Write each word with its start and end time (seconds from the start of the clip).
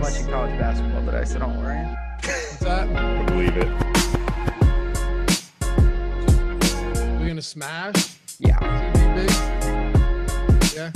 watching 0.00 0.26
college 0.26 0.56
basketball 0.58 1.04
today, 1.04 1.24
so 1.24 1.40
don't 1.40 1.58
worry. 1.58 1.78
What's 2.22 2.58
that? 2.58 2.88
I 2.88 3.24
believe 3.24 3.56
it. 3.56 3.68
We 7.20 7.26
gonna 7.26 7.42
smash? 7.42 8.16
Yeah. 8.38 8.58
Yeah. 10.74 10.92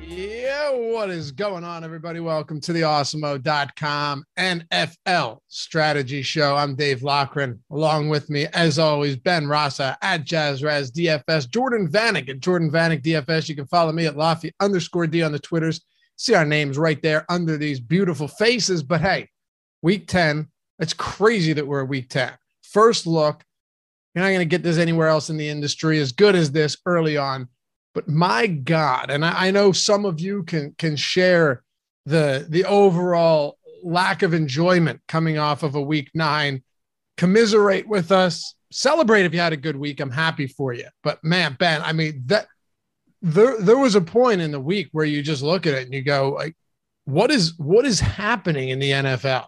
Yeah, 0.00 0.70
what 0.70 1.10
is 1.10 1.30
going 1.30 1.64
on, 1.64 1.84
everybody? 1.84 2.20
Welcome 2.20 2.60
to 2.62 2.72
the 2.72 2.82
awesemo.com 2.82 4.24
NFL 4.38 5.38
strategy 5.48 6.22
show. 6.22 6.56
I'm 6.56 6.74
Dave 6.74 7.02
Loughran. 7.02 7.60
Along 7.70 8.08
with 8.08 8.28
me, 8.28 8.46
as 8.52 8.78
always, 8.78 9.16
Ben 9.16 9.46
Rasa 9.46 9.96
at 10.02 10.24
Jazz 10.24 10.62
Raz 10.62 10.90
DFS, 10.90 11.48
Jordan 11.48 11.88
Vanek 11.88 12.28
at 12.28 12.40
Jordan 12.40 12.70
Vanek 12.70 13.02
DFS. 13.02 13.48
You 13.48 13.54
can 13.54 13.66
follow 13.66 13.92
me 13.92 14.06
at 14.06 14.16
Lofty 14.16 14.52
underscore 14.60 15.06
D 15.06 15.22
on 15.22 15.32
the 15.32 15.38
Twitters. 15.38 15.80
See 16.16 16.34
our 16.34 16.44
names 16.44 16.78
right 16.78 17.00
there 17.02 17.24
under 17.28 17.56
these 17.56 17.80
beautiful 17.80 18.28
faces. 18.28 18.82
But 18.82 19.00
hey, 19.00 19.28
week 19.82 20.06
10, 20.08 20.48
it's 20.78 20.94
crazy 20.94 21.52
that 21.52 21.66
we're 21.66 21.80
a 21.80 21.86
week 21.86 22.08
10. 22.10 22.32
First 22.62 23.06
look, 23.06 23.44
you're 24.14 24.24
not 24.24 24.30
going 24.30 24.40
to 24.40 24.44
get 24.44 24.62
this 24.62 24.78
anywhere 24.78 25.08
else 25.08 25.30
in 25.30 25.36
the 25.36 25.48
industry 25.48 25.98
as 25.98 26.12
good 26.12 26.36
as 26.36 26.52
this 26.52 26.76
early 26.86 27.16
on. 27.16 27.48
But 27.94 28.08
my 28.08 28.46
God, 28.46 29.10
and 29.10 29.24
I, 29.24 29.46
I 29.46 29.50
know 29.50 29.72
some 29.72 30.04
of 30.04 30.20
you 30.20 30.42
can 30.42 30.74
can 30.78 30.96
share 30.96 31.62
the 32.06 32.46
the 32.48 32.64
overall 32.64 33.58
lack 33.82 34.22
of 34.22 34.34
enjoyment 34.34 35.00
coming 35.06 35.38
off 35.38 35.62
of 35.62 35.74
a 35.74 35.82
week 35.82 36.10
nine. 36.14 36.62
Commiserate 37.16 37.86
with 37.86 38.10
us, 38.10 38.56
celebrate 38.72 39.24
if 39.24 39.32
you 39.32 39.38
had 39.38 39.52
a 39.52 39.56
good 39.56 39.76
week. 39.76 40.00
I'm 40.00 40.10
happy 40.10 40.48
for 40.48 40.72
you. 40.72 40.88
But 41.04 41.22
man, 41.22 41.56
Ben, 41.58 41.82
I 41.82 41.92
mean 41.92 42.22
that 42.26 42.48
there 43.24 43.58
there 43.58 43.78
was 43.78 43.94
a 43.94 44.02
point 44.02 44.42
in 44.42 44.50
the 44.50 44.60
week 44.60 44.90
where 44.92 45.06
you 45.06 45.22
just 45.22 45.42
look 45.42 45.66
at 45.66 45.72
it 45.72 45.84
and 45.84 45.94
you 45.94 46.02
go 46.02 46.30
like, 46.30 46.54
what 47.06 47.30
is 47.30 47.58
what 47.58 47.86
is 47.86 47.98
happening 47.98 48.68
in 48.68 48.78
the 48.78 48.90
NFL? 48.90 49.46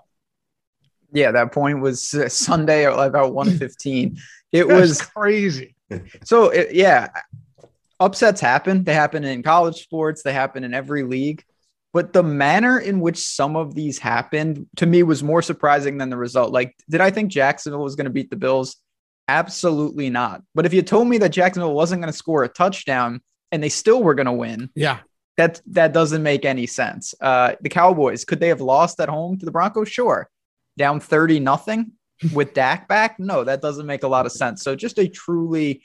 Yeah, 1.12 1.30
that 1.32 1.52
point 1.52 1.80
was 1.80 2.14
uh, 2.14 2.28
Sunday 2.30 2.86
at 2.86 2.98
about 2.98 3.34
115. 3.34 4.18
It 4.52 4.66
was 4.66 5.02
crazy. 5.02 5.74
so 6.24 6.48
it, 6.48 6.72
yeah, 6.72 7.08
upsets 8.00 8.40
happen. 8.40 8.84
They 8.84 8.94
happen 8.94 9.22
in 9.22 9.42
college 9.42 9.82
sports, 9.82 10.22
they 10.22 10.32
happen 10.32 10.64
in 10.64 10.72
every 10.72 11.02
league. 11.02 11.44
But 11.92 12.14
the 12.14 12.22
manner 12.22 12.78
in 12.78 13.00
which 13.00 13.18
some 13.18 13.54
of 13.56 13.74
these 13.74 13.98
happened 13.98 14.66
to 14.76 14.86
me 14.86 15.02
was 15.02 15.22
more 15.22 15.42
surprising 15.42 15.98
than 15.98 16.08
the 16.08 16.16
result. 16.16 16.52
Like, 16.52 16.74
did 16.88 17.02
I 17.02 17.10
think 17.10 17.30
Jacksonville 17.30 17.82
was 17.82 17.96
going 17.96 18.06
to 18.06 18.10
beat 18.10 18.30
the 18.30 18.36
Bills? 18.36 18.76
Absolutely 19.28 20.08
not. 20.08 20.42
But 20.54 20.64
if 20.64 20.72
you 20.72 20.80
told 20.80 21.08
me 21.08 21.18
that 21.18 21.30
Jacksonville 21.30 21.74
wasn't 21.74 22.00
going 22.00 22.12
to 22.12 22.16
score 22.16 22.44
a 22.44 22.48
touchdown 22.48 23.20
and 23.52 23.62
they 23.62 23.68
still 23.68 24.02
were 24.02 24.14
going 24.14 24.26
to 24.26 24.32
win, 24.32 24.70
Yeah. 24.74 24.98
that 25.36 25.60
that 25.68 25.92
doesn't 25.92 26.22
make 26.22 26.44
any 26.44 26.66
sense. 26.66 27.14
Uh, 27.20 27.52
the 27.60 27.68
Cowboys 27.68 28.24
could 28.24 28.40
they 28.40 28.48
have 28.48 28.60
lost 28.60 29.00
at 29.00 29.08
home 29.08 29.38
to 29.38 29.44
the 29.46 29.52
Broncos? 29.52 29.88
Sure, 29.88 30.28
down 30.76 31.00
thirty 31.00 31.38
nothing 31.40 31.92
with 32.32 32.54
Dak 32.54 32.88
back. 32.88 33.18
No, 33.20 33.44
that 33.44 33.60
doesn't 33.62 33.86
make 33.86 34.02
a 34.02 34.08
lot 34.08 34.26
of 34.26 34.32
sense. 34.32 34.62
So 34.62 34.74
just 34.74 34.98
a 34.98 35.06
truly 35.08 35.82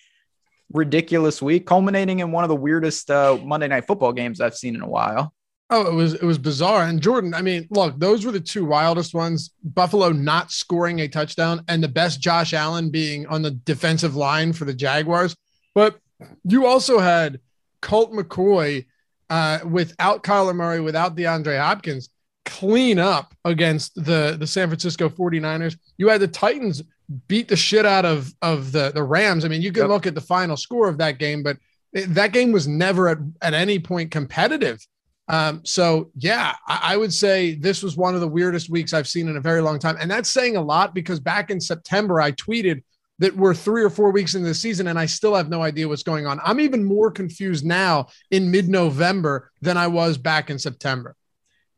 ridiculous 0.74 1.42
week, 1.42 1.66
culminating 1.66 2.20
in 2.20 2.32
one 2.32 2.44
of 2.44 2.50
the 2.50 2.56
weirdest 2.56 3.12
uh, 3.12 3.38
Monday 3.44 3.68
Night 3.68 3.86
Football 3.88 4.14
games 4.14 4.40
I've 4.40 4.56
seen 4.56 4.76
in 4.76 4.82
a 4.82 4.88
while. 4.90 5.34
Oh, 5.70 5.88
it 5.88 5.94
was 5.94 6.14
it 6.16 6.24
was 6.24 6.38
bizarre. 6.38 6.84
And 6.84 7.02
Jordan, 7.02 7.34
I 7.34 7.42
mean, 7.42 7.68
look, 7.70 7.98
those 7.98 8.26
were 8.26 8.32
the 8.34 8.42
two 8.42 8.66
wildest 8.66 9.14
ones. 9.14 9.52
Buffalo 9.64 10.10
not 10.10 10.52
scoring 10.52 11.00
a 11.00 11.08
touchdown 11.08 11.64
and 11.70 11.82
the 11.82 11.88
best 11.88 12.20
Josh 12.20 12.54
Allen 12.54 12.90
being 12.90 13.26
on 13.28 13.42
the 13.42 13.52
defensive 13.52 14.16
line 14.18 14.52
for 14.52 14.66
the 14.66 14.74
Jaguars. 14.74 15.34
But 15.74 15.98
you 16.44 16.66
also 16.66 17.00
had 17.00 17.40
Colt 17.82 18.12
McCoy 18.12 18.86
uh, 19.30 19.60
without 19.66 20.24
Kyler 20.24 20.56
Murray, 20.56 20.80
without 20.80 21.16
DeAndre 21.16 21.60
Hopkins, 21.60 22.10
clean 22.46 23.00
up 23.00 23.34
against 23.46 23.96
the, 23.96 24.36
the 24.40 24.48
San 24.48 24.68
Francisco 24.68 25.10
49ers. 25.10 25.78
You 25.98 26.10
had 26.10 26.22
the 26.22 26.28
Titans 26.28 26.82
beat 27.28 27.48
the 27.48 27.56
shit 27.56 27.86
out 27.86 28.06
of, 28.06 28.34
of 28.42 28.72
the, 28.72 28.92
the 28.94 29.04
Rams. 29.04 29.46
I 29.46 29.48
mean, 29.48 29.62
you 29.62 29.72
can 29.72 29.84
Yep. 29.84 29.90
look 29.90 30.08
at 30.08 30.16
the 30.16 30.22
final 30.22 30.58
score 30.58 30.88
of 30.88 30.98
that 31.00 31.18
game, 31.20 31.44
but 31.44 31.58
it- 31.94 32.14
that 32.14 32.32
game 32.34 32.52
was 32.52 32.68
never 32.68 33.10
at, 33.10 33.18
at 33.42 33.54
any 33.54 33.80
point 33.80 34.12
competitive. 34.12 34.80
Um, 35.28 35.62
so 35.64 36.12
yeah, 36.18 36.56
I, 36.68 36.94
I 36.94 36.98
would 36.98 37.14
say 37.14 37.56
this 37.56 37.84
was 37.84 37.96
one 37.96 38.16
of 38.16 38.22
the 38.22 38.28
weirdest 38.28 38.70
weeks 38.70 38.94
I've 38.94 39.08
seen 39.08 39.30
in 39.30 39.38
a 39.38 39.42
very 39.42 39.62
long 39.62 39.80
time. 39.80 39.96
And 40.00 40.10
that's 40.12 40.30
saying 40.30 40.58
a 40.58 40.62
lot 40.62 40.94
because 40.94 41.20
back 41.22 41.52
in 41.52 41.62
September, 41.62 42.20
I 42.20 42.32
tweeted 42.34 42.84
that 43.22 43.36
we're 43.38 43.54
three 43.54 43.84
or 43.84 43.90
four 43.90 44.12
weeks 44.12 44.34
into 44.34 44.48
the 44.48 44.54
season 44.54 44.88
and 44.88 44.98
I 44.98 45.06
still 45.06 45.36
have 45.36 45.48
no 45.48 45.62
idea 45.62 45.88
what's 45.88 46.02
going 46.02 46.26
on. 46.26 46.42
I'm 46.44 46.60
even 46.60 46.84
more 46.84 47.12
confused 47.12 47.64
now 47.64 48.08
in 48.32 48.50
mid-November 48.50 49.52
than 49.62 49.78
I 49.78 49.88
was 49.88 50.18
back 50.18 50.50
in 50.50 50.58
September. 50.58 51.16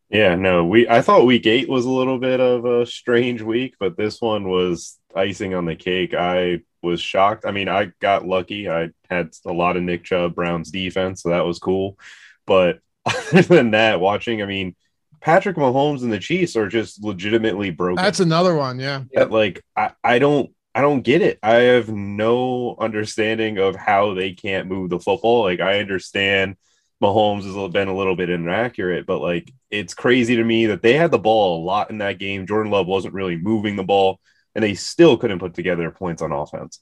Yeah, 0.09 0.36
no, 0.36 0.64
we 0.66 0.88
I 0.88 1.02
thought 1.02 1.26
week 1.26 1.46
eight 1.46 1.68
was 1.68 1.86
a 1.86 1.92
little 1.92 2.18
bit 2.18 2.40
of 2.40 2.66
a 2.66 2.86
strange 2.86 3.42
week, 3.42 3.76
but 3.80 3.98
this 3.98 4.22
one 4.22 4.48
was 4.48 4.98
icing 5.16 5.54
on 5.54 5.66
the 5.66 5.76
cake. 5.76 6.14
I 6.14 6.62
was 6.81 7.02
shocked. 7.02 7.46
I 7.46 7.52
mean, 7.52 7.68
I 7.68 7.92
got 8.00 8.25
lucky. 8.25 8.70
I 8.70 8.92
had 9.10 9.31
a 9.46 9.52
lot 9.52 9.75
of 9.75 9.84
Nick 9.84 10.04
Chubb 10.04 10.36
Brown's 10.36 10.72
defense, 10.72 11.24
so 11.24 11.30
that 11.30 11.46
was 11.46 11.60
cool. 11.60 11.98
But 12.46 12.80
other 13.06 13.42
than 13.42 13.72
that, 13.72 14.00
watching, 14.00 14.42
I 14.42 14.46
mean, 14.46 14.75
Patrick 15.20 15.58
Mahomes 15.58 16.04
and 16.04 16.14
the 16.14 16.20
Chiefs 16.20 16.56
are 16.56 16.70
just 16.70 17.04
legitimately 17.04 17.72
broken. 17.72 17.96
That's 17.96 18.20
another 18.20 18.56
one. 18.56 18.80
Yeah. 18.80 19.04
That, 19.14 19.31
like 19.31 19.64
I, 19.75 19.92
I 20.04 20.20
don't 20.20 20.54
I 20.76 20.82
don't 20.82 21.02
get 21.02 21.22
it. 21.22 21.40
I 21.44 21.56
have 21.56 21.90
no 21.90 22.76
understanding 22.80 23.60
of 23.60 23.76
how 23.76 24.14
they 24.14 24.34
can't 24.34 24.68
move 24.68 24.90
the 24.90 25.00
football. 25.00 25.44
Like 25.44 25.60
I 25.60 25.80
understand 25.80 26.56
Mahomes 27.02 27.44
has 27.44 27.72
been 27.72 27.90
a 27.90 27.96
little 27.96 28.16
bit 28.16 28.30
inaccurate, 28.30 29.06
but 29.06 29.20
like 29.20 29.52
it's 29.70 29.94
crazy 29.94 30.36
to 30.38 30.44
me 30.44 30.68
that 30.68 30.82
they 30.82 30.94
had 30.94 31.12
the 31.12 31.20
ball 31.20 31.62
a 31.62 31.66
lot 31.66 31.90
in 31.90 32.00
that 32.00 32.18
game. 32.18 32.48
Jordan 32.48 32.72
Love 32.72 32.88
wasn't 32.88 33.14
really 33.14 33.38
moving 33.38 33.76
the 33.76 33.84
ball, 33.84 34.20
and 34.56 34.64
they 34.64 34.74
still 34.74 35.18
couldn't 35.18 35.40
put 35.40 35.54
together 35.54 35.92
points 35.92 36.22
on 36.22 36.32
offense. 36.32 36.80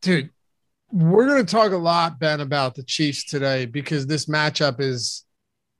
Dude, 0.00 0.30
we're 0.90 1.26
going 1.26 1.44
to 1.44 1.50
talk 1.50 1.72
a 1.72 1.76
lot, 1.76 2.18
Ben, 2.18 2.40
about 2.40 2.74
the 2.74 2.82
Chiefs 2.82 3.24
today 3.24 3.66
because 3.66 4.06
this 4.06 4.26
matchup 4.26 4.80
is, 4.80 5.24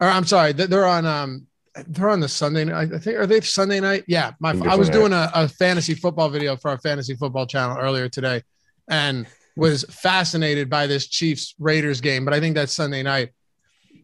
or 0.00 0.08
I'm 0.08 0.24
sorry, 0.24 0.52
they're 0.52 0.86
on, 0.86 1.04
um, 1.06 1.46
they're 1.86 2.10
on 2.10 2.20
the 2.20 2.28
Sunday 2.28 2.64
night. 2.64 2.92
I 2.92 2.98
think 2.98 3.16
are 3.16 3.26
they 3.26 3.40
Sunday 3.40 3.80
night? 3.80 4.04
Yeah, 4.06 4.32
my 4.40 4.50
I 4.68 4.76
was 4.76 4.90
doing 4.90 5.12
a, 5.12 5.30
a 5.34 5.48
fantasy 5.48 5.94
football 5.94 6.28
video 6.28 6.56
for 6.56 6.70
our 6.70 6.78
fantasy 6.78 7.14
football 7.14 7.46
channel 7.46 7.78
earlier 7.78 8.08
today, 8.08 8.42
and 8.88 9.26
was 9.56 9.84
fascinated 9.84 10.68
by 10.68 10.86
this 10.86 11.08
Chiefs 11.08 11.54
Raiders 11.58 12.00
game. 12.00 12.24
But 12.24 12.34
I 12.34 12.40
think 12.40 12.54
that's 12.54 12.72
Sunday 12.72 13.02
night. 13.02 13.30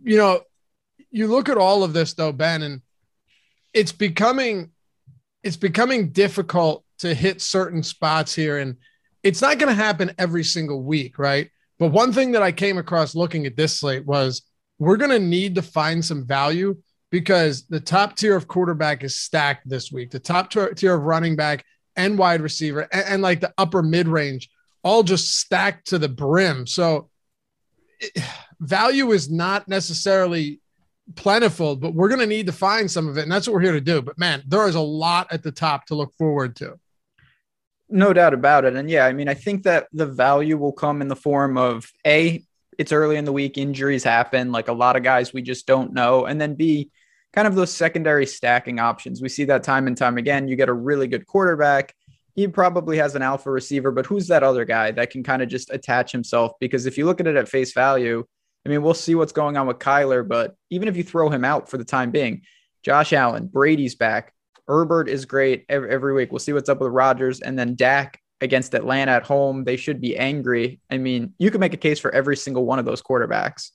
You 0.02 0.16
know, 0.16 0.40
you 1.10 1.26
look 1.26 1.48
at 1.48 1.58
all 1.58 1.84
of 1.84 1.92
this 1.92 2.14
though, 2.14 2.32
Ben, 2.32 2.62
and 2.62 2.80
it's 3.74 3.92
becoming 3.92 4.70
it's 5.42 5.56
becoming 5.56 6.10
difficult 6.10 6.84
to 7.00 7.14
hit 7.14 7.40
certain 7.40 7.82
spots 7.82 8.34
here, 8.34 8.58
and 8.58 8.76
it's 9.22 9.42
not 9.42 9.58
going 9.58 9.68
to 9.68 9.82
happen 9.82 10.12
every 10.18 10.44
single 10.44 10.82
week, 10.82 11.18
right? 11.18 11.50
But 11.78 11.88
one 11.88 12.12
thing 12.12 12.32
that 12.32 12.42
I 12.42 12.50
came 12.50 12.78
across 12.78 13.14
looking 13.14 13.46
at 13.46 13.56
this 13.56 13.78
slate 13.78 14.06
was 14.06 14.42
we're 14.78 14.96
going 14.96 15.10
to 15.10 15.18
need 15.18 15.54
to 15.56 15.62
find 15.62 16.04
some 16.04 16.26
value 16.26 16.76
because 17.10 17.66
the 17.66 17.80
top 17.80 18.16
tier 18.16 18.36
of 18.36 18.48
quarterback 18.48 19.02
is 19.02 19.16
stacked 19.16 19.68
this 19.68 19.90
week. 19.90 20.10
The 20.10 20.18
top 20.18 20.50
tier 20.50 20.94
of 20.94 21.02
running 21.02 21.36
back 21.36 21.64
and 21.96 22.18
wide 22.18 22.40
receiver 22.40 22.88
and, 22.92 23.04
and 23.06 23.22
like 23.22 23.40
the 23.40 23.52
upper 23.58 23.82
mid 23.82 24.08
range 24.08 24.50
all 24.82 25.02
just 25.02 25.38
stacked 25.38 25.88
to 25.88 25.98
the 25.98 26.08
brim. 26.08 26.66
So 26.66 27.10
it, 28.00 28.22
value 28.60 29.10
is 29.12 29.30
not 29.30 29.68
necessarily 29.68 30.60
plentiful, 31.16 31.76
but 31.76 31.94
we're 31.94 32.08
going 32.08 32.20
to 32.20 32.26
need 32.26 32.46
to 32.46 32.52
find 32.52 32.90
some 32.90 33.08
of 33.08 33.18
it. 33.18 33.22
And 33.22 33.32
that's 33.32 33.46
what 33.46 33.54
we're 33.54 33.62
here 33.62 33.72
to 33.72 33.80
do. 33.80 34.02
But 34.02 34.18
man, 34.18 34.42
there 34.46 34.68
is 34.68 34.74
a 34.74 34.80
lot 34.80 35.32
at 35.32 35.42
the 35.42 35.52
top 35.52 35.86
to 35.86 35.94
look 35.94 36.14
forward 36.16 36.56
to. 36.56 36.78
No 37.88 38.12
doubt 38.12 38.34
about 38.34 38.66
it. 38.66 38.76
And 38.76 38.90
yeah, 38.90 39.06
I 39.06 39.12
mean, 39.12 39.28
I 39.28 39.34
think 39.34 39.62
that 39.62 39.88
the 39.92 40.06
value 40.06 40.58
will 40.58 40.72
come 40.72 41.00
in 41.00 41.08
the 41.08 41.16
form 41.16 41.56
of 41.56 41.90
A, 42.06 42.44
it's 42.78 42.92
early 42.92 43.16
in 43.16 43.24
the 43.24 43.32
week, 43.32 43.56
injuries 43.56 44.04
happen, 44.04 44.52
like 44.52 44.68
a 44.68 44.72
lot 44.72 44.96
of 44.96 45.02
guys 45.02 45.32
we 45.32 45.42
just 45.42 45.66
don't 45.66 45.94
know. 45.94 46.26
And 46.26 46.40
then 46.40 46.54
B, 46.54 46.90
kind 47.32 47.46
of 47.46 47.54
those 47.54 47.72
secondary 47.72 48.26
stacking 48.26 48.80
options. 48.80 49.20
We 49.20 49.28
see 49.28 49.44
that 49.44 49.62
time 49.62 49.86
and 49.86 49.96
time 49.96 50.18
again. 50.18 50.48
You 50.48 50.56
get 50.56 50.68
a 50.68 50.72
really 50.74 51.06
good 51.06 51.26
quarterback. 51.26 51.94
He 52.34 52.46
probably 52.48 52.98
has 52.98 53.14
an 53.14 53.22
alpha 53.22 53.50
receiver, 53.50 53.90
but 53.90 54.06
who's 54.06 54.28
that 54.28 54.42
other 54.42 54.64
guy 54.64 54.92
that 54.92 55.10
can 55.10 55.22
kind 55.22 55.42
of 55.42 55.48
just 55.48 55.70
attach 55.72 56.12
himself? 56.12 56.52
Because 56.60 56.86
if 56.86 56.96
you 56.96 57.04
look 57.04 57.20
at 57.20 57.26
it 57.26 57.36
at 57.36 57.48
face 57.48 57.72
value, 57.72 58.24
I 58.64 58.68
mean, 58.68 58.82
we'll 58.82 58.94
see 58.94 59.14
what's 59.14 59.32
going 59.32 59.56
on 59.56 59.66
with 59.66 59.78
Kyler, 59.78 60.26
but 60.26 60.54
even 60.70 60.88
if 60.88 60.96
you 60.96 61.02
throw 61.02 61.30
him 61.30 61.44
out 61.44 61.68
for 61.68 61.78
the 61.78 61.84
time 61.84 62.10
being, 62.10 62.42
Josh 62.82 63.12
Allen, 63.12 63.46
Brady's 63.46 63.94
back. 63.94 64.32
Herbert 64.66 65.08
is 65.08 65.24
great 65.24 65.64
every, 65.68 65.90
every 65.90 66.12
week. 66.12 66.30
We'll 66.30 66.38
see 66.38 66.52
what's 66.52 66.68
up 66.68 66.80
with 66.80 66.92
Rodgers. 66.92 67.40
And 67.40 67.58
then 67.58 67.74
Dak 67.74 68.20
against 68.40 68.74
Atlanta 68.74 69.12
at 69.12 69.24
home, 69.24 69.64
they 69.64 69.76
should 69.76 70.00
be 70.00 70.16
angry. 70.16 70.80
I 70.90 70.98
mean, 70.98 71.34
you 71.38 71.50
can 71.50 71.60
make 71.60 71.74
a 71.74 71.78
case 71.78 71.98
for 71.98 72.14
every 72.14 72.36
single 72.36 72.66
one 72.66 72.78
of 72.78 72.84
those 72.84 73.02
quarterbacks. 73.02 73.70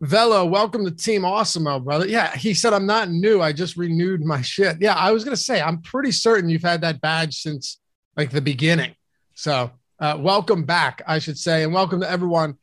Velo, 0.00 0.44
welcome 0.44 0.84
to 0.84 0.90
Team 0.90 1.24
Awesome, 1.24 1.64
brother. 1.82 2.06
Yeah, 2.06 2.36
he 2.36 2.52
said 2.52 2.72
I'm 2.72 2.86
not 2.86 3.10
new. 3.10 3.40
I 3.40 3.52
just 3.52 3.76
renewed 3.76 4.22
my 4.22 4.42
shit. 4.42 4.76
Yeah, 4.80 4.94
I 4.94 5.10
was 5.12 5.24
gonna 5.24 5.36
say 5.36 5.60
I'm 5.60 5.80
pretty 5.80 6.12
certain 6.12 6.50
you've 6.50 6.62
had 6.62 6.82
that 6.82 7.00
badge 7.00 7.36
since 7.40 7.80
like 8.16 8.30
the 8.30 8.42
beginning. 8.42 8.94
So 9.34 9.70
uh, 9.98 10.16
welcome 10.18 10.64
back, 10.64 11.02
I 11.06 11.18
should 11.18 11.38
say, 11.38 11.62
and 11.62 11.72
welcome 11.72 12.00
to 12.00 12.10
everyone 12.10 12.56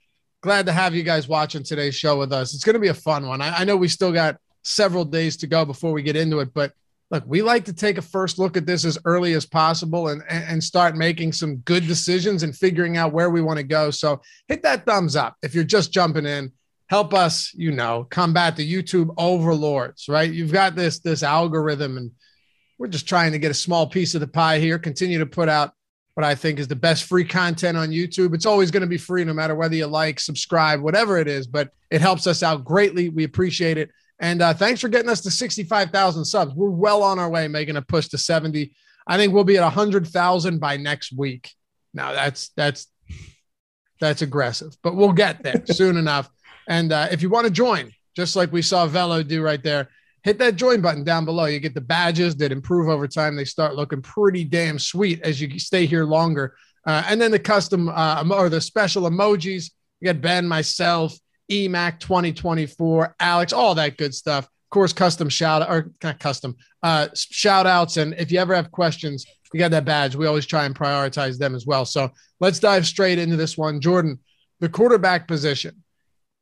glad 0.44 0.66
to 0.66 0.74
have 0.74 0.94
you 0.94 1.04
guys 1.04 1.28
watching 1.28 1.64
today's 1.64 1.96
show 1.96 2.20
with 2.20 2.34
us. 2.34 2.54
It's 2.54 2.66
going 2.66 2.74
to 2.74 2.80
be 2.80 2.90
a 2.90 2.94
fun 2.94 3.28
one. 3.28 3.42
I, 3.42 3.60
I 3.60 3.64
know 3.64 3.78
we 3.78 3.88
still 3.88 4.12
got 4.12 4.38
several 4.62 5.06
days 5.06 5.38
to 5.38 5.48
go 5.48 5.64
before 5.66 5.94
we 5.94 6.04
get 6.04 6.18
into 6.18 6.42
it, 6.42 6.54
but 6.54 6.74
look, 7.12 7.24
we 7.26 7.42
like 7.42 7.64
to 7.66 7.74
take 7.74 7.98
a 7.98 8.02
first 8.02 8.38
look 8.38 8.58
at 8.58 8.66
this 8.66 8.84
as 8.84 8.98
early 9.06 9.34
as 9.34 9.46
possible 9.46 10.10
and, 10.10 10.22
and 10.30 10.62
start 10.62 10.98
making 10.98 11.32
some 11.32 11.58
good 11.58 11.88
decisions 11.88 12.44
and 12.44 12.56
figuring 12.56 12.98
out 12.98 13.14
where 13.14 13.30
we 13.30 13.42
want 13.42 13.58
to 13.58 13.64
go. 13.64 13.90
So 13.90 14.22
hit 14.50 14.62
that 14.64 14.86
thumbs 14.86 15.16
up 15.16 15.38
if 15.42 15.56
you're 15.56 15.64
just 15.64 15.94
jumping 15.94 16.26
in. 16.26 16.52
Help 16.88 17.14
us, 17.14 17.54
you 17.54 17.72
know, 17.72 18.06
combat 18.10 18.56
the 18.56 18.72
YouTube 18.72 19.14
overlords, 19.18 20.08
right? 20.08 20.32
You've 20.32 20.52
got 20.52 20.76
this 20.76 21.00
this 21.00 21.24
algorithm, 21.24 21.98
and 21.98 22.12
we're 22.78 22.88
just 22.88 23.08
trying 23.08 23.32
to 23.32 23.40
get 23.40 23.52
a 23.52 23.56
small 23.56 23.88
piece 23.88 24.16
of 24.16 24.22
the 24.22 24.28
pie 24.28 24.60
here. 24.60 24.78
Continue 24.78 25.20
to 25.20 25.26
put 25.26 25.50
out 25.50 25.74
what 26.16 26.24
I 26.24 26.36
think 26.36 26.60
is 26.60 26.68
the 26.68 26.76
best 26.76 27.06
free 27.06 27.26
content 27.26 27.78
on 27.78 27.90
YouTube. 27.90 28.36
It's 28.36 28.46
always 28.46 28.70
going 28.70 28.82
to 28.82 28.88
be 28.88 28.98
free, 28.98 29.24
no 29.24 29.34
matter 29.34 29.56
whether 29.56 29.76
you 29.76 29.88
like, 29.88 30.20
subscribe, 30.20 30.82
whatever 30.82 31.18
it 31.18 31.28
is, 31.28 31.48
but 31.48 31.72
it 31.90 32.02
helps 32.02 32.28
us 32.28 32.44
out 32.44 32.64
greatly. 32.64 33.10
We 33.10 33.24
appreciate 33.24 33.78
it. 33.78 33.90
And 34.20 34.42
uh, 34.42 34.54
thanks 34.54 34.80
for 34.80 34.90
getting 34.90 35.10
us 35.10 35.22
to 35.22 35.32
65,000 35.32 36.24
subs. 36.24 36.54
We're 36.54 36.70
well 36.70 37.02
on 37.02 37.20
our 37.20 37.30
way 37.30 37.48
making 37.48 37.78
a 37.78 37.82
push 37.82 38.10
to 38.10 38.18
70. 38.18 38.74
I 39.08 39.18
think 39.18 39.34
we'll 39.34 39.44
be 39.44 39.58
at 39.58 39.64
100,000 39.64 40.60
by 40.60 40.78
next 40.78 41.12
week. 41.12 41.52
Now 41.94 42.14
that's 42.14 42.50
that's 42.56 42.88
that's 44.00 44.22
aggressive, 44.22 44.76
but 44.82 44.96
we'll 44.96 45.14
get 45.14 45.44
there 45.44 45.64
soon 45.66 45.98
enough. 46.04 46.30
And 46.68 46.92
uh, 46.92 47.08
if 47.12 47.22
you 47.22 47.30
want 47.30 47.46
to 47.46 47.52
join, 47.52 47.92
just 48.16 48.36
like 48.36 48.52
we 48.52 48.62
saw 48.62 48.86
Velo 48.86 49.24
do 49.24 49.42
right 49.42 49.64
there, 49.64 49.90
hit 50.24 50.40
that 50.40 50.56
join 50.56 50.82
button 50.82 51.04
down 51.04 51.26
below. 51.26 51.46
You 51.46 51.60
get 51.60 51.74
the 51.74 51.82
badges 51.82 52.36
that 52.38 52.52
improve 52.52 52.90
over 52.90 53.08
time. 53.08 53.36
They 53.36 53.46
start 53.46 53.76
looking 53.76 54.02
pretty 54.02 54.44
damn 54.44 54.80
sweet 54.80 55.22
as 55.22 55.42
you 55.42 55.60
stay 55.60 55.86
here 55.86 56.06
longer. 56.06 56.56
Uh, 56.86 57.04
and 57.08 57.22
then 57.22 57.32
the 57.32 57.40
custom 57.40 57.90
uh, 57.90 58.24
or 58.32 58.50
the 58.50 58.62
special 58.62 59.04
emojis. 59.04 59.72
You 60.00 60.14
got 60.14 60.22
Ben, 60.22 60.48
myself, 60.48 61.18
EMAC 61.52 62.00
2024, 62.00 63.16
Alex, 63.20 63.54
all 63.54 63.76
that 63.76 63.98
good 63.98 64.14
stuff. 64.14 64.46
Of 64.46 64.70
course, 64.70 64.92
custom 64.92 65.30
shout 65.30 65.62
out 65.62 65.70
or 65.70 65.92
not 66.04 66.20
custom 66.20 66.56
uh, 66.82 67.08
shout 67.14 67.66
outs. 67.68 67.98
And 67.98 68.14
if 68.16 68.32
you 68.32 68.40
ever 68.40 68.56
have 68.56 68.72
questions, 68.72 69.26
you 69.54 69.60
got 69.60 69.72
that 69.72 69.86
badge. 69.86 70.16
We 70.16 70.28
always 70.28 70.46
try 70.46 70.66
and 70.66 70.76
prioritize 70.76 71.38
them 71.38 71.56
as 71.56 71.66
well. 71.66 71.86
So 71.86 72.12
let's 72.40 72.60
dive 72.60 72.86
straight 72.86 73.20
into 73.20 73.36
this 73.36 73.58
one. 73.58 73.80
Jordan, 73.80 74.20
the 74.60 74.70
quarterback 74.70 75.28
position, 75.28 75.83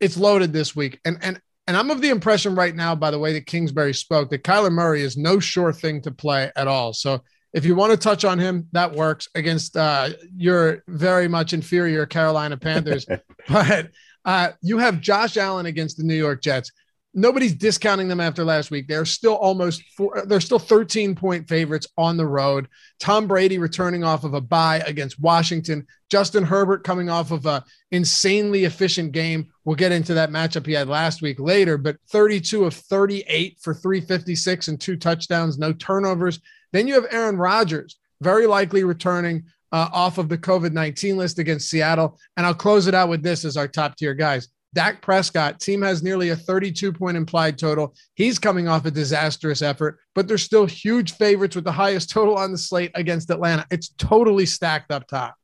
it's 0.01 0.18
loaded 0.18 0.51
this 0.51 0.75
week. 0.75 1.00
And, 1.06 1.18
and 1.21 1.39
and 1.68 1.77
I'm 1.77 1.92
of 1.92 2.01
the 2.01 2.09
impression 2.09 2.56
right 2.56 2.75
now, 2.75 2.95
by 2.95 3.12
the 3.12 3.19
way 3.19 3.33
that 3.33 3.45
Kingsbury 3.45 3.94
spoke, 3.94 4.30
that 4.31 4.44
Kyler 4.44 4.71
Murray 4.71 5.03
is 5.03 5.15
no 5.15 5.39
sure 5.39 5.71
thing 5.71 6.01
to 6.01 6.12
play 6.12 6.51
at 6.56 6.68
all. 6.68 6.92
So 6.92 7.21
if 7.53 7.65
you 7.65 7.75
want 7.75 7.92
to 7.92 7.98
touch 7.98 8.25
on 8.25 8.39
him, 8.39 8.68
that 8.71 8.92
works 8.92 9.30
against 9.36 9.77
uh, 9.77 10.09
your 10.36 10.83
very 10.88 11.27
much 11.27 11.53
inferior 11.53 12.06
Carolina 12.06 12.57
Panthers. 12.57 13.06
but 13.48 13.89
uh, 14.25 14.50
you 14.62 14.80
have 14.80 15.01
Josh 15.01 15.38
Allen 15.38 15.68
against 15.68 15.98
the 15.98 16.03
New 16.03 16.15
York 16.15 16.42
Jets 16.42 16.71
nobody's 17.13 17.54
discounting 17.54 18.08
them 18.08 18.19
after 18.19 18.44
last 18.44 18.72
week. 18.72 18.88
They're 18.88 19.06
still 19.06 19.36
almost 19.36 19.84
four, 19.96 20.24
they're 20.25 20.42
still 20.42 20.60
13 20.60 21.16
point 21.16 21.48
favorites 21.48 21.88
on 21.98 22.18
the 22.18 22.25
road. 22.25 22.68
Tom 23.00 23.28
Brady 23.28 23.58
returning 23.58 24.04
off 24.04 24.24
of 24.24 24.34
a 24.34 24.42
bye 24.42 24.81
against 24.86 25.19
Washington. 25.19 25.86
Justin 26.10 26.44
Herbert 26.44 26.84
coming 26.84 27.10
off 27.10 27.31
of 27.31 27.46
a 27.46 27.63
insanely 27.92 28.66
efficient 28.66 29.12
game. 29.12 29.52
We'll 29.66 29.75
get 29.75 29.92
into 29.92 30.13
that 30.13 30.30
matchup 30.30 30.66
he 30.66 30.74
had 30.74 30.88
last 30.88 31.22
week 31.22 31.40
later, 31.40 31.78
but 31.78 31.98
32 32.10 32.66
of 32.66 32.74
38 32.74 33.58
for 33.62 33.74
356 33.74 34.68
and 34.69 34.80
two 34.80 34.96
touchdowns, 34.96 35.58
no 35.58 35.74
turnovers. 35.74 36.40
Then 36.72 36.88
you 36.88 36.94
have 36.96 37.08
Aaron 37.12 37.38
Rodgers, 37.38 37.98
very 38.22 38.48
likely 38.48 38.84
returning 38.84 39.46
uh, 39.72 39.90
off 39.94 40.18
of 40.18 40.30
the 40.30 40.38
COVID 40.38 40.74
19 40.74 41.18
list 41.18 41.40
against 41.40 41.69
Seattle. 41.69 42.19
And 42.38 42.46
I'll 42.46 42.54
close 42.54 42.88
it 42.88 42.96
out 42.96 43.10
with 43.10 43.24
this 43.24 43.46
as 43.46 43.58
our 43.58 43.68
top 43.68 43.96
tier 43.96 44.13
guys. 44.13 44.50
Dak 44.74 45.02
Prescott, 45.02 45.60
team 45.60 45.82
has 45.82 46.02
nearly 46.02 46.30
a 46.30 46.36
32 46.36 46.94
point 46.94 47.18
implied 47.18 47.58
total. 47.58 47.94
He's 48.16 48.40
coming 48.40 48.68
off 48.68 48.86
a 48.86 48.92
disastrous 48.92 49.62
effort, 49.62 50.00
but 50.16 50.28
they're 50.28 50.38
still 50.38 50.66
huge 50.66 51.14
favorites 51.14 51.56
with 51.56 51.66
the 51.66 51.72
highest 51.72 52.10
total 52.10 52.38
on 52.38 52.52
the 52.52 52.58
slate 52.58 52.92
against 52.96 53.30
Atlanta. 53.30 53.66
It's 53.70 53.90
totally 53.98 54.46
stacked 54.46 54.92
up 54.92 55.08
top. 55.08 55.36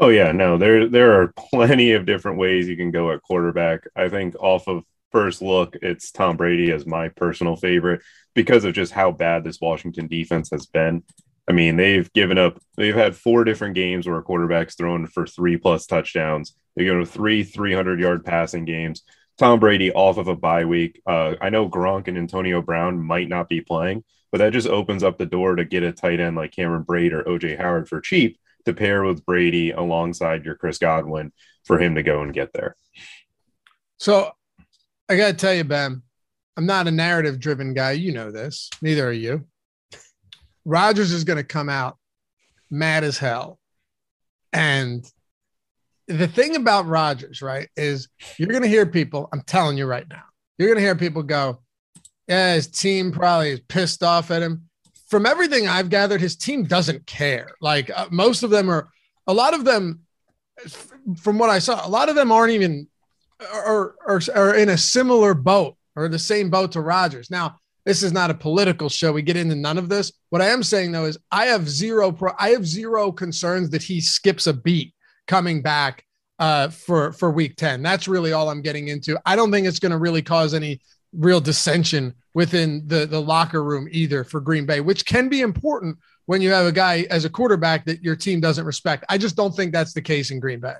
Oh 0.00 0.08
yeah, 0.08 0.32
no, 0.32 0.58
there 0.58 0.88
there 0.88 1.20
are 1.20 1.32
plenty 1.50 1.92
of 1.92 2.06
different 2.06 2.38
ways 2.38 2.68
you 2.68 2.76
can 2.76 2.90
go 2.90 3.12
at 3.12 3.22
quarterback. 3.22 3.80
I 3.96 4.08
think 4.08 4.34
off 4.40 4.68
of 4.68 4.84
first 5.10 5.42
look, 5.42 5.76
it's 5.82 6.10
Tom 6.12 6.36
Brady 6.36 6.72
as 6.72 6.86
my 6.86 7.08
personal 7.08 7.56
favorite 7.56 8.02
because 8.34 8.64
of 8.64 8.74
just 8.74 8.92
how 8.92 9.10
bad 9.10 9.42
this 9.42 9.60
Washington 9.60 10.06
defense 10.06 10.50
has 10.50 10.66
been. 10.66 11.02
I 11.48 11.52
mean, 11.52 11.76
they've 11.76 12.12
given 12.12 12.36
up, 12.36 12.60
they've 12.76 12.94
had 12.94 13.16
four 13.16 13.44
different 13.44 13.74
games 13.74 14.06
where 14.06 14.18
a 14.18 14.22
quarterback's 14.22 14.74
thrown 14.74 15.06
for 15.06 15.26
three 15.26 15.56
plus 15.56 15.86
touchdowns. 15.86 16.54
They 16.76 16.84
go 16.84 16.98
to 16.98 17.06
three 17.06 17.42
300 17.42 18.00
yard 18.00 18.24
passing 18.24 18.64
games. 18.64 19.02
Tom 19.38 19.60
Brady 19.60 19.92
off 19.92 20.18
of 20.18 20.28
a 20.28 20.36
bye 20.36 20.64
week. 20.64 21.00
Uh, 21.06 21.34
I 21.40 21.48
know 21.50 21.68
Gronk 21.68 22.08
and 22.08 22.18
Antonio 22.18 22.60
Brown 22.60 23.00
might 23.00 23.28
not 23.28 23.48
be 23.48 23.60
playing, 23.60 24.04
but 24.30 24.38
that 24.38 24.52
just 24.52 24.68
opens 24.68 25.02
up 25.02 25.16
the 25.16 25.26
door 25.26 25.56
to 25.56 25.64
get 25.64 25.84
a 25.84 25.92
tight 25.92 26.20
end 26.20 26.36
like 26.36 26.52
Cameron 26.52 26.84
Brate 26.84 27.12
or 27.12 27.22
OJ 27.24 27.56
Howard 27.56 27.88
for 27.88 28.00
cheap 28.00 28.38
to 28.64 28.74
pair 28.74 29.04
with 29.04 29.24
Brady 29.24 29.70
alongside 29.70 30.44
your 30.44 30.56
Chris 30.56 30.78
Godwin 30.78 31.32
for 31.64 31.80
him 31.80 31.94
to 31.94 32.02
go 32.02 32.22
and 32.22 32.34
get 32.34 32.52
there. 32.52 32.76
So 33.98 34.30
I 35.08 35.16
got 35.16 35.28
to 35.28 35.34
tell 35.34 35.54
you, 35.54 35.64
Ben, 35.64 36.02
I'm 36.56 36.66
not 36.66 36.88
a 36.88 36.90
narrative 36.90 37.40
driven 37.40 37.74
guy. 37.74 37.92
You 37.92 38.12
know 38.12 38.30
this. 38.30 38.68
Neither 38.82 39.08
are 39.08 39.12
you. 39.12 39.46
Rodgers 40.68 41.12
is 41.12 41.24
going 41.24 41.38
to 41.38 41.44
come 41.44 41.70
out 41.70 41.96
mad 42.70 43.02
as 43.02 43.16
hell. 43.16 43.58
And 44.52 45.10
the 46.06 46.28
thing 46.28 46.56
about 46.56 46.86
Rodgers, 46.86 47.40
right, 47.40 47.70
is 47.74 48.08
you're 48.36 48.50
going 48.50 48.62
to 48.62 48.68
hear 48.68 48.84
people, 48.84 49.30
I'm 49.32 49.40
telling 49.40 49.78
you 49.78 49.86
right 49.86 50.06
now, 50.10 50.24
you're 50.58 50.68
going 50.68 50.76
to 50.76 50.84
hear 50.84 50.94
people 50.94 51.22
go, 51.22 51.62
yeah, 52.26 52.52
his 52.52 52.66
team 52.66 53.12
probably 53.12 53.52
is 53.52 53.60
pissed 53.60 54.02
off 54.02 54.30
at 54.30 54.42
him. 54.42 54.68
From 55.08 55.24
everything 55.24 55.66
I've 55.66 55.88
gathered, 55.88 56.20
his 56.20 56.36
team 56.36 56.64
doesn't 56.64 57.06
care. 57.06 57.48
Like 57.62 57.88
uh, 57.88 58.08
most 58.10 58.42
of 58.42 58.50
them 58.50 58.68
are, 58.68 58.90
a 59.26 59.32
lot 59.32 59.54
of 59.54 59.64
them, 59.64 60.00
from 61.16 61.38
what 61.38 61.48
I 61.48 61.60
saw, 61.60 61.86
a 61.86 61.88
lot 61.88 62.10
of 62.10 62.14
them 62.14 62.30
aren't 62.30 62.52
even, 62.52 62.88
or, 63.54 63.96
or, 64.06 64.20
or 64.34 64.54
in 64.54 64.68
a 64.68 64.76
similar 64.76 65.32
boat 65.32 65.78
or 65.96 66.08
the 66.08 66.18
same 66.18 66.50
boat 66.50 66.72
to 66.72 66.82
Rodgers. 66.82 67.30
Now, 67.30 67.58
this 67.88 68.02
is 68.02 68.12
not 68.12 68.30
a 68.30 68.34
political 68.34 68.90
show. 68.90 69.12
We 69.12 69.22
get 69.22 69.38
into 69.38 69.54
none 69.54 69.78
of 69.78 69.88
this. 69.88 70.12
What 70.28 70.42
I 70.42 70.48
am 70.50 70.62
saying 70.62 70.92
though 70.92 71.06
is 71.06 71.16
I 71.32 71.46
have 71.46 71.66
zero 71.66 72.12
pro 72.12 72.32
I 72.38 72.50
have 72.50 72.66
zero 72.66 73.10
concerns 73.10 73.70
that 73.70 73.82
he 73.82 73.98
skips 74.02 74.46
a 74.46 74.52
beat 74.52 74.92
coming 75.26 75.62
back 75.62 76.04
uh, 76.38 76.68
for 76.68 77.12
for 77.12 77.30
week 77.30 77.56
10. 77.56 77.82
That's 77.82 78.06
really 78.06 78.32
all 78.32 78.50
I'm 78.50 78.60
getting 78.60 78.88
into. 78.88 79.18
I 79.24 79.36
don't 79.36 79.50
think 79.50 79.66
it's 79.66 79.78
going 79.78 79.92
to 79.92 79.98
really 79.98 80.20
cause 80.20 80.52
any 80.52 80.82
real 81.14 81.40
dissension 81.40 82.12
within 82.34 82.82
the 82.86 83.06
the 83.06 83.22
locker 83.22 83.64
room 83.64 83.88
either 83.90 84.22
for 84.22 84.42
Green 84.42 84.66
Bay, 84.66 84.82
which 84.82 85.06
can 85.06 85.30
be 85.30 85.40
important 85.40 85.96
when 86.26 86.42
you 86.42 86.50
have 86.50 86.66
a 86.66 86.72
guy 86.72 87.06
as 87.08 87.24
a 87.24 87.30
quarterback 87.30 87.86
that 87.86 88.02
your 88.02 88.16
team 88.16 88.38
doesn't 88.38 88.66
respect. 88.66 89.06
I 89.08 89.16
just 89.16 89.34
don't 89.34 89.56
think 89.56 89.72
that's 89.72 89.94
the 89.94 90.02
case 90.02 90.30
in 90.30 90.40
Green 90.40 90.60
Bay. 90.60 90.74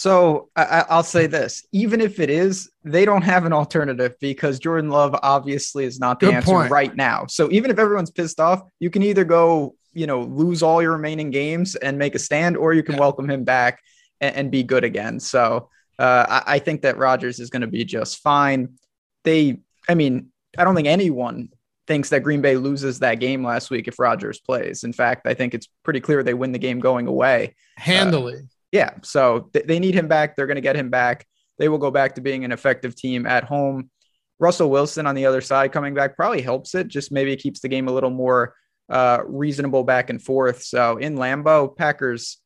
So 0.00 0.48
I, 0.56 0.86
will 0.88 1.02
say 1.02 1.26
this: 1.26 1.66
even 1.72 2.00
if 2.00 2.20
it 2.20 2.30
is, 2.30 2.70
they 2.84 3.04
don't 3.04 3.20
have 3.20 3.44
an 3.44 3.52
alternative 3.52 4.14
because 4.18 4.58
Jordan 4.58 4.88
Love 4.88 5.14
obviously 5.22 5.84
is 5.84 6.00
not 6.00 6.20
the 6.20 6.28
Good 6.28 6.36
answer 6.36 6.52
point. 6.52 6.70
right 6.70 6.96
now. 6.96 7.26
So 7.26 7.50
even 7.52 7.70
if 7.70 7.78
everyone's 7.78 8.10
pissed 8.10 8.40
off, 8.40 8.62
you 8.78 8.88
can 8.88 9.02
either 9.02 9.24
go, 9.24 9.74
you 9.92 10.06
know, 10.06 10.22
lose 10.22 10.62
all 10.62 10.80
your 10.80 10.92
remaining 10.92 11.30
games 11.30 11.76
and 11.76 11.98
make 11.98 12.14
a 12.14 12.18
stand, 12.18 12.56
or 12.56 12.72
you 12.72 12.82
can 12.82 12.94
yeah. 12.94 13.00
welcome 13.00 13.28
him 13.28 13.44
back 13.44 13.82
and, 14.22 14.34
and, 14.36 14.50
be 14.50 14.62
good 14.62 14.84
again. 14.84 15.20
So 15.20 15.68
uh, 15.98 16.24
I, 16.46 16.54
I 16.54 16.58
think 16.60 16.80
that 16.80 16.96
Rodgers 16.96 17.38
is 17.38 17.50
going 17.50 17.60
to 17.60 17.66
be 17.66 17.84
just 17.84 18.20
fine. 18.20 18.78
They, 19.24 19.60
I 19.86 19.96
mean, 19.96 20.32
I 20.56 20.64
don't 20.64 20.74
think 20.74 20.88
anyone 20.88 21.50
thinks 21.86 22.08
that 22.08 22.22
Green 22.22 22.40
Bay 22.40 22.56
loses 22.56 23.00
that 23.00 23.16
game 23.16 23.44
last 23.44 23.68
week 23.68 23.86
if 23.86 23.98
Rodgers 23.98 24.40
plays. 24.40 24.82
In 24.82 24.94
fact, 24.94 25.26
I 25.26 25.34
think 25.34 25.52
it's 25.52 25.68
pretty 25.84 26.00
clear 26.00 26.22
they 26.22 26.32
win 26.32 26.52
the 26.52 26.58
game 26.58 26.80
going 26.80 27.06
away 27.06 27.54
handily. 27.76 28.36
Uh, 28.36 28.59
yeah, 28.72 28.90
so 29.02 29.50
th- 29.52 29.66
they 29.66 29.78
need 29.78 29.94
him 29.94 30.08
back. 30.08 30.36
They're 30.36 30.46
going 30.46 30.56
to 30.56 30.60
get 30.60 30.76
him 30.76 30.90
back. 30.90 31.26
They 31.58 31.68
will 31.68 31.78
go 31.78 31.90
back 31.90 32.14
to 32.14 32.20
being 32.20 32.44
an 32.44 32.52
effective 32.52 32.94
team 32.96 33.26
at 33.26 33.44
home. 33.44 33.90
Russell 34.38 34.70
Wilson 34.70 35.06
on 35.06 35.14
the 35.14 35.26
other 35.26 35.40
side 35.40 35.72
coming 35.72 35.94
back 35.94 36.16
probably 36.16 36.40
helps 36.40 36.74
it. 36.74 36.88
Just 36.88 37.12
maybe 37.12 37.32
it 37.32 37.42
keeps 37.42 37.60
the 37.60 37.68
game 37.68 37.88
a 37.88 37.92
little 37.92 38.10
more 38.10 38.54
uh, 38.88 39.20
reasonable 39.26 39.84
back 39.84 40.10
and 40.10 40.22
forth. 40.22 40.62
So 40.62 40.96
in 40.96 41.16
Lambeau, 41.16 41.76
Packers 41.76 42.38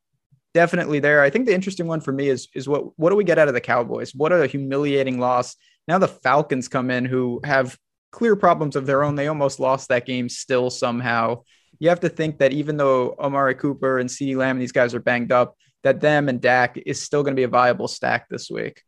definitely 0.52 1.00
there. 1.00 1.22
I 1.22 1.30
think 1.30 1.46
the 1.46 1.54
interesting 1.54 1.86
one 1.86 2.00
for 2.00 2.12
me 2.12 2.28
is 2.28 2.48
is 2.54 2.68
what 2.68 2.98
what 2.98 3.10
do 3.10 3.16
we 3.16 3.24
get 3.24 3.38
out 3.38 3.48
of 3.48 3.54
the 3.54 3.60
Cowboys? 3.60 4.14
What 4.14 4.32
a 4.32 4.46
humiliating 4.46 5.18
loss. 5.18 5.56
Now 5.86 5.98
the 5.98 6.08
Falcons 6.08 6.68
come 6.68 6.90
in 6.90 7.04
who 7.04 7.40
have 7.44 7.78
clear 8.10 8.36
problems 8.36 8.76
of 8.76 8.86
their 8.86 9.02
own. 9.02 9.16
They 9.16 9.28
almost 9.28 9.60
lost 9.60 9.88
that 9.88 10.06
game 10.06 10.28
still 10.28 10.70
somehow. 10.70 11.42
You 11.80 11.88
have 11.88 12.00
to 12.00 12.08
think 12.08 12.38
that 12.38 12.52
even 12.52 12.76
though 12.76 13.16
Amari 13.18 13.56
Cooper 13.56 13.98
and 13.98 14.08
CeeDee 14.08 14.36
Lamb 14.36 14.56
and 14.56 14.62
these 14.62 14.72
guys 14.72 14.94
are 14.94 15.00
banged 15.00 15.32
up, 15.32 15.56
that 15.84 16.00
them 16.00 16.28
and 16.28 16.40
Dak 16.40 16.78
is 16.84 17.00
still 17.00 17.22
going 17.22 17.34
to 17.34 17.40
be 17.40 17.44
a 17.44 17.48
viable 17.48 17.88
stack 17.88 18.28
this 18.28 18.50
week. 18.50 18.82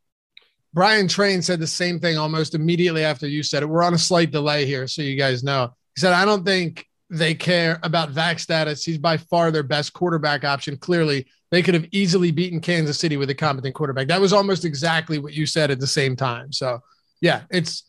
Brian 0.73 1.09
Train 1.09 1.41
said 1.41 1.61
the 1.61 1.67
same 1.67 2.01
thing 2.01 2.19
almost 2.19 2.55
immediately 2.55 3.05
after 3.05 3.29
you 3.29 3.43
said 3.43 3.63
it. 3.63 3.67
We're 3.67 3.83
on 3.83 3.95
a 3.95 3.99
slight 3.99 4.31
delay 4.31 4.67
here, 4.67 4.87
so 4.87 5.03
you 5.03 5.17
guys 5.17 5.45
know. 5.45 5.73
He 5.95 6.01
said, 6.01 6.13
I 6.13 6.25
don't 6.25 6.45
think 6.45 6.87
they 7.09 7.35
care 7.35 7.79
about 7.83 8.11
vac 8.11 8.39
status. 8.39 8.85
He's 8.85 8.99
by 8.99 9.17
far 9.17 9.51
their 9.51 9.63
best 9.63 9.93
quarterback 9.93 10.45
option. 10.45 10.77
Clearly, 10.77 11.27
they 11.51 11.63
could 11.63 11.75
have 11.75 11.87
easily 11.93 12.31
beaten 12.31 12.61
Kansas 12.61 12.99
City 12.99 13.17
with 13.17 13.31
a 13.31 13.35
competent 13.35 13.75
quarterback. 13.75 14.09
That 14.09 14.21
was 14.21 14.33
almost 14.33 14.65
exactly 14.65 15.19
what 15.19 15.33
you 15.33 15.47
said 15.47 15.71
at 15.71 15.81
the 15.81 15.87
same 15.87 16.17
time. 16.17 16.53
So, 16.53 16.81
yeah, 17.21 17.43
it's 17.51 17.85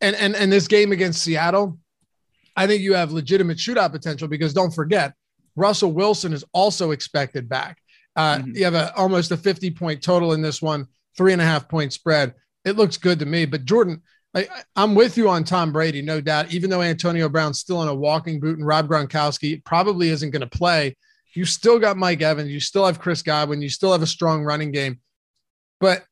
and 0.00 0.16
and 0.16 0.34
and 0.34 0.52
this 0.52 0.68
game 0.68 0.92
against 0.92 1.22
Seattle, 1.22 1.78
I 2.56 2.66
think 2.66 2.82
you 2.82 2.94
have 2.94 3.12
legitimate 3.12 3.58
shootout 3.58 3.92
potential 3.92 4.28
because 4.28 4.52
don't 4.52 4.74
forget, 4.74 5.14
Russell 5.54 5.92
Wilson 5.92 6.32
is 6.32 6.44
also 6.52 6.90
expected 6.90 7.48
back. 7.48 7.78
Uh, 8.16 8.38
mm-hmm. 8.38 8.56
You 8.56 8.64
have 8.64 8.74
a 8.74 8.94
almost 8.96 9.30
a 9.30 9.36
50 9.36 9.70
point 9.72 10.02
total 10.02 10.32
in 10.32 10.42
this 10.42 10.62
one, 10.62 10.86
three 11.16 11.32
and 11.32 11.42
a 11.42 11.44
half 11.44 11.68
point 11.68 11.92
spread. 11.92 12.34
It 12.64 12.76
looks 12.76 12.96
good 12.96 13.18
to 13.20 13.26
me. 13.26 13.44
But 13.44 13.64
Jordan, 13.64 14.02
I, 14.34 14.48
am 14.76 14.94
with 14.94 15.16
you 15.16 15.28
on 15.28 15.44
Tom 15.44 15.72
Brady, 15.72 16.02
no 16.02 16.20
doubt. 16.20 16.52
Even 16.52 16.70
though 16.70 16.82
Antonio 16.82 17.28
Brown's 17.28 17.60
still 17.60 17.82
in 17.82 17.88
a 17.88 17.94
walking 17.94 18.40
boot 18.40 18.58
and 18.58 18.66
Rob 18.66 18.88
Gronkowski 18.88 19.64
probably 19.64 20.08
isn't 20.08 20.30
going 20.30 20.40
to 20.40 20.58
play, 20.58 20.96
you 21.34 21.44
still 21.44 21.78
got 21.78 21.96
Mike 21.96 22.22
Evans. 22.22 22.50
You 22.50 22.60
still 22.60 22.86
have 22.86 22.98
Chris 22.98 23.22
Godwin. 23.22 23.62
You 23.62 23.68
still 23.68 23.92
have 23.92 24.02
a 24.02 24.06
strong 24.06 24.42
running 24.42 24.72
game. 24.72 25.00
But 25.80 26.04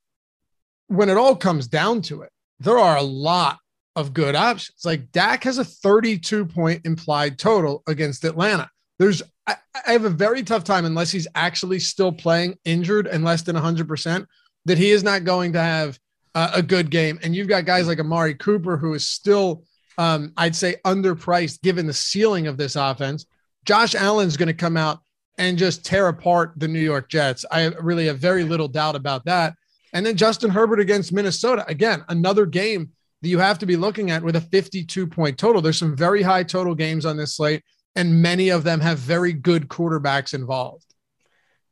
when 0.88 1.08
it 1.08 1.16
all 1.16 1.34
comes 1.34 1.66
down 1.66 2.02
to 2.02 2.22
it, 2.22 2.30
there 2.60 2.78
are 2.78 2.96
a 2.96 3.02
lot 3.02 3.58
of 3.96 4.12
good 4.12 4.34
options. 4.34 4.84
Like 4.84 5.12
Dak 5.12 5.44
has 5.44 5.58
a 5.58 5.64
32 5.64 6.46
point 6.46 6.84
implied 6.84 7.38
total 7.38 7.82
against 7.86 8.24
Atlanta. 8.24 8.68
There's, 8.98 9.22
I, 9.46 9.56
I 9.86 9.92
have 9.92 10.04
a 10.04 10.10
very 10.10 10.42
tough 10.42 10.64
time 10.64 10.84
unless 10.84 11.10
he's 11.10 11.28
actually 11.34 11.80
still 11.80 12.12
playing 12.12 12.58
injured 12.64 13.06
and 13.06 13.24
less 13.24 13.42
than 13.42 13.56
100%, 13.56 14.26
that 14.64 14.78
he 14.78 14.90
is 14.90 15.02
not 15.04 15.24
going 15.24 15.52
to 15.52 15.60
have 15.60 15.98
uh, 16.34 16.52
a 16.54 16.62
good 16.62 16.90
game. 16.90 17.18
And 17.22 17.34
you've 17.34 17.48
got 17.48 17.64
guys 17.64 17.86
like 17.86 18.00
Amari 18.00 18.34
Cooper, 18.34 18.76
who 18.76 18.94
is 18.94 19.08
still, 19.08 19.64
um, 19.98 20.32
I'd 20.36 20.56
say, 20.56 20.76
underpriced 20.84 21.62
given 21.62 21.86
the 21.86 21.92
ceiling 21.92 22.46
of 22.46 22.56
this 22.56 22.76
offense. 22.76 23.26
Josh 23.64 23.94
Allen's 23.94 24.36
going 24.36 24.48
to 24.48 24.54
come 24.54 24.76
out 24.76 25.00
and 25.38 25.58
just 25.58 25.84
tear 25.84 26.08
apart 26.08 26.52
the 26.56 26.68
New 26.68 26.80
York 26.80 27.08
Jets. 27.08 27.44
I 27.50 27.66
really 27.80 28.06
have 28.06 28.18
very 28.18 28.44
little 28.44 28.68
doubt 28.68 28.96
about 28.96 29.24
that. 29.24 29.54
And 29.92 30.04
then 30.04 30.16
Justin 30.16 30.50
Herbert 30.50 30.80
against 30.80 31.12
Minnesota. 31.12 31.64
Again, 31.68 32.04
another 32.08 32.46
game 32.46 32.90
that 33.22 33.28
you 33.28 33.38
have 33.38 33.58
to 33.60 33.66
be 33.66 33.76
looking 33.76 34.10
at 34.10 34.22
with 34.22 34.36
a 34.36 34.40
52 34.40 35.06
point 35.06 35.38
total. 35.38 35.62
There's 35.62 35.78
some 35.78 35.96
very 35.96 36.22
high 36.22 36.42
total 36.42 36.74
games 36.74 37.06
on 37.06 37.16
this 37.16 37.36
slate, 37.36 37.62
and 37.96 38.22
many 38.22 38.48
of 38.48 38.64
them 38.64 38.80
have 38.80 38.98
very 38.98 39.32
good 39.32 39.68
quarterbacks 39.68 40.34
involved. 40.34 40.86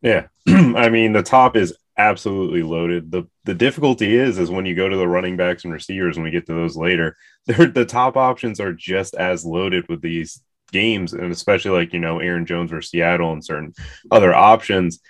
Yeah. 0.00 0.26
I 0.48 0.88
mean, 0.88 1.12
the 1.12 1.22
top 1.22 1.56
is 1.56 1.76
absolutely 1.96 2.62
loaded. 2.62 3.10
The 3.10 3.24
the 3.44 3.54
difficulty 3.54 4.16
is 4.16 4.38
is 4.38 4.50
when 4.50 4.66
you 4.66 4.74
go 4.74 4.88
to 4.88 4.96
the 4.96 5.08
running 5.08 5.36
backs 5.36 5.64
and 5.64 5.72
receivers 5.72 6.16
and 6.16 6.24
we 6.24 6.30
get 6.30 6.46
to 6.46 6.54
those 6.54 6.76
later, 6.76 7.16
the 7.46 7.86
top 7.88 8.16
options 8.16 8.60
are 8.60 8.72
just 8.72 9.14
as 9.14 9.44
loaded 9.44 9.88
with 9.88 10.02
these 10.02 10.42
games 10.72 11.12
and 11.12 11.30
especially 11.30 11.70
like, 11.70 11.92
you 11.92 12.00
know, 12.00 12.18
Aaron 12.18 12.46
Jones 12.46 12.72
or 12.72 12.80
Seattle 12.80 13.32
and 13.32 13.44
certain 13.44 13.74
other 14.10 14.34
options 14.34 15.00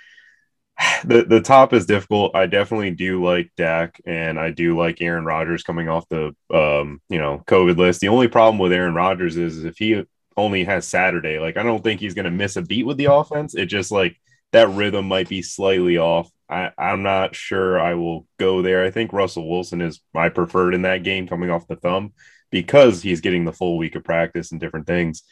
the 1.05 1.25
the 1.25 1.41
top 1.41 1.73
is 1.73 1.87
difficult. 1.87 2.35
I 2.35 2.47
definitely 2.47 2.91
do 2.91 3.25
like 3.25 3.51
Dak, 3.57 4.01
and 4.07 4.39
I 4.39 4.51
do 4.51 4.77
like 4.77 5.01
Aaron 5.01 5.25
Rodgers 5.25 5.63
coming 5.63 5.89
off 5.89 6.09
the 6.09 6.35
um, 6.53 7.01
you 7.09 7.19
know 7.19 7.43
COVID 7.47 7.77
list. 7.77 8.01
The 8.01 8.09
only 8.09 8.29
problem 8.29 8.59
with 8.59 8.73
Aaron 8.73 8.95
Rodgers 8.95 9.37
is 9.37 9.65
if 9.65 9.79
he 9.79 10.05
only 10.37 10.65
has 10.65 10.87
Saturday, 10.87 11.39
like 11.39 11.57
I 11.57 11.63
don't 11.63 11.83
think 11.83 12.01
he's 12.01 12.15
going 12.15 12.25
to 12.25 12.31
miss 12.31 12.57
a 12.57 12.63
beat 12.63 12.87
with 12.87 12.97
the 12.97 13.13
offense. 13.13 13.55
It 13.55 13.67
just 13.67 13.91
like 13.91 14.17
that 14.53 14.69
rhythm 14.71 15.09
might 15.09 15.29
be 15.29 15.43
slightly 15.43 15.99
off. 15.99 16.31
I, 16.49 16.71
I'm 16.77 17.03
not 17.03 17.35
sure 17.35 17.81
I 17.81 17.95
will 17.95 18.27
go 18.39 18.63
there. 18.63 18.85
I 18.85 18.91
think 18.91 19.13
Russell 19.13 19.49
Wilson 19.49 19.81
is 19.81 20.01
my 20.13 20.29
preferred 20.29 20.75
in 20.75 20.83
that 20.83 21.03
game 21.03 21.27
coming 21.27 21.51
off 21.51 21.67
the 21.67 21.77
thumb 21.77 22.13
because 22.51 23.01
he's 23.01 23.23
getting 23.23 23.45
the 23.45 23.53
full 23.53 23.79
week 23.79 23.95
of 23.95 24.05
practice 24.05 24.53
and 24.53 24.61
different 24.61 24.87
things 24.87 25.23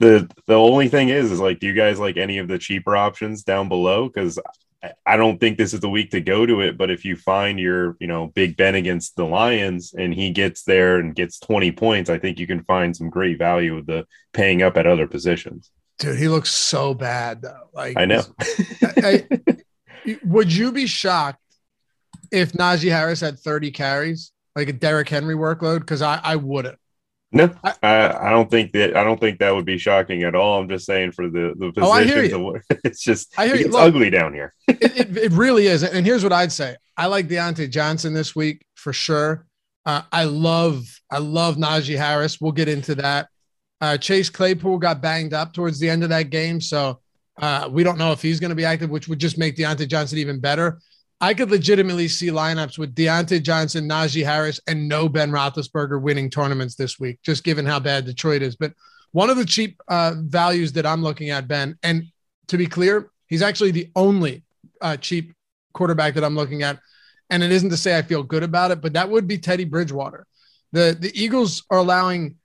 the 0.00 0.28
the 0.46 0.54
only 0.54 0.88
thing 0.88 1.10
is 1.10 1.30
is 1.30 1.38
like 1.38 1.60
do 1.60 1.68
you 1.68 1.74
guys 1.74 2.00
like 2.00 2.16
any 2.16 2.38
of 2.38 2.48
the 2.48 2.58
cheaper 2.58 2.96
options 2.96 3.44
down 3.44 3.68
below 3.68 4.08
because 4.08 4.38
I 5.04 5.16
don't 5.18 5.38
think 5.38 5.58
this 5.58 5.74
is 5.74 5.80
the 5.80 5.90
week 5.90 6.10
to 6.12 6.22
go 6.22 6.46
to 6.46 6.60
it, 6.60 6.78
but 6.78 6.90
if 6.90 7.04
you 7.04 7.14
find 7.14 7.60
your, 7.60 7.96
you 8.00 8.06
know, 8.06 8.28
Big 8.28 8.56
Ben 8.56 8.74
against 8.74 9.14
the 9.14 9.26
Lions 9.26 9.92
and 9.92 10.14
he 10.14 10.30
gets 10.30 10.62
there 10.62 10.98
and 10.98 11.14
gets 11.14 11.38
20 11.38 11.72
points, 11.72 12.08
I 12.08 12.18
think 12.18 12.38
you 12.38 12.46
can 12.46 12.64
find 12.64 12.96
some 12.96 13.10
great 13.10 13.38
value 13.38 13.74
with 13.74 13.86
the 13.86 14.06
paying 14.32 14.62
up 14.62 14.78
at 14.78 14.86
other 14.86 15.06
positions. 15.06 15.70
Dude, 15.98 16.18
he 16.18 16.28
looks 16.28 16.50
so 16.50 16.94
bad 16.94 17.42
though. 17.42 17.68
Like 17.74 17.98
I 17.98 18.06
know. 18.06 18.22
I, 18.82 19.26
I, 20.06 20.16
would 20.24 20.50
you 20.50 20.72
be 20.72 20.86
shocked 20.86 21.42
if 22.32 22.52
Najee 22.52 22.90
Harris 22.90 23.20
had 23.20 23.38
30 23.38 23.72
carries, 23.72 24.32
like 24.56 24.70
a 24.70 24.72
Derrick 24.72 25.10
Henry 25.10 25.34
workload? 25.34 25.80
Because 25.80 26.00
I, 26.00 26.20
I 26.24 26.36
wouldn't. 26.36 26.78
No, 27.32 27.48
I, 27.62 27.74
I, 27.82 28.30
don't 28.30 28.50
think 28.50 28.72
that 28.72 28.96
I 28.96 29.04
don't 29.04 29.20
think 29.20 29.38
that 29.38 29.54
would 29.54 29.64
be 29.64 29.78
shocking 29.78 30.24
at 30.24 30.34
all. 30.34 30.60
I'm 30.60 30.68
just 30.68 30.84
saying 30.84 31.12
for 31.12 31.28
the 31.28 31.54
the 31.56 31.70
position. 31.72 31.82
Oh, 31.84 31.92
I 31.92 32.02
hear 32.02 32.24
you. 32.24 32.60
it's 32.84 33.02
just 33.02 33.32
I 33.38 33.46
hear 33.46 33.54
it's 33.54 33.70
Look, 33.70 33.82
ugly 33.82 34.10
down 34.10 34.34
here. 34.34 34.52
it, 34.68 34.96
it, 34.96 35.16
it, 35.16 35.32
really 35.32 35.68
is. 35.68 35.84
And 35.84 36.04
here's 36.04 36.24
what 36.24 36.32
I'd 36.32 36.50
say: 36.50 36.76
I 36.96 37.06
like 37.06 37.28
Diontae 37.28 37.70
Johnson 37.70 38.14
this 38.14 38.34
week 38.34 38.66
for 38.74 38.92
sure. 38.92 39.46
Uh, 39.86 40.02
I 40.10 40.24
love 40.24 40.84
I 41.10 41.18
love 41.18 41.56
Najee 41.56 41.96
Harris. 41.96 42.40
We'll 42.40 42.50
get 42.50 42.68
into 42.68 42.96
that. 42.96 43.28
Uh, 43.80 43.96
Chase 43.96 44.28
Claypool 44.28 44.78
got 44.78 45.00
banged 45.00 45.32
up 45.32 45.52
towards 45.52 45.78
the 45.78 45.88
end 45.88 46.02
of 46.02 46.08
that 46.08 46.30
game, 46.30 46.60
so 46.60 47.00
uh, 47.40 47.68
we 47.70 47.84
don't 47.84 47.96
know 47.96 48.10
if 48.10 48.20
he's 48.20 48.40
going 48.40 48.50
to 48.50 48.56
be 48.56 48.64
active, 48.64 48.90
which 48.90 49.06
would 49.06 49.20
just 49.20 49.38
make 49.38 49.56
Diontae 49.56 49.88
Johnson 49.88 50.18
even 50.18 50.40
better. 50.40 50.80
I 51.20 51.34
could 51.34 51.50
legitimately 51.50 52.08
see 52.08 52.28
lineups 52.28 52.78
with 52.78 52.94
Diontae 52.94 53.42
Johnson, 53.42 53.88
Najee 53.88 54.24
Harris, 54.24 54.58
and 54.66 54.88
no 54.88 55.08
Ben 55.08 55.30
Roethlisberger 55.30 56.00
winning 56.00 56.30
tournaments 56.30 56.76
this 56.76 56.98
week, 56.98 57.18
just 57.22 57.44
given 57.44 57.66
how 57.66 57.78
bad 57.78 58.06
Detroit 58.06 58.40
is. 58.40 58.56
But 58.56 58.72
one 59.12 59.28
of 59.28 59.36
the 59.36 59.44
cheap 59.44 59.80
uh, 59.88 60.14
values 60.16 60.72
that 60.72 60.86
I'm 60.86 61.02
looking 61.02 61.30
at, 61.30 61.46
Ben, 61.46 61.76
and 61.82 62.04
to 62.48 62.56
be 62.56 62.66
clear, 62.66 63.10
he's 63.26 63.42
actually 63.42 63.70
the 63.70 63.90
only 63.94 64.44
uh, 64.80 64.96
cheap 64.96 65.34
quarterback 65.74 66.14
that 66.14 66.24
I'm 66.24 66.36
looking 66.36 66.62
at. 66.62 66.78
And 67.28 67.42
it 67.42 67.52
isn't 67.52 67.70
to 67.70 67.76
say 67.76 67.96
I 67.96 68.02
feel 68.02 68.22
good 68.22 68.42
about 68.42 68.70
it, 68.70 68.80
but 68.80 68.94
that 68.94 69.08
would 69.08 69.28
be 69.28 69.38
Teddy 69.38 69.64
Bridgewater. 69.64 70.26
The 70.72 70.96
the 70.98 71.12
Eagles 71.14 71.64
are 71.70 71.78
allowing, 71.78 72.36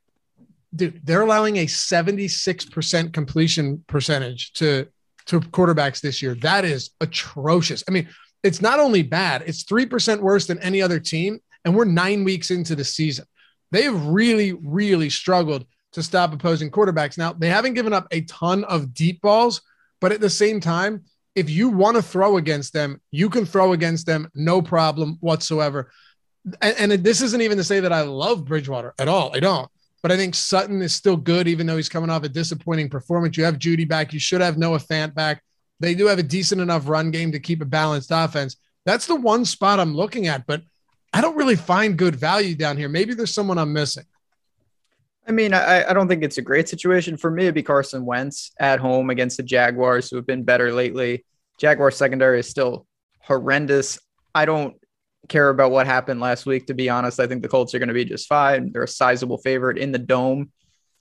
dude, 0.76 1.02
they're 1.04 1.22
allowing 1.22 1.58
a 1.58 1.66
76% 1.66 3.14
completion 3.14 3.84
percentage 3.88 4.54
to 4.54 4.88
to 5.28 5.40
quarterbacks 5.40 6.02
this 6.02 6.22
year. 6.22 6.36
That 6.36 6.66
is 6.66 6.92
atrocious. 7.02 7.84
I 7.88 7.92
mean, 7.92 8.08
it's 8.46 8.62
not 8.62 8.80
only 8.80 9.02
bad, 9.02 9.44
it's 9.48 9.64
3% 9.64 10.20
worse 10.20 10.46
than 10.46 10.60
any 10.60 10.82
other 10.82 11.00
team. 11.00 11.40
And 11.66 11.76
we're 11.76 11.86
nine 11.86 12.24
weeks 12.24 12.52
into 12.52 12.76
the 12.76 12.84
season. 12.84 13.26
They 13.72 13.82
have 13.84 14.06
really, 14.06 14.54
really 14.54 15.10
struggled 15.10 15.66
to 15.94 16.04
stop 16.04 16.32
opposing 16.32 16.70
quarterbacks. 16.70 17.18
Now, 17.18 17.34
they 17.34 17.50
haven't 17.50 17.74
given 17.74 17.92
up 17.92 18.08
a 18.12 18.22
ton 18.22 18.64
of 18.66 18.94
deep 18.94 19.20
balls, 19.22 19.62
but 20.00 20.12
at 20.12 20.22
the 20.22 20.30
same 20.30 20.60
time, 20.60 21.06
if 21.34 21.50
you 21.50 21.70
want 21.70 21.98
to 21.98 22.04
throw 22.04 22.38
against 22.38 22.72
them, 22.72 23.02
you 23.12 23.30
can 23.30 23.46
throw 23.46 23.74
against 23.74 24.06
them, 24.06 24.30
no 24.36 24.62
problem 24.62 25.18
whatsoever. 25.22 25.92
And, 26.62 26.92
and, 26.92 27.04
this 27.04 27.22
isn't 27.22 27.42
even 27.42 27.58
to 27.58 27.64
say 27.64 27.80
that 27.80 27.92
I 27.92 28.02
love 28.02 28.46
Bridgewater 28.46 28.94
at 29.00 29.08
all. 29.08 29.36
I 29.36 29.40
don't. 29.40 29.70
But 30.04 30.12
I 30.12 30.18
think 30.18 30.36
Sutton 30.36 30.84
is 30.84 30.94
still 30.94 31.18
good, 31.18 31.48
even 31.48 31.66
though 31.66 31.78
he's 31.78 31.90
coming 31.90 32.12
off 32.12 32.24
a 32.24 32.30
disappointing 32.30 32.90
performance. 32.90 33.36
You 33.36 33.46
have 33.46 33.58
Jeudy 33.58 33.88
back. 33.88 34.14
You 34.14 34.20
should 34.20 34.42
have 34.42 34.58
Noah 34.58 34.78
Fant 34.78 35.16
back. 35.16 35.42
They 35.80 35.96
do 35.96 36.08
have 36.08 36.20
a 36.20 36.24
decent 36.24 36.62
enough 36.62 36.88
run 36.88 37.12
game 37.12 37.32
to 37.32 37.40
keep 37.40 37.62
a 37.62 37.66
balanced 37.66 38.12
offense. 38.12 38.56
That's 38.86 39.08
the 39.08 39.16
one 39.16 39.46
spot 39.46 39.80
I'm 39.80 39.96
looking 39.96 40.28
at, 40.28 40.46
but 40.46 40.62
I 41.12 41.22
don't 41.22 41.36
really 41.36 41.56
find 41.56 41.98
good 41.98 42.16
value 42.16 42.56
down 42.56 42.78
here. 42.78 42.90
Maybe 42.90 43.14
there's 43.14 43.34
someone 43.34 43.58
I'm 43.58 43.74
missing. 43.74 44.06
I 45.28 45.32
mean, 45.32 45.54
I, 45.54 45.90
I 45.90 45.94
don't 45.94 46.08
think 46.08 46.24
it's 46.24 46.38
a 46.38 46.42
great 46.44 46.70
situation 46.70 47.18
for 47.18 47.32
me. 47.32 47.44
It'd 47.44 47.56
be 47.56 47.64
Carson 47.64 48.06
Wentz 48.06 48.52
at 48.60 48.80
home 48.80 49.10
against 49.10 49.38
the 49.38 49.44
Jaguars, 49.44 50.10
who 50.10 50.18
have 50.18 50.28
been 50.28 50.44
better 50.44 50.72
lately. 50.72 51.26
Jaguar 51.58 51.90
secondary 51.90 52.40
is 52.40 52.50
still 52.50 52.86
horrendous. 53.20 54.00
I 54.36 54.46
don't 54.46 54.76
care 55.28 55.50
about 55.50 55.72
what 55.72 55.88
happened 55.88 56.20
last 56.20 56.46
week, 56.46 56.68
to 56.68 56.74
be 56.76 56.90
honest. 56.90 57.20
I 57.20 57.26
think 57.26 57.42
the 57.42 57.48
Colts 57.48 57.74
are 57.74 57.80
going 57.80 57.88
to 57.88 57.94
be 57.94 58.06
just 58.06 58.28
fine. 58.28 58.72
They're 58.72 58.84
a 58.84 58.88
sizable 58.88 59.40
favorite 59.40 59.78
in 59.80 59.92
the 59.92 60.00
dome. 60.00 60.52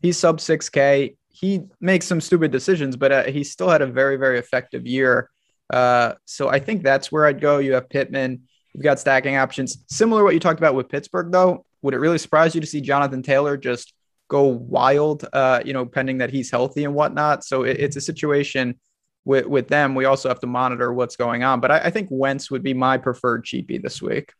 He's 0.01 0.19
sub 0.19 0.39
6K 0.39 1.17
he 1.35 1.63
makes 1.81 2.07
some 2.07 2.21
stupid 2.21 2.53
decisions, 2.53 2.97
but 2.97 3.11
uh, 3.11 3.25
he 3.25 3.43
still 3.43 3.69
had 3.69 3.83
a 3.83 3.87
very, 3.87 4.17
very 4.17 4.39
effective 4.39 4.87
year. 4.87 5.31
Uh, 5.69 6.15
so 6.27 6.49
I 6.49 6.61
think 6.61 6.85
that's 6.85 7.11
where 7.11 7.27
I'd 7.27 7.41
go. 7.41 7.59
You 7.59 7.73
have 7.73 7.89
Pittman. 7.89 8.43
You've 8.73 8.85
got 8.85 9.01
stacking 9.01 9.37
options. 9.37 9.85
Similar 9.89 10.23
what 10.23 10.35
you 10.35 10.41
talked 10.41 10.61
about 10.61 10.77
with 10.77 10.89
Pittsburgh, 10.89 11.33
though. 11.33 11.67
Would 11.83 11.93
it 11.93 11.99
really 11.99 12.19
surprise 12.19 12.55
you 12.55 12.61
to 12.61 12.67
see 12.67 12.81
Jonathan 12.81 13.23
Taylor 13.23 13.57
just 13.57 13.95
go 14.29 14.45
wild, 14.45 15.27
uh, 15.33 15.61
you 15.65 15.73
know, 15.73 15.85
pending 15.85 16.19
that 16.19 16.31
he's 16.31 16.53
healthy 16.53 16.85
and 16.85 16.95
whatnot? 16.95 17.45
So 17.45 17.65
it, 17.65 17.79
it's 17.81 17.97
a 17.97 18.01
situation 18.01 18.79
with, 19.25 19.47
with 19.47 19.67
them. 19.67 19.97
We 19.97 20.05
also 20.05 20.29
have 20.29 20.41
to 20.41 20.47
monitor 20.47 20.93
what's 20.93 21.17
going 21.17 21.43
on. 21.43 21.59
But 21.59 21.73
I, 21.73 21.79
I 21.79 21.91
think 21.91 22.09
Wentz 22.13 22.49
would 22.51 22.63
be 22.63 22.75
my 22.75 22.97
preferred 22.97 23.45
cheapie 23.45 23.83
this 23.83 24.01
week. 24.01 24.33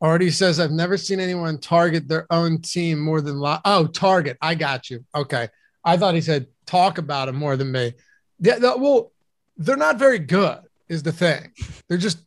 Already 0.00 0.30
says, 0.30 0.60
I've 0.60 0.70
never 0.70 0.96
seen 0.96 1.18
anyone 1.18 1.58
target 1.58 2.06
their 2.06 2.26
own 2.30 2.62
team 2.62 3.00
more 3.00 3.20
than, 3.20 3.38
lo- 3.38 3.58
oh, 3.64 3.88
target. 3.88 4.36
I 4.40 4.54
got 4.54 4.88
you. 4.88 5.04
Okay. 5.12 5.48
I 5.84 5.96
thought 5.96 6.14
he 6.14 6.20
said 6.20 6.46
talk 6.66 6.98
about 6.98 7.28
him 7.28 7.36
more 7.36 7.56
than 7.56 7.72
me. 7.72 7.94
Yeah, 8.40 8.58
the, 8.58 8.76
well, 8.76 9.12
they're 9.56 9.76
not 9.76 9.98
very 9.98 10.18
good, 10.18 10.60
is 10.88 11.02
the 11.02 11.12
thing. 11.12 11.52
They're 11.88 11.98
just 11.98 12.18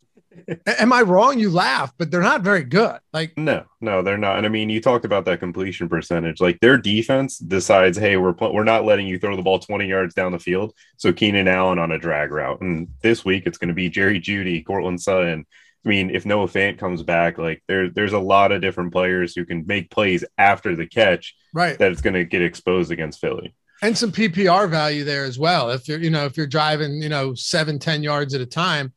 Am 0.66 0.94
I 0.94 1.02
wrong? 1.02 1.40
You 1.40 1.50
laugh, 1.50 1.94
but 1.98 2.10
they're 2.10 2.22
not 2.22 2.42
very 2.42 2.64
good. 2.64 3.00
Like 3.12 3.38
no, 3.38 3.66
no, 3.82 4.02
they're 4.02 4.18
not. 4.18 4.38
And 4.38 4.46
I 4.46 4.50
mean, 4.50 4.70
you 4.70 4.80
talked 4.80 5.04
about 5.04 5.26
that 5.26 5.40
completion 5.40 5.90
percentage. 5.90 6.40
Like 6.40 6.60
their 6.62 6.78
defense 6.78 7.38
decides, 7.38 7.98
hey, 7.98 8.18
we're 8.18 8.34
pl- 8.34 8.54
we're 8.54 8.64
not 8.64 8.86
letting 8.86 9.08
you 9.08 9.20
throw 9.20 9.36
the 9.36 9.42
ball 9.42 9.60
20 9.60 9.86
yards 9.88 10.14
down 10.14 10.32
the 10.32 10.40
field. 10.40 10.74
So 10.98 11.12
Keenan 11.12 11.48
Allen 11.48 11.80
on 11.80 11.92
a 11.92 12.00
drag 12.00 12.32
route, 12.32 12.62
and 12.62 12.88
this 13.02 13.26
week 13.26 13.44
it's 13.46 13.58
going 13.58 13.70
to 13.70 13.74
be 13.74 13.90
Jerry 13.90 14.20
Jeudy, 14.20 14.66
Courtland 14.66 15.02
Sutton. 15.02 15.46
I 15.84 15.90
mean, 15.90 16.12
if 16.12 16.26
Noah 16.26 16.48
Fant 16.48 16.78
comes 16.78 17.02
back, 17.02 17.38
like 17.38 17.64
there, 17.68 17.90
there's 17.90 18.14
a 18.14 18.20
lot 18.20 18.52
of 18.52 18.62
different 18.62 18.92
players 18.92 19.36
who 19.36 19.46
can 19.46 19.66
make 19.66 19.90
plays 19.90 20.24
after 20.38 20.76
the 20.76 20.86
catch. 20.86 21.36
Right. 21.54 21.78
That 21.78 21.92
it's 21.92 22.02
going 22.02 22.14
to 22.14 22.24
get 22.24 22.42
exposed 22.42 22.92
against 22.92 23.20
Philly 23.20 23.56
and 23.82 23.98
some 23.98 24.12
PPR 24.12 24.70
value 24.70 25.04
there 25.04 25.26
as 25.26 25.40
well. 25.40 25.72
If 25.72 25.88
you're, 25.88 26.00
you 26.00 26.12
know, 26.12 26.26
if 26.26 26.38
you're 26.38 26.48
driving, 26.48 27.02
you 27.02 27.10
know, 27.10 27.34
seven, 27.34 27.80
10 27.80 28.04
yards 28.04 28.34
at 28.34 28.42
a 28.42 28.46
time, 28.46 28.94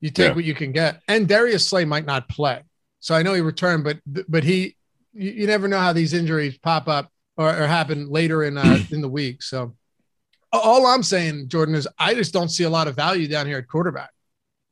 you 0.00 0.10
take 0.10 0.28
yeah. 0.28 0.34
what 0.34 0.44
you 0.44 0.54
can 0.54 0.72
get. 0.72 1.02
And 1.08 1.26
Darius 1.26 1.66
Slay 1.66 1.84
might 1.84 2.06
not 2.06 2.28
play. 2.28 2.62
So 3.00 3.14
I 3.14 3.22
know 3.22 3.34
he 3.34 3.40
returned, 3.40 3.84
but, 3.84 3.98
but 4.28 4.44
he, 4.44 4.76
you, 5.12 5.32
you 5.32 5.46
never 5.46 5.66
know 5.66 5.80
how 5.80 5.92
these 5.92 6.12
injuries 6.12 6.56
pop 6.58 6.88
up 6.88 7.10
or, 7.36 7.48
or 7.48 7.66
happen 7.66 8.10
later 8.10 8.44
in, 8.44 8.56
uh, 8.56 8.78
in 8.92 9.00
the 9.00 9.08
week. 9.08 9.42
So 9.42 9.74
all 10.52 10.86
I'm 10.86 11.02
saying, 11.02 11.48
Jordan, 11.48 11.74
is 11.74 11.88
I 11.98 12.14
just 12.14 12.32
don't 12.32 12.48
see 12.48 12.64
a 12.64 12.70
lot 12.70 12.86
of 12.86 12.94
value 12.94 13.26
down 13.26 13.46
here 13.46 13.58
at 13.58 13.66
quarterback. 13.66 14.10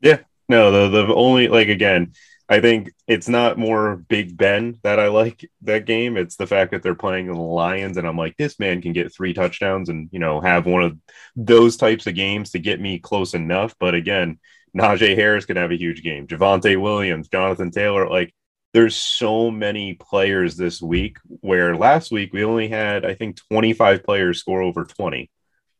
Yeah. 0.00 0.18
No, 0.48 0.70
the, 0.70 1.06
the 1.06 1.14
only, 1.14 1.48
like, 1.48 1.68
again, 1.68 2.12
I 2.48 2.60
think 2.60 2.92
it's 3.08 3.28
not 3.28 3.58
more 3.58 3.96
Big 3.96 4.36
Ben 4.36 4.78
that 4.84 5.00
I 5.00 5.08
like 5.08 5.48
that 5.62 5.84
game. 5.86 6.16
It's 6.16 6.36
the 6.36 6.46
fact 6.46 6.70
that 6.70 6.82
they're 6.82 6.94
playing 6.94 7.26
the 7.26 7.34
Lions, 7.34 7.96
and 7.96 8.06
I'm 8.06 8.16
like, 8.16 8.36
this 8.36 8.60
man 8.60 8.80
can 8.80 8.92
get 8.92 9.12
three 9.12 9.34
touchdowns 9.34 9.88
and 9.88 10.08
you 10.12 10.20
know 10.20 10.40
have 10.40 10.64
one 10.66 10.82
of 10.82 10.96
those 11.34 11.76
types 11.76 12.06
of 12.06 12.14
games 12.14 12.50
to 12.52 12.60
get 12.60 12.80
me 12.80 13.00
close 13.00 13.34
enough. 13.34 13.74
But 13.80 13.96
again, 13.96 14.38
Najee 14.76 15.16
Harris 15.16 15.44
can 15.44 15.56
have 15.56 15.72
a 15.72 15.78
huge 15.78 16.02
game. 16.04 16.28
Javonte 16.28 16.80
Williams, 16.80 17.28
Jonathan 17.28 17.72
Taylor, 17.72 18.08
like 18.08 18.32
there's 18.72 18.94
so 18.94 19.50
many 19.50 19.94
players 19.94 20.56
this 20.56 20.80
week. 20.80 21.16
Where 21.40 21.76
last 21.76 22.12
week 22.12 22.32
we 22.32 22.44
only 22.44 22.68
had 22.68 23.04
I 23.04 23.14
think 23.14 23.38
25 23.50 24.04
players 24.04 24.38
score 24.38 24.62
over 24.62 24.84
20, 24.84 25.30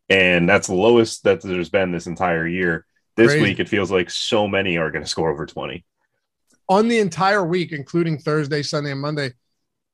and 0.09 0.49
that's 0.49 0.67
the 0.67 0.75
lowest 0.75 1.23
that 1.25 1.43
there's 1.43 1.71
been 1.71 1.93
this 1.93 2.09
entire 2.09 2.47
year. 2.47 2.87
This 3.17 3.33
Crazy. 3.33 3.43
week 3.43 3.61
it 3.61 3.69
feels 3.69 3.91
like 3.91 4.11
so 4.11 4.47
many 4.47 4.77
are 4.77 4.91
going 4.91 5.05
to 5.05 5.09
score 5.09 5.31
over 5.31 5.47
20 5.47 5.85
on 6.69 6.89
the 6.89 6.99
entire 6.99 7.45
week, 7.45 7.73
including 7.73 8.19
Thursday, 8.19 8.63
Sunday, 8.63 8.93
and 8.93 9.01
Monday, 9.01 9.33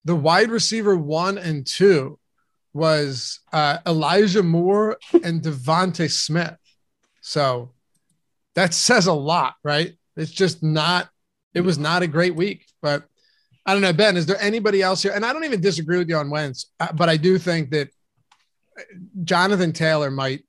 the 0.04 0.14
wide 0.14 0.50
receiver 0.50 0.96
one 0.96 1.38
and 1.38 1.66
two 1.66 2.18
was 2.72 3.40
uh, 3.52 3.78
Elijah 3.86 4.42
Moore 4.42 4.96
and 5.22 5.42
DeVonta 5.42 6.10
Smith. 6.10 6.56
So 7.20 7.72
that 8.54 8.74
says 8.74 9.06
a 9.06 9.12
lot, 9.12 9.54
right? 9.62 9.92
It's 10.16 10.30
just 10.30 10.62
not, 10.62 11.08
it 11.54 11.60
was 11.60 11.78
not 11.78 12.02
a 12.02 12.06
great 12.06 12.34
week. 12.34 12.66
But 12.80 13.04
I 13.66 13.74
don't 13.74 13.82
know, 13.82 13.92
Ben, 13.92 14.16
is 14.16 14.26
there 14.26 14.40
anybody 14.40 14.82
else 14.82 15.02
here? 15.02 15.12
And 15.12 15.24
I 15.24 15.32
don't 15.32 15.44
even 15.44 15.60
disagree 15.60 15.98
with 15.98 16.08
you 16.08 16.16
on 16.16 16.30
Wentz, 16.30 16.72
uh, 16.80 16.92
but 16.92 17.08
I 17.08 17.16
do 17.16 17.38
think 17.38 17.70
that 17.70 17.90
Jonathan 19.22 19.72
Taylor 19.72 20.10
might 20.10 20.44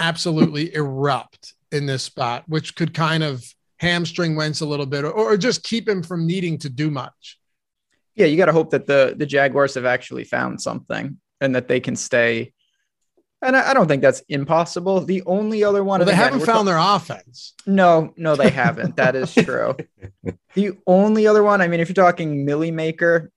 absolutely 0.00 0.74
erupt 0.74 1.54
in 1.72 1.86
this 1.86 2.02
spot, 2.02 2.44
which 2.46 2.74
could 2.74 2.94
kind 2.94 3.22
of 3.22 3.44
hamstring 3.78 4.36
Wentz 4.36 4.60
a 4.60 4.66
little 4.66 4.86
bit 4.86 5.04
or, 5.04 5.10
or 5.10 5.36
just 5.36 5.62
keep 5.62 5.88
him 5.88 6.02
from 6.02 6.26
needing 6.26 6.58
to 6.58 6.68
do 6.68 6.90
much. 6.90 7.38
Yeah, 8.14 8.26
you 8.26 8.36
got 8.36 8.46
to 8.46 8.52
hope 8.52 8.70
that 8.70 8.86
the 8.86 9.14
the 9.16 9.26
Jaguars 9.26 9.74
have 9.74 9.84
actually 9.84 10.24
found 10.24 10.60
something 10.60 11.18
and 11.40 11.54
that 11.54 11.68
they 11.68 11.80
can 11.80 11.94
stay. 11.94 12.52
And 13.40 13.56
I, 13.56 13.70
I 13.70 13.74
don't 13.74 13.86
think 13.86 14.02
that's 14.02 14.22
impossible. 14.28 15.02
The 15.02 15.22
only 15.22 15.62
other 15.62 15.84
one 15.84 16.00
well, 16.00 16.06
they 16.06 16.14
haven't 16.14 16.40
found 16.40 16.66
their 16.66 16.78
offense. 16.78 17.54
No, 17.66 18.12
no, 18.16 18.34
they 18.34 18.50
haven't. 18.50 18.96
that 18.96 19.14
is 19.14 19.32
true. 19.44 19.76
the 20.54 20.76
only 20.88 21.28
other 21.28 21.44
one, 21.44 21.60
I 21.60 21.68
mean, 21.68 21.78
if 21.78 21.88
you're 21.88 21.94
talking 21.94 22.44
Millie 22.44 22.72
Maker, 22.72 23.30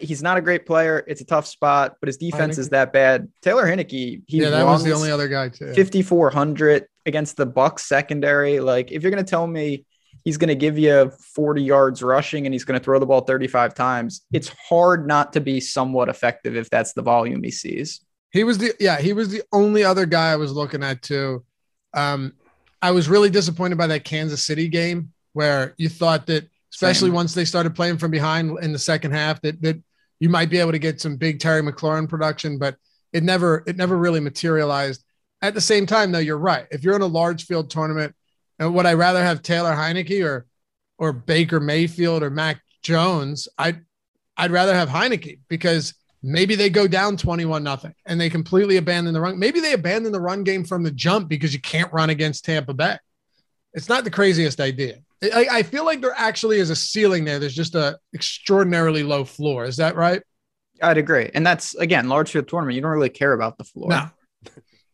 he's 0.00 0.22
not 0.22 0.36
a 0.36 0.40
great 0.40 0.66
player. 0.66 1.04
It's 1.06 1.20
a 1.20 1.24
tough 1.24 1.46
spot, 1.46 1.96
but 2.00 2.08
his 2.08 2.16
defense 2.16 2.56
Heinicke. 2.56 2.60
is 2.60 2.68
that 2.70 2.92
bad. 2.92 3.28
Taylor 3.42 3.64
Heinicke, 3.64 4.22
he 4.26 4.40
yeah, 4.40 4.50
that 4.50 4.64
was 4.64 4.84
the 4.84 4.92
only 4.92 5.10
other 5.10 5.28
guy 5.28 5.48
too. 5.48 5.72
5400 5.74 6.86
against 7.06 7.36
the 7.36 7.46
Bucs 7.46 7.80
secondary. 7.80 8.60
Like, 8.60 8.92
if 8.92 9.02
you're 9.02 9.10
going 9.10 9.24
to 9.24 9.28
tell 9.28 9.46
me 9.46 9.86
he's 10.24 10.36
going 10.36 10.48
to 10.48 10.54
give 10.54 10.78
you 10.78 11.10
40 11.34 11.62
yards 11.62 12.02
rushing 12.02 12.46
and 12.46 12.54
he's 12.54 12.64
going 12.64 12.78
to 12.78 12.84
throw 12.84 12.98
the 12.98 13.06
ball 13.06 13.22
35 13.22 13.74
times, 13.74 14.26
it's 14.32 14.50
hard 14.68 15.06
not 15.06 15.32
to 15.32 15.40
be 15.40 15.60
somewhat 15.60 16.08
effective 16.08 16.56
if 16.56 16.68
that's 16.68 16.92
the 16.92 17.02
volume 17.02 17.42
he 17.42 17.50
sees. 17.50 18.02
He 18.30 18.44
was 18.44 18.58
the 18.58 18.74
yeah, 18.78 19.00
he 19.00 19.14
was 19.14 19.30
the 19.30 19.42
only 19.52 19.84
other 19.84 20.04
guy 20.04 20.32
I 20.32 20.36
was 20.36 20.52
looking 20.52 20.82
at 20.82 21.00
too. 21.00 21.44
Um, 21.94 22.34
I 22.82 22.90
was 22.90 23.08
really 23.08 23.30
disappointed 23.30 23.78
by 23.78 23.86
that 23.88 24.04
Kansas 24.04 24.42
City 24.42 24.68
game 24.68 25.12
where 25.32 25.74
you 25.78 25.88
thought 25.88 26.26
that, 26.26 26.48
especially 26.78 27.08
Same. 27.08 27.14
once 27.14 27.34
they 27.34 27.44
started 27.44 27.74
playing 27.74 27.98
from 27.98 28.12
behind 28.12 28.56
in 28.62 28.72
the 28.72 28.78
second 28.78 29.10
half, 29.10 29.40
that 29.40 29.60
that 29.62 29.82
you 30.20 30.28
might 30.28 30.48
be 30.48 30.58
able 30.58 30.70
to 30.70 30.78
get 30.78 31.00
some 31.00 31.16
big 31.16 31.40
Terry 31.40 31.60
McLaurin 31.60 32.08
production, 32.08 32.56
but 32.56 32.76
it 33.12 33.24
never 33.24 33.64
it 33.66 33.76
never 33.76 33.98
really 33.98 34.20
materialized. 34.20 35.02
At 35.42 35.54
the 35.54 35.60
same 35.60 35.86
time, 35.86 36.12
though, 36.12 36.20
you're 36.20 36.38
right. 36.38 36.66
If 36.70 36.84
you're 36.84 36.94
in 36.94 37.02
a 37.02 37.06
large 37.06 37.46
field 37.46 37.68
tournament, 37.68 38.14
and 38.60 38.72
would 38.74 38.86
I 38.86 38.94
rather 38.94 39.20
have 39.20 39.42
Taylor 39.42 39.72
Heinicke 39.72 40.24
or 40.24 40.46
or 40.98 41.12
Baker 41.12 41.58
Mayfield 41.58 42.22
or 42.22 42.30
Mac 42.30 42.62
Jones? 42.82 43.48
I'd 43.58 43.84
I'd 44.36 44.52
rather 44.52 44.74
have 44.74 44.88
Heinicke 44.88 45.40
because 45.48 45.94
maybe 46.22 46.54
they 46.54 46.70
go 46.70 46.86
down 46.86 47.16
21 47.16 47.64
nothing 47.64 47.94
and 48.06 48.20
they 48.20 48.30
completely 48.30 48.76
abandon 48.76 49.14
the 49.14 49.20
run. 49.20 49.36
Maybe 49.36 49.58
they 49.58 49.72
abandon 49.72 50.12
the 50.12 50.20
run 50.20 50.44
game 50.44 50.62
from 50.62 50.84
the 50.84 50.92
jump 50.92 51.28
because 51.28 51.52
you 51.52 51.60
can't 51.60 51.92
run 51.92 52.10
against 52.10 52.44
Tampa 52.44 52.72
Bay. 52.72 52.98
It's 53.74 53.88
not 53.88 54.04
the 54.04 54.10
craziest 54.10 54.60
idea. 54.60 54.98
I, 55.22 55.46
I 55.50 55.62
feel 55.62 55.84
like 55.84 56.00
there 56.00 56.14
actually 56.16 56.58
is 56.58 56.70
a 56.70 56.76
ceiling 56.76 57.24
there. 57.24 57.38
There's 57.38 57.54
just 57.54 57.74
a 57.74 57.98
extraordinarily 58.14 59.02
low 59.02 59.24
floor. 59.24 59.64
Is 59.64 59.76
that 59.78 59.96
right? 59.96 60.22
I'd 60.82 60.98
agree. 60.98 61.30
And 61.34 61.44
that's 61.44 61.74
again, 61.74 62.08
large 62.08 62.30
field 62.30 62.48
tournament. 62.48 62.76
You 62.76 62.82
don't 62.82 62.92
really 62.92 63.08
care 63.08 63.32
about 63.32 63.58
the 63.58 63.64
floor. 63.64 63.88
No, 63.90 64.10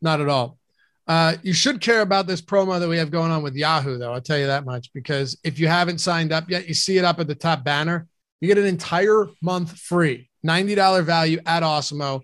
not 0.01 0.21
at 0.21 0.29
all. 0.29 0.59
Uh, 1.07 1.35
you 1.43 1.53
should 1.53 1.81
care 1.81 2.01
about 2.01 2.27
this 2.27 2.41
promo 2.41 2.81
that 2.81 2.89
we 2.89 2.97
have 2.97 3.11
going 3.11 3.31
on 3.31 3.43
with 3.43 3.55
Yahoo, 3.55 3.99
though. 3.99 4.13
I'll 4.13 4.23
tell 4.23 4.39
you 4.39 4.47
that 4.47 4.65
much 4.65 4.91
because 4.95 5.39
if 5.45 5.59
you 5.59 5.69
haven't 5.69 5.99
signed 5.99 6.33
up 6.33 6.49
yet, 6.49 6.67
you 6.67 6.73
see 6.73 6.97
it 6.97 7.05
up 7.05 7.21
at 7.21 7.27
the 7.27 7.35
top 7.35 7.63
banner. 7.63 8.07
You 8.41 8.49
get 8.49 8.59
an 8.59 8.65
entire 8.65 9.27
month 9.43 9.79
free, 9.79 10.31
$90 10.47 11.05
value 11.05 11.41
at 11.45 11.63
Awesemo. 11.63 12.23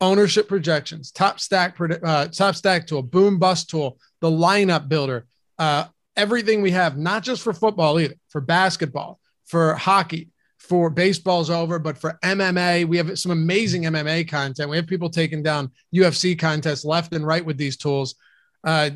Ownership 0.00 0.48
projections, 0.48 1.12
top 1.12 1.38
stack, 1.38 1.76
uh, 1.80 2.28
top 2.28 2.54
stack 2.54 2.86
tool, 2.86 3.02
boom 3.02 3.38
bust 3.38 3.68
tool, 3.68 3.98
the 4.20 4.30
lineup 4.30 4.88
builder, 4.88 5.26
uh, 5.58 5.84
everything 6.16 6.62
we 6.62 6.70
have, 6.72 6.96
not 6.96 7.22
just 7.22 7.42
for 7.42 7.52
football 7.52 7.98
either, 8.00 8.14
for 8.28 8.40
basketball, 8.40 9.20
for 9.46 9.74
hockey, 9.74 10.30
for 10.58 10.90
baseball's 10.90 11.50
over, 11.50 11.78
but 11.78 11.98
for 11.98 12.18
MMA, 12.22 12.84
we 12.84 12.96
have 12.98 13.18
some 13.18 13.32
amazing 13.32 13.84
MMA 13.84 14.28
content. 14.28 14.70
We 14.70 14.76
have 14.76 14.86
people 14.86 15.10
taking 15.10 15.42
down 15.42 15.70
UFC 15.94 16.38
contests 16.38 16.84
left 16.84 17.14
and 17.14 17.26
right 17.26 17.44
with 17.44 17.56
these 17.56 17.76
tools. 17.76 18.14
Uh, 18.62 18.90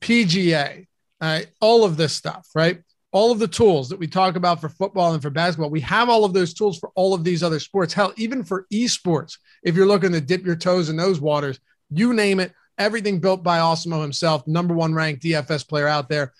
PGA, 0.00 0.86
uh, 1.20 1.40
all 1.60 1.84
of 1.84 1.96
this 1.96 2.14
stuff, 2.14 2.48
right? 2.54 2.80
All 3.12 3.30
of 3.30 3.38
the 3.38 3.48
tools 3.48 3.88
that 3.90 3.98
we 3.98 4.06
talk 4.06 4.36
about 4.36 4.60
for 4.60 4.68
football 4.68 5.12
and 5.12 5.22
for 5.22 5.30
basketball, 5.30 5.70
we 5.70 5.80
have 5.82 6.08
all 6.08 6.24
of 6.24 6.32
those 6.32 6.52
tools 6.52 6.78
for 6.78 6.90
all 6.94 7.14
of 7.14 7.22
these 7.22 7.42
other 7.42 7.60
sports. 7.60 7.94
Hell, 7.94 8.12
even 8.16 8.42
for 8.42 8.66
esports, 8.72 9.38
if 9.62 9.76
you're 9.76 9.86
looking 9.86 10.12
to 10.12 10.20
dip 10.20 10.44
your 10.44 10.56
toes 10.56 10.88
in 10.88 10.96
those 10.96 11.20
waters, 11.20 11.60
you 11.90 12.12
name 12.12 12.40
it, 12.40 12.52
everything 12.78 13.20
built 13.20 13.42
by 13.42 13.58
Awesemo 13.58 14.00
himself, 14.00 14.46
number 14.46 14.74
one 14.74 14.94
ranked 14.94 15.22
DFS 15.22 15.68
player 15.68 15.88
out 15.88 16.08
there. 16.08 16.32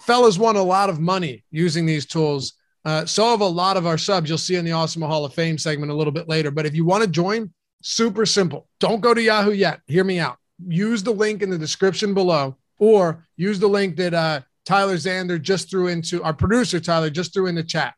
Fellas 0.00 0.38
won 0.38 0.56
a 0.56 0.62
lot 0.62 0.88
of 0.88 1.00
money 1.00 1.44
using 1.50 1.84
these 1.84 2.06
tools 2.06 2.54
uh, 2.84 3.04
so 3.04 3.30
have 3.30 3.40
a 3.40 3.46
lot 3.46 3.76
of 3.76 3.86
our 3.86 3.98
subs. 3.98 4.28
You'll 4.28 4.38
see 4.38 4.56
in 4.56 4.64
the 4.64 4.70
Awesemo 4.70 5.06
Hall 5.06 5.24
of 5.24 5.34
Fame 5.34 5.58
segment 5.58 5.92
a 5.92 5.94
little 5.94 6.12
bit 6.12 6.28
later. 6.28 6.50
But 6.50 6.66
if 6.66 6.74
you 6.74 6.84
want 6.84 7.04
to 7.04 7.10
join, 7.10 7.52
super 7.82 8.24
simple. 8.24 8.68
Don't 8.78 9.00
go 9.00 9.12
to 9.12 9.22
Yahoo 9.22 9.52
yet. 9.52 9.80
Hear 9.86 10.04
me 10.04 10.18
out. 10.18 10.38
Use 10.66 11.02
the 11.02 11.10
link 11.10 11.42
in 11.42 11.50
the 11.50 11.58
description 11.58 12.14
below, 12.14 12.56
or 12.78 13.26
use 13.36 13.58
the 13.58 13.68
link 13.68 13.96
that 13.96 14.14
uh, 14.14 14.40
Tyler 14.64 14.96
Zander 14.96 15.40
just 15.40 15.70
threw 15.70 15.88
into 15.88 16.22
our 16.22 16.34
producer 16.34 16.80
Tyler 16.80 17.10
just 17.10 17.32
threw 17.32 17.46
in 17.46 17.54
the 17.54 17.62
chat. 17.62 17.94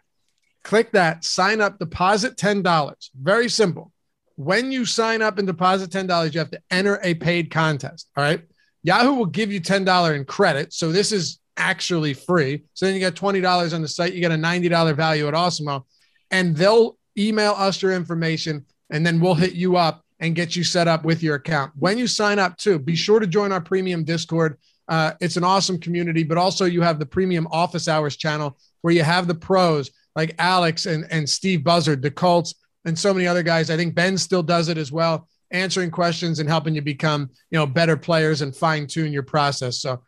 Click 0.65 0.93
that. 0.93 1.25
Sign 1.25 1.61
up. 1.61 1.79
Deposit 1.79 2.37
ten 2.37 2.63
dollars. 2.63 3.11
Very 3.21 3.49
simple. 3.49 3.92
When 4.37 4.73
you 4.73 4.85
sign 4.85 5.23
up 5.23 5.39
and 5.39 5.47
deposit 5.47 5.91
ten 5.91 6.07
dollars, 6.07 6.35
you 6.35 6.41
have 6.41 6.51
to 6.51 6.63
enter 6.71 7.01
a 7.03 7.15
paid 7.15 7.51
contest. 7.51 8.09
All 8.17 8.25
right. 8.25 8.43
Yahoo 8.83 9.15
will 9.15 9.27
give 9.27 9.53
you 9.53 9.61
ten 9.61 9.85
dollar 9.85 10.15
in 10.15 10.25
credit. 10.25 10.73
So 10.73 10.91
this 10.91 11.13
is 11.13 11.39
actually 11.57 12.15
free. 12.15 12.63
So 12.75 12.87
then 12.87 12.95
you 12.95 13.01
get 13.01 13.15
$20 13.15 13.75
on 13.75 13.83
the 13.83 13.89
site, 13.89 14.15
you 14.15 14.21
get 14.21 14.33
a 14.33 14.37
$90 14.37 14.95
value 14.95 15.29
at 15.29 15.35
Awesemo, 15.35 15.85
and 16.31 16.57
they'll 16.57 16.99
email 17.19 17.53
us 17.53 17.83
your 17.83 17.93
information 17.93 18.65
and 18.91 19.05
then 19.05 19.21
we'll 19.21 19.35
hit 19.35 19.55
you 19.55 19.77
up 19.77 20.05
and 20.21 20.35
get 20.35 20.55
you 20.55 20.65
set 20.65 20.87
up 20.87 21.05
with 21.05 21.23
your 21.23 21.35
account. 21.37 21.73
When 21.77 21.99
you 21.99 22.07
sign 22.07 22.39
up, 22.39 22.57
too, 22.57 22.79
be 22.79 22.95
sure 22.95 23.19
to 23.19 23.27
join 23.27 23.53
our 23.53 23.61
premium 23.61 24.05
Discord. 24.05 24.59
Uh, 24.89 25.13
it's 25.21 25.37
an 25.37 25.45
awesome 25.45 25.79
community, 25.79 26.23
but 26.23 26.39
also 26.39 26.65
you 26.65 26.83
have 26.83 26.99
the 26.99 27.07
premium 27.07 27.49
office 27.51 27.89
hours 27.89 28.17
channel 28.17 28.57
where 28.83 28.95
you 28.95 29.03
have 29.03 29.27
the 29.27 29.35
pros 29.35 29.91
like 30.15 30.35
Alex 30.39 30.87
and, 30.87 31.07
and 31.11 31.29
Steve 31.29 31.65
Buzzard, 31.65 32.03
the 32.03 32.11
Colts, 32.11 32.55
and 32.85 32.99
so 32.99 33.13
many 33.15 33.27
other 33.27 33.43
guys. 33.43 33.71
I 33.71 33.77
think 33.77 33.95
Ben 33.95 34.19
still 34.19 34.43
does 34.43 34.69
it 34.69 34.79
as 34.79 34.91
well, 34.91 35.29
answering 35.51 35.91
questions 35.91 36.39
and 36.39 36.49
helping 36.49 36.75
you 36.75 36.83
become, 36.83 37.31
you 37.51 37.59
know, 37.59 37.67
better 37.67 37.97
players 37.97 38.43
and 38.43 38.55
fine 38.55 38.87
tune 38.87 39.13
your 39.13 39.23
process. 39.23 39.79
So 39.79 40.03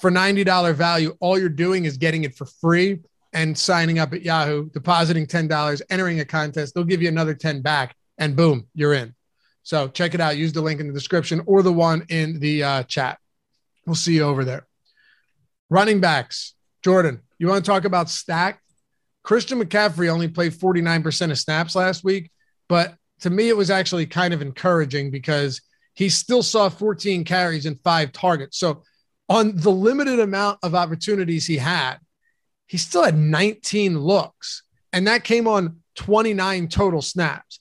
for 0.00 0.10
$90 0.10 0.74
value, 0.74 1.16
all 1.20 1.38
you're 1.38 1.48
doing 1.48 1.84
is 1.84 1.96
getting 1.96 2.24
it 2.24 2.34
for 2.34 2.46
free 2.46 3.00
and 3.32 3.56
signing 3.56 3.98
up 3.98 4.12
at 4.12 4.22
Yahoo, 4.22 4.70
depositing 4.70 5.26
$10, 5.26 5.82
entering 5.90 6.20
a 6.20 6.24
contest. 6.24 6.74
They'll 6.74 6.84
give 6.84 7.02
you 7.02 7.08
another 7.08 7.34
10 7.34 7.60
back, 7.60 7.94
and 8.18 8.34
boom, 8.34 8.66
you're 8.74 8.94
in. 8.94 9.14
So 9.62 9.88
check 9.88 10.14
it 10.14 10.20
out. 10.20 10.36
Use 10.36 10.52
the 10.52 10.62
link 10.62 10.80
in 10.80 10.86
the 10.86 10.94
description 10.94 11.42
or 11.46 11.62
the 11.62 11.72
one 11.72 12.06
in 12.08 12.38
the 12.38 12.62
uh, 12.62 12.82
chat. 12.84 13.18
We'll 13.84 13.96
see 13.96 14.14
you 14.14 14.22
over 14.22 14.44
there. 14.44 14.66
Running 15.68 16.00
backs. 16.00 16.54
Jordan, 16.82 17.20
you 17.38 17.48
want 17.48 17.64
to 17.64 17.68
talk 17.68 17.84
about 17.84 18.08
stack? 18.08 18.62
Christian 19.26 19.60
McCaffrey 19.60 20.08
only 20.08 20.28
played 20.28 20.52
49% 20.52 21.32
of 21.32 21.38
snaps 21.38 21.74
last 21.74 22.04
week, 22.04 22.30
but 22.68 22.94
to 23.20 23.28
me, 23.30 23.48
it 23.48 23.56
was 23.56 23.70
actually 23.70 24.06
kind 24.06 24.32
of 24.32 24.40
encouraging 24.40 25.10
because 25.10 25.60
he 25.94 26.08
still 26.08 26.44
saw 26.44 26.68
14 26.68 27.24
carries 27.24 27.66
and 27.66 27.80
five 27.82 28.12
targets. 28.12 28.56
So, 28.56 28.84
on 29.28 29.56
the 29.56 29.72
limited 29.72 30.20
amount 30.20 30.60
of 30.62 30.76
opportunities 30.76 31.44
he 31.44 31.56
had, 31.56 31.96
he 32.68 32.76
still 32.76 33.02
had 33.02 33.18
19 33.18 33.98
looks, 33.98 34.62
and 34.92 35.08
that 35.08 35.24
came 35.24 35.48
on 35.48 35.80
29 35.96 36.68
total 36.68 37.02
snaps. 37.02 37.58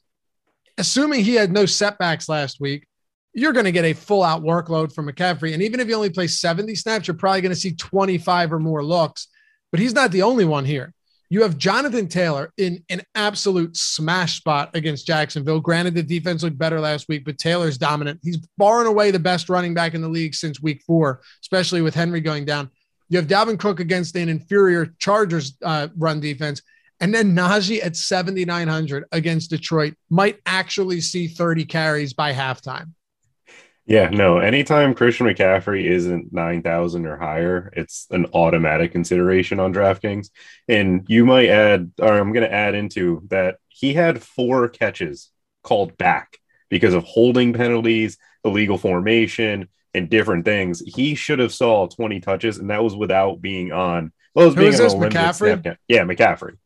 Assuming 0.77 1.23
he 1.23 1.33
had 1.33 1.51
no 1.51 1.65
setbacks 1.65 2.29
last 2.29 2.59
week, 2.59 2.85
you're 3.33 3.53
going 3.53 3.65
to 3.65 3.71
get 3.71 3.85
a 3.85 3.93
full 3.93 4.21
out 4.21 4.43
workload 4.43 4.93
from 4.93 5.07
McCaffrey. 5.09 5.53
And 5.53 5.63
even 5.63 5.79
if 5.79 5.87
you 5.87 5.95
only 5.95 6.11
play 6.11 6.27
70 6.27 6.75
snaps, 6.75 7.07
you're 7.07 7.17
probably 7.17 7.41
going 7.41 7.55
to 7.55 7.59
see 7.59 7.73
25 7.73 8.53
or 8.53 8.59
more 8.59 8.83
looks. 8.83 9.29
But 9.71 9.79
he's 9.79 9.95
not 9.95 10.11
the 10.11 10.21
only 10.21 10.45
one 10.45 10.65
here. 10.65 10.93
You 11.35 11.41
have 11.41 11.57
Jonathan 11.57 12.07
Taylor 12.07 12.53
in 12.55 12.81
an 12.89 13.01
absolute 13.13 13.75
smash 13.75 14.37
spot 14.37 14.69
against 14.73 15.05
Jacksonville. 15.05 15.59
Granted, 15.59 15.93
the 15.93 16.01
defense 16.01 16.43
looked 16.43 16.57
better 16.57 16.79
last 16.79 17.09
week, 17.09 17.25
but 17.25 17.37
Taylor's 17.37 17.77
dominant. 17.77 18.21
He's 18.23 18.37
far 18.57 18.79
and 18.79 18.87
away 18.87 19.11
the 19.11 19.19
best 19.19 19.49
running 19.49 19.73
back 19.73 19.93
in 19.93 20.01
the 20.01 20.07
league 20.07 20.33
since 20.33 20.61
week 20.61 20.81
four, 20.87 21.19
especially 21.41 21.81
with 21.81 21.93
Henry 21.93 22.21
going 22.21 22.45
down. 22.45 22.71
You 23.09 23.17
have 23.17 23.27
Dalvin 23.27 23.59
Cook 23.59 23.81
against 23.81 24.15
an 24.15 24.29
inferior 24.29 24.95
Chargers 24.97 25.57
uh, 25.61 25.89
run 25.97 26.21
defense. 26.21 26.61
And 27.01 27.13
then 27.13 27.35
Najee 27.35 27.83
at 27.83 27.97
7,900 27.97 29.03
against 29.11 29.49
Detroit 29.49 29.95
might 30.09 30.39
actually 30.45 31.01
see 31.01 31.27
30 31.27 31.65
carries 31.65 32.13
by 32.13 32.31
halftime. 32.31 32.93
Yeah, 33.87 34.09
no. 34.09 34.39
Anytime 34.39 34.95
Christian 34.95 35.27
McCaffrey 35.27 35.83
isn't 35.85 36.33
nine 36.33 36.63
thousand 36.63 37.05
or 37.05 37.17
higher, 37.17 37.71
it's 37.75 38.07
an 38.09 38.25
automatic 38.33 38.91
consideration 38.91 39.59
on 39.59 39.73
DraftKings. 39.73 40.29
And 40.67 41.05
you 41.07 41.25
might 41.25 41.49
add, 41.49 41.91
or 42.01 42.17
I'm 42.17 42.33
going 42.33 42.47
to 42.47 42.53
add 42.53 42.73
into 42.73 43.21
that 43.29 43.57
he 43.67 43.93
had 43.93 44.23
four 44.23 44.69
catches 44.69 45.29
called 45.63 45.97
back 45.97 46.39
because 46.69 46.95
of 46.95 47.03
holding 47.03 47.53
penalties, 47.53 48.17
illegal 48.43 48.79
formation, 48.79 49.69
and 49.93 50.09
different 50.09 50.45
things. 50.45 50.81
He 50.81 51.13
should 51.13 51.39
have 51.39 51.53
saw 51.53 51.87
20 51.87 52.19
touches, 52.21 52.57
and 52.57 52.71
that 52.71 52.83
was 52.83 52.95
without 52.95 53.39
being 53.39 53.71
on. 53.71 54.11
Well, 54.33 54.45
it 54.45 54.47
was 54.47 54.55
Who 54.55 54.61
being 54.61 54.73
is 54.73 54.79
this, 54.79 54.95
McCaffrey? 54.95 55.77
Yeah, 55.87 56.03
McCaffrey. 56.05 56.57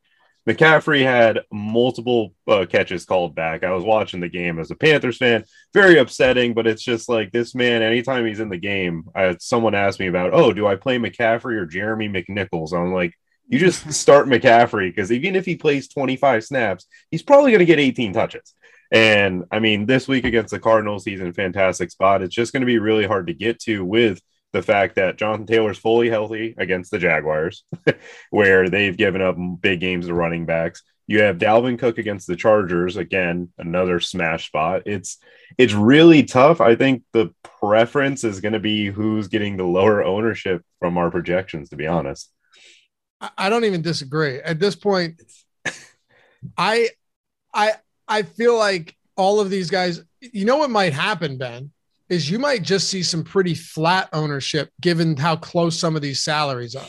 McCaffrey 0.48 1.04
had 1.04 1.42
multiple 1.52 2.34
uh, 2.48 2.66
catches 2.68 3.06
called 3.06 3.36
back. 3.36 3.64
I 3.64 3.72
was 3.72 3.84
watching 3.84 4.20
the 4.20 4.30
game 4.30 4.60
as 4.60 4.72
a 4.72 4.76
Panthers 4.76 5.18
fan. 5.18 5.44
Very 5.74 6.00
upsetting, 6.00 6.54
but 6.54 6.66
it's 6.66 6.84
just 6.84 7.10
like 7.10 7.32
this 7.32 7.54
man. 7.54 7.82
Anytime 7.82 8.26
he's 8.26 8.40
in 8.40 8.50
the 8.50 8.58
game, 8.58 9.06
I, 9.16 9.36
someone 9.40 9.76
asked 9.76 10.00
me 10.00 10.08
about, 10.08 10.34
oh, 10.34 10.54
do 10.54 10.66
I 10.66 10.76
play 10.76 10.98
McCaffrey 10.98 11.56
or 11.56 11.66
Jeremy 11.66 12.10
McNichols? 12.10 12.74
I'm 12.74 12.94
like, 12.94 13.14
you 13.48 13.60
just 13.60 13.92
start 13.94 14.28
McCaffrey 14.28 14.90
because 14.90 15.12
even 15.12 15.36
if 15.36 15.46
he 15.46 15.56
plays 15.56 15.88
25 15.88 16.44
snaps, 16.44 16.86
he's 17.12 17.24
probably 17.24 17.52
going 17.52 17.60
to 17.60 17.66
get 17.66 17.80
18 17.80 18.14
touches. 18.14 18.54
And 18.92 19.44
I 19.52 19.60
mean, 19.60 19.86
this 19.86 20.08
week 20.08 20.26
against 20.26 20.52
the 20.52 20.60
Cardinals, 20.60 21.06
he's 21.06 21.20
in 21.20 21.28
a 21.28 21.34
fantastic 21.34 21.92
spot. 21.92 22.24
It's 22.24 22.34
just 22.34 22.54
going 22.54 22.62
to 22.62 22.66
be 22.68 22.80
really 22.80 23.06
hard 23.06 23.28
to 23.28 23.34
get 23.34 23.60
to 23.62 23.86
with 23.86 24.20
the 24.54 24.62
fact 24.62 24.96
that 24.96 25.18
Jonathan 25.18 25.46
Taylor's 25.46 25.78
fully 25.78 26.10
healthy 26.10 26.56
against 26.58 26.92
the 26.92 26.98
Jaguars, 26.98 27.64
where 28.30 28.70
they've 28.70 28.98
given 28.98 29.22
up 29.22 29.38
big 29.62 29.80
games 29.80 30.08
to 30.08 30.14
running 30.14 30.46
backs. 30.46 30.84
You 31.08 31.22
have 31.22 31.40
Dalvin 31.40 31.80
Cook 31.80 31.98
against 31.98 32.28
the 32.28 32.36
Chargers, 32.36 32.96
again, 32.96 33.50
another 33.58 34.00
smash 34.00 34.48
spot. 34.48 34.84
It's 34.86 35.18
it's 35.58 35.74
really 35.74 36.24
tough. 36.24 36.62
I 36.62 36.76
think 36.76 37.04
the 37.14 37.34
preference 37.60 38.24
is 38.24 38.42
going 38.42 38.54
to 38.54 38.60
be 38.60 38.88
who's 38.88 39.28
getting 39.28 39.58
the 39.58 39.64
lower 39.64 40.04
ownership 40.04 40.64
from 40.78 40.98
our 40.98 41.10
projections, 41.10 41.70
to 41.70 41.76
be 41.76 41.88
honest. 41.88 42.32
I- 43.38 43.50
don't 43.50 43.66
even 43.66 43.82
disagree. 43.82 44.40
At 44.40 44.60
this 44.60 44.76
point, 44.76 45.22
I 46.58 46.90
I 47.54 47.74
I 48.08 48.22
feel 48.24 48.58
like 48.58 48.96
all 49.18 49.40
of 49.40 49.50
these 49.50 49.70
guys, 49.70 50.02
you 50.22 50.46
know 50.46 50.58
what 50.58 50.70
might 50.70 50.94
happen, 50.94 51.38
Ben, 51.38 51.72
is 52.10 52.30
you 52.30 52.40
might 52.40 52.64
just 52.64 52.90
see 52.90 53.04
some 53.04 53.24
pretty 53.24 53.54
flat 53.54 54.10
ownership 54.14 54.70
given 54.82 55.16
how 55.16 55.36
close 55.36 55.78
some 55.78 55.96
of 55.96 56.02
these 56.02 56.22
salaries 56.22 56.76
are. 56.76 56.86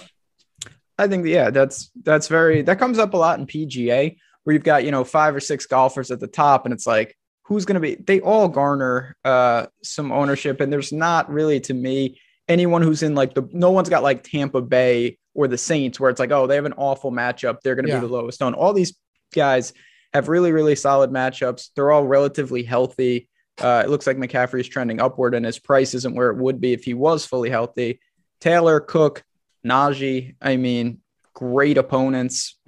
I 0.99 1.07
think 1.09 1.27
yeah, 1.27 1.51
that's 1.51 1.91
that's 2.03 2.29
very 2.29 2.63
that 2.63 2.79
comes 2.79 2.99
up 2.99 3.15
a 3.15 3.17
lot 3.17 3.39
in 3.39 3.47
PGA 3.47 4.17
where 4.45 4.55
you've 4.55 4.65
got 4.65 4.85
you 4.85 4.91
know 4.91 5.05
five 5.05 5.35
or 5.35 5.41
six 5.41 5.67
golfers 5.67 6.11
at 6.11 6.21
the 6.21 6.27
top, 6.27 6.65
and 6.67 6.75
it's 6.75 6.87
like 6.87 7.17
who's 7.45 7.65
going 7.65 7.75
to 7.75 7.81
be? 7.81 7.97
They 7.97 8.21
all 8.21 8.49
garner 8.49 9.17
uh, 9.25 9.67
some 9.83 10.13
ownership, 10.13 10.61
and 10.61 10.73
there's 10.73 10.93
not 10.93 11.31
really 11.31 11.59
to 11.61 11.75
me 11.75 12.21
anyone 12.49 12.83
who's 12.83 13.03
in 13.03 13.15
like 13.15 13.35
the 13.35 13.49
no 13.53 13.71
one's 13.71 13.89
got 13.89 14.03
like 14.03 14.23
Tampa 14.25 14.61
Bay 14.61 15.19
or 15.35 15.49
the 15.49 15.57
Saints 15.59 15.99
where 16.01 16.11
it's 16.11 16.21
like 16.21 16.33
oh 16.33 16.47
they 16.47 16.57
have 16.57 16.65
an 16.67 16.75
awful 16.77 17.11
matchup, 17.13 17.61
they're 17.63 17.75
going 17.75 17.87
to 17.87 17.93
Yeah. 17.93 18.01
be 18.01 18.07
the 18.07 18.13
lowest 18.13 18.43
owned. 18.43 18.55
All 18.57 18.73
these 18.73 18.95
guys 19.35 19.73
have 20.13 20.29
really 20.29 20.53
really 20.53 20.75
solid 20.77 21.11
matchups. 21.11 21.69
They're 21.77 21.91
all 21.93 22.05
relatively 22.07 22.63
healthy. 22.63 23.29
Uh, 23.61 23.83
it 23.85 23.91
looks 23.91 24.07
like 24.07 24.17
McCaffrey 24.17 24.61
is 24.61 24.69
trending 24.69 25.01
upward, 25.01 25.35
and 25.35 25.45
his 25.45 25.59
price 25.59 25.95
isn't 25.95 26.15
where 26.15 26.31
it 26.31 26.37
would 26.37 26.61
be 26.61 26.73
if 26.73 26.85
he 26.85 26.95
was 26.95 27.27
fully 27.27 27.51
healthy. 27.51 28.01
Taylor, 28.41 28.81
Cook, 28.81 29.23
Najee, 29.65 30.35
I 30.41 30.57
mean, 30.57 31.01
great 31.35 31.79
opponents. 31.79 32.59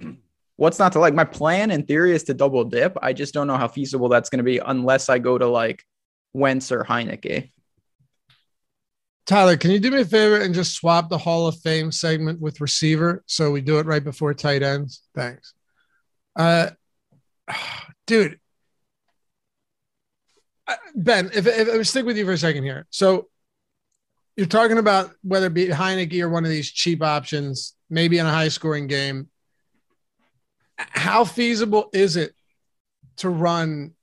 What's 0.55 0.79
not 0.79 0.91
to 0.93 0.99
like? 0.99 1.13
My 1.13 1.23
plan 1.23 1.71
in 1.71 1.85
theory 1.85 2.13
is 2.13 2.23
to 2.23 2.33
double 2.33 2.63
dip. 2.63 2.97
I 3.01 3.13
just 3.13 3.33
don't 3.33 3.47
know 3.47 3.57
how 3.57 3.67
feasible 3.67 4.07
that's 4.07 4.29
going 4.29 4.37
to 4.37 4.43
be 4.43 4.59
unless 4.59 5.09
I 5.09 5.17
go 5.17 5.37
to 5.37 5.47
like 5.47 5.83
Wentz 6.33 6.71
or 6.71 6.83
Heinicke. 6.83 7.49
Tyler, 9.25 9.55
can 9.55 9.71
you 9.71 9.79
do 9.79 9.89
me 9.89 10.01
a 10.01 10.05
favor 10.05 10.41
and 10.41 10.53
just 10.53 10.75
swap 10.75 11.09
the 11.09 11.17
Hall 11.17 11.47
of 11.47 11.57
Fame 11.61 11.91
segment 11.91 12.41
with 12.41 12.59
receiver 12.59 13.23
so 13.25 13.51
we 13.51 13.61
do 13.61 13.79
it 13.79 13.85
right 13.85 14.03
before 14.03 14.33
tight 14.33 14.61
ends? 14.61 15.01
Thanks. 15.15 15.53
Uh, 16.35 16.71
dude, 18.07 18.39
Ben, 20.95 21.31
if, 21.33 21.45
if, 21.47 21.67
if 21.67 21.87
stick 21.87 22.05
with 22.05 22.17
you 22.17 22.25
for 22.25 22.31
a 22.31 22.37
second 22.37 22.63
here. 22.63 22.85
So 22.89 23.27
you're 24.35 24.47
talking 24.47 24.77
about 24.77 25.11
whether 25.21 25.47
it 25.47 25.53
be 25.53 25.67
Heinicke 25.67 26.21
or 26.21 26.29
one 26.29 26.43
of 26.43 26.49
these 26.49 26.71
cheap 26.71 27.03
options, 27.03 27.75
maybe 27.89 28.17
in 28.17 28.25
a 28.25 28.31
high 28.31 28.47
scoring 28.47 28.87
game. 28.87 29.29
How 30.77 31.23
feasible 31.23 31.89
is 31.93 32.15
it 32.15 32.33
to 33.17 33.29
run 33.29 33.93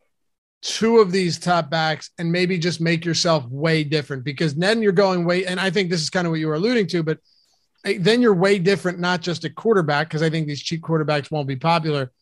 two 0.63 0.99
of 0.99 1.11
these 1.11 1.39
top 1.39 1.71
backs 1.71 2.11
and 2.19 2.31
maybe 2.31 2.59
just 2.59 2.81
make 2.81 3.05
yourself 3.05 3.47
way 3.49 3.83
different 3.83 4.25
because 4.25 4.55
then 4.55 4.83
you're 4.83 4.93
going 4.93 5.25
way 5.25 5.47
and 5.47 5.59
I 5.59 5.71
think 5.71 5.89
this 5.89 6.03
is 6.03 6.11
kind 6.11 6.27
of 6.27 6.33
what 6.33 6.41
you 6.41 6.49
were 6.49 6.55
alluding 6.55 6.87
to 6.89 7.03
but 7.03 7.19
eh, 7.87 7.97
then 7.99 8.21
you're 8.21 8.35
way 8.35 8.59
different 8.59 8.99
not 8.99 9.23
just 9.23 9.45
a 9.45 9.51
quarterback 9.51 10.09
because 10.09 10.23
I 10.23 10.29
think 10.29 10.47
these 10.47 10.63
cheap 10.63 10.83
quarterbacks 10.83 11.31
won't 11.31 11.49
be 11.49 11.57
popular 11.57 12.13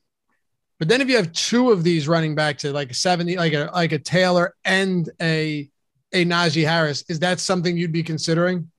but 0.79 0.89
then 0.89 1.01
if 1.01 1.09
you 1.09 1.17
have 1.17 1.33
two 1.33 1.71
of 1.71 1.83
these 1.85 2.07
running 2.09 2.35
backs 2.35 2.65
at 2.65 2.75
like 2.75 2.91
a 2.91 2.95
70 2.95 3.37
like 3.37 3.53
a 3.53 3.71
like 3.75 3.93
a 3.93 3.99
Taylor 3.99 4.55
and 4.65 5.09
a 5.21 5.69
a 6.13 6.25
Najee 6.25 6.67
Harris 6.67 7.05
is 7.09 7.19
that 7.21 7.41
something 7.41 7.77
you'd 7.77 7.93
be 7.93 8.03
considering 8.03 8.71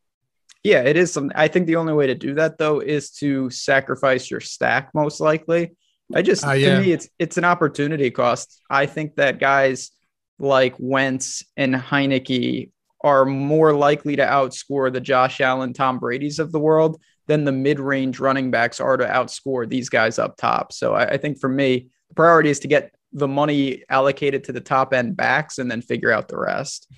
Yeah, 0.63 0.81
it 0.83 0.97
is 0.97 1.13
something. 1.13 1.35
I 1.35 1.47
think 1.47 1.67
the 1.67 1.77
only 1.77 1.93
way 1.93 2.07
to 2.07 2.15
do 2.15 2.33
that 2.35 2.57
though 2.57 2.79
is 2.81 3.11
to 3.21 3.49
sacrifice 3.49 4.29
your 4.29 4.41
stack, 4.41 4.89
most 4.93 5.19
likely. 5.21 5.75
I 6.13 6.21
just 6.21 6.43
Ah, 6.43 6.53
yeah. 6.53 6.75
to 6.75 6.81
me, 6.81 6.91
it's 6.91 7.07
it's 7.19 7.37
an 7.37 7.45
opportunity 7.45 8.11
cost. 8.11 8.61
I 8.69 8.85
think 8.85 9.15
that 9.15 9.39
guys 9.39 9.91
like 10.39 10.75
Wentz 10.79 11.43
and 11.55 11.75
Heinicke 11.75 12.71
are 13.03 13.25
more 13.25 13.73
likely 13.73 14.15
to 14.17 14.25
outscore 14.25 14.91
the 14.91 14.99
Josh 15.01 15.39
Allen, 15.39 15.73
Tom 15.73 15.99
Brady's 15.99 16.39
of 16.39 16.51
the 16.51 16.59
world 16.59 16.99
than 17.29 17.45
the 17.45 17.51
mid-range 17.51 18.19
running 18.19 18.49
backs 18.49 18.79
are 18.79 18.97
to 18.97 19.05
outscore 19.05 19.69
these 19.69 19.87
guys 19.87 20.17
up 20.17 20.35
top. 20.35 20.73
So 20.73 20.95
I, 20.95 21.11
I 21.11 21.17
think 21.17 21.39
for 21.39 21.47
me, 21.47 21.87
the 22.07 22.15
priority 22.15 22.49
is 22.49 22.59
to 22.61 22.67
get 22.67 22.95
the 23.13 23.27
money 23.27 23.83
allocated 23.87 24.43
to 24.45 24.51
the 24.51 24.59
top 24.59 24.95
end 24.95 25.15
backs 25.15 25.59
and 25.59 25.69
then 25.69 25.83
figure 25.83 26.11
out 26.11 26.27
the 26.27 26.39
rest. 26.39 26.91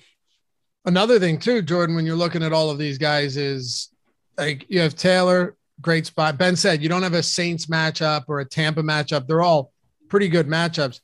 Another 0.86 1.18
thing 1.18 1.38
too, 1.38 1.60
Jordan, 1.60 1.94
when 1.94 2.06
you're 2.06 2.16
looking 2.16 2.42
at 2.42 2.52
all 2.54 2.70
of 2.70 2.78
these 2.78 2.96
guys, 2.96 3.36
is 3.36 3.90
like 4.38 4.64
you 4.70 4.80
have 4.80 4.96
Taylor, 4.96 5.54
great 5.82 6.06
spot. 6.06 6.38
Ben 6.38 6.56
said 6.56 6.82
you 6.82 6.88
don't 6.88 7.02
have 7.02 7.12
a 7.12 7.22
Saints 7.22 7.66
matchup 7.66 8.24
or 8.26 8.40
a 8.40 8.44
Tampa 8.46 8.82
matchup. 8.82 9.26
They're 9.26 9.42
all 9.42 9.70
pretty 10.08 10.28
good 10.28 10.48
matchups. 10.48 11.00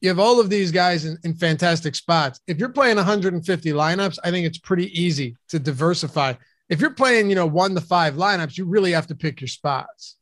You 0.00 0.08
have 0.08 0.20
all 0.20 0.38
of 0.38 0.50
these 0.50 0.70
guys 0.70 1.04
in, 1.04 1.18
in 1.24 1.34
fantastic 1.34 1.96
spots. 1.96 2.38
If 2.46 2.58
you're 2.58 2.68
playing 2.68 2.96
150 2.96 3.72
lineups, 3.72 4.18
I 4.22 4.30
think 4.30 4.46
it's 4.46 4.58
pretty 4.58 4.86
easy 4.98 5.36
to 5.48 5.58
diversify. 5.58 6.34
If 6.68 6.80
you're 6.80 6.90
playing, 6.90 7.28
you 7.28 7.36
know, 7.36 7.46
one 7.46 7.74
to 7.74 7.80
five 7.80 8.14
lineups, 8.14 8.58
you 8.58 8.64
really 8.64 8.92
have 8.92 9.06
to 9.08 9.14
pick 9.14 9.40
your 9.40 9.48
spots. 9.48 10.16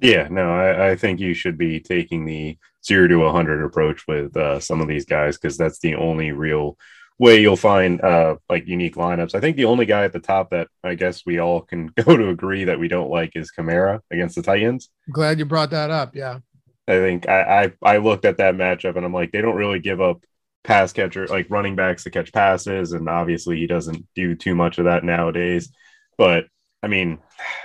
Yeah, 0.00 0.28
no, 0.30 0.50
I, 0.52 0.90
I 0.90 0.96
think 0.96 1.20
you 1.20 1.34
should 1.34 1.56
be 1.56 1.78
taking 1.80 2.24
the 2.24 2.58
zero 2.84 3.08
to 3.08 3.16
100 3.18 3.64
approach 3.64 4.06
with 4.08 4.36
uh, 4.36 4.60
some 4.60 4.80
of 4.80 4.88
these 4.88 5.04
guys 5.04 5.36
because 5.38 5.56
that's 5.56 5.78
the 5.78 5.94
only 5.94 6.32
real 6.32 6.76
way 7.18 7.40
you'll 7.40 7.56
find 7.56 8.00
uh 8.00 8.36
like 8.48 8.66
unique 8.66 8.96
lineups. 8.96 9.34
I 9.34 9.40
think 9.40 9.56
the 9.56 9.66
only 9.66 9.86
guy 9.86 10.04
at 10.04 10.12
the 10.12 10.18
top 10.18 10.50
that 10.50 10.68
I 10.82 10.94
guess 10.94 11.24
we 11.24 11.38
all 11.38 11.60
can 11.60 11.86
go 12.04 12.16
to 12.16 12.28
agree 12.28 12.64
that 12.64 12.78
we 12.78 12.88
don't 12.88 13.10
like 13.10 13.32
is 13.36 13.52
Kamara 13.56 14.00
against 14.10 14.34
the 14.34 14.42
Titans. 14.42 14.90
Glad 15.10 15.38
you 15.38 15.44
brought 15.44 15.70
that 15.70 15.90
up. 15.90 16.16
Yeah. 16.16 16.40
I 16.86 16.98
think 16.98 17.28
I, 17.28 17.64
I 17.64 17.94
I 17.94 17.96
looked 17.98 18.24
at 18.24 18.38
that 18.38 18.56
matchup 18.56 18.96
and 18.96 19.06
I'm 19.06 19.14
like, 19.14 19.32
they 19.32 19.40
don't 19.40 19.56
really 19.56 19.78
give 19.78 20.00
up 20.00 20.24
pass 20.64 20.92
catcher 20.92 21.26
like 21.26 21.46
running 21.50 21.76
backs 21.76 22.04
to 22.04 22.10
catch 22.10 22.32
passes, 22.32 22.92
and 22.92 23.08
obviously 23.08 23.58
he 23.58 23.66
doesn't 23.66 24.06
do 24.14 24.34
too 24.34 24.54
much 24.54 24.78
of 24.78 24.86
that 24.86 25.04
nowadays. 25.04 25.70
But 26.18 26.46
I 26.82 26.88
mean, 26.88 27.18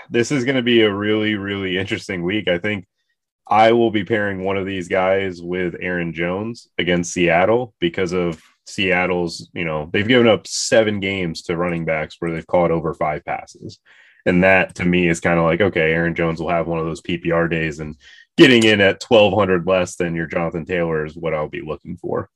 this 0.09 0.31
is 0.31 0.45
going 0.45 0.55
to 0.57 0.61
be 0.61 0.81
a 0.81 0.93
really 0.93 1.35
really 1.35 1.77
interesting 1.77 2.23
week. 2.23 2.47
I 2.47 2.59
think 2.59 2.85
I 3.47 3.71
will 3.71 3.91
be 3.91 4.03
pairing 4.03 4.43
one 4.43 4.57
of 4.57 4.67
these 4.67 4.87
guys 4.87 5.41
with 5.41 5.75
Aaron 5.81 6.13
Jones 6.13 6.67
against 6.77 7.13
Seattle 7.13 7.73
because 7.79 8.13
of 8.13 8.39
Seattle's, 8.67 9.49
you 9.53 9.65
know, 9.65 9.89
they've 9.91 10.07
given 10.07 10.27
up 10.27 10.45
seven 10.45 10.99
games 10.99 11.41
to 11.43 11.57
running 11.57 11.83
backs 11.83 12.17
where 12.19 12.31
they've 12.31 12.45
caught 12.45 12.69
over 12.69 12.93
five 12.93 13.25
passes. 13.25 13.79
And 14.25 14.43
that 14.43 14.75
to 14.75 14.85
me 14.85 15.07
is 15.07 15.19
kind 15.19 15.39
of 15.39 15.45
like, 15.45 15.61
okay, 15.61 15.91
Aaron 15.91 16.13
Jones 16.13 16.39
will 16.39 16.49
have 16.49 16.67
one 16.67 16.77
of 16.77 16.85
those 16.85 17.01
PPR 17.01 17.49
days 17.49 17.79
and 17.79 17.95
getting 18.37 18.63
in 18.63 18.81
at 18.81 19.03
1200 19.03 19.65
less 19.65 19.95
than 19.95 20.15
your 20.15 20.27
Jonathan 20.27 20.65
Taylor 20.65 21.03
is 21.05 21.15
what 21.15 21.33
I'll 21.33 21.49
be 21.49 21.61
looking 21.61 21.97
for. 21.97 22.29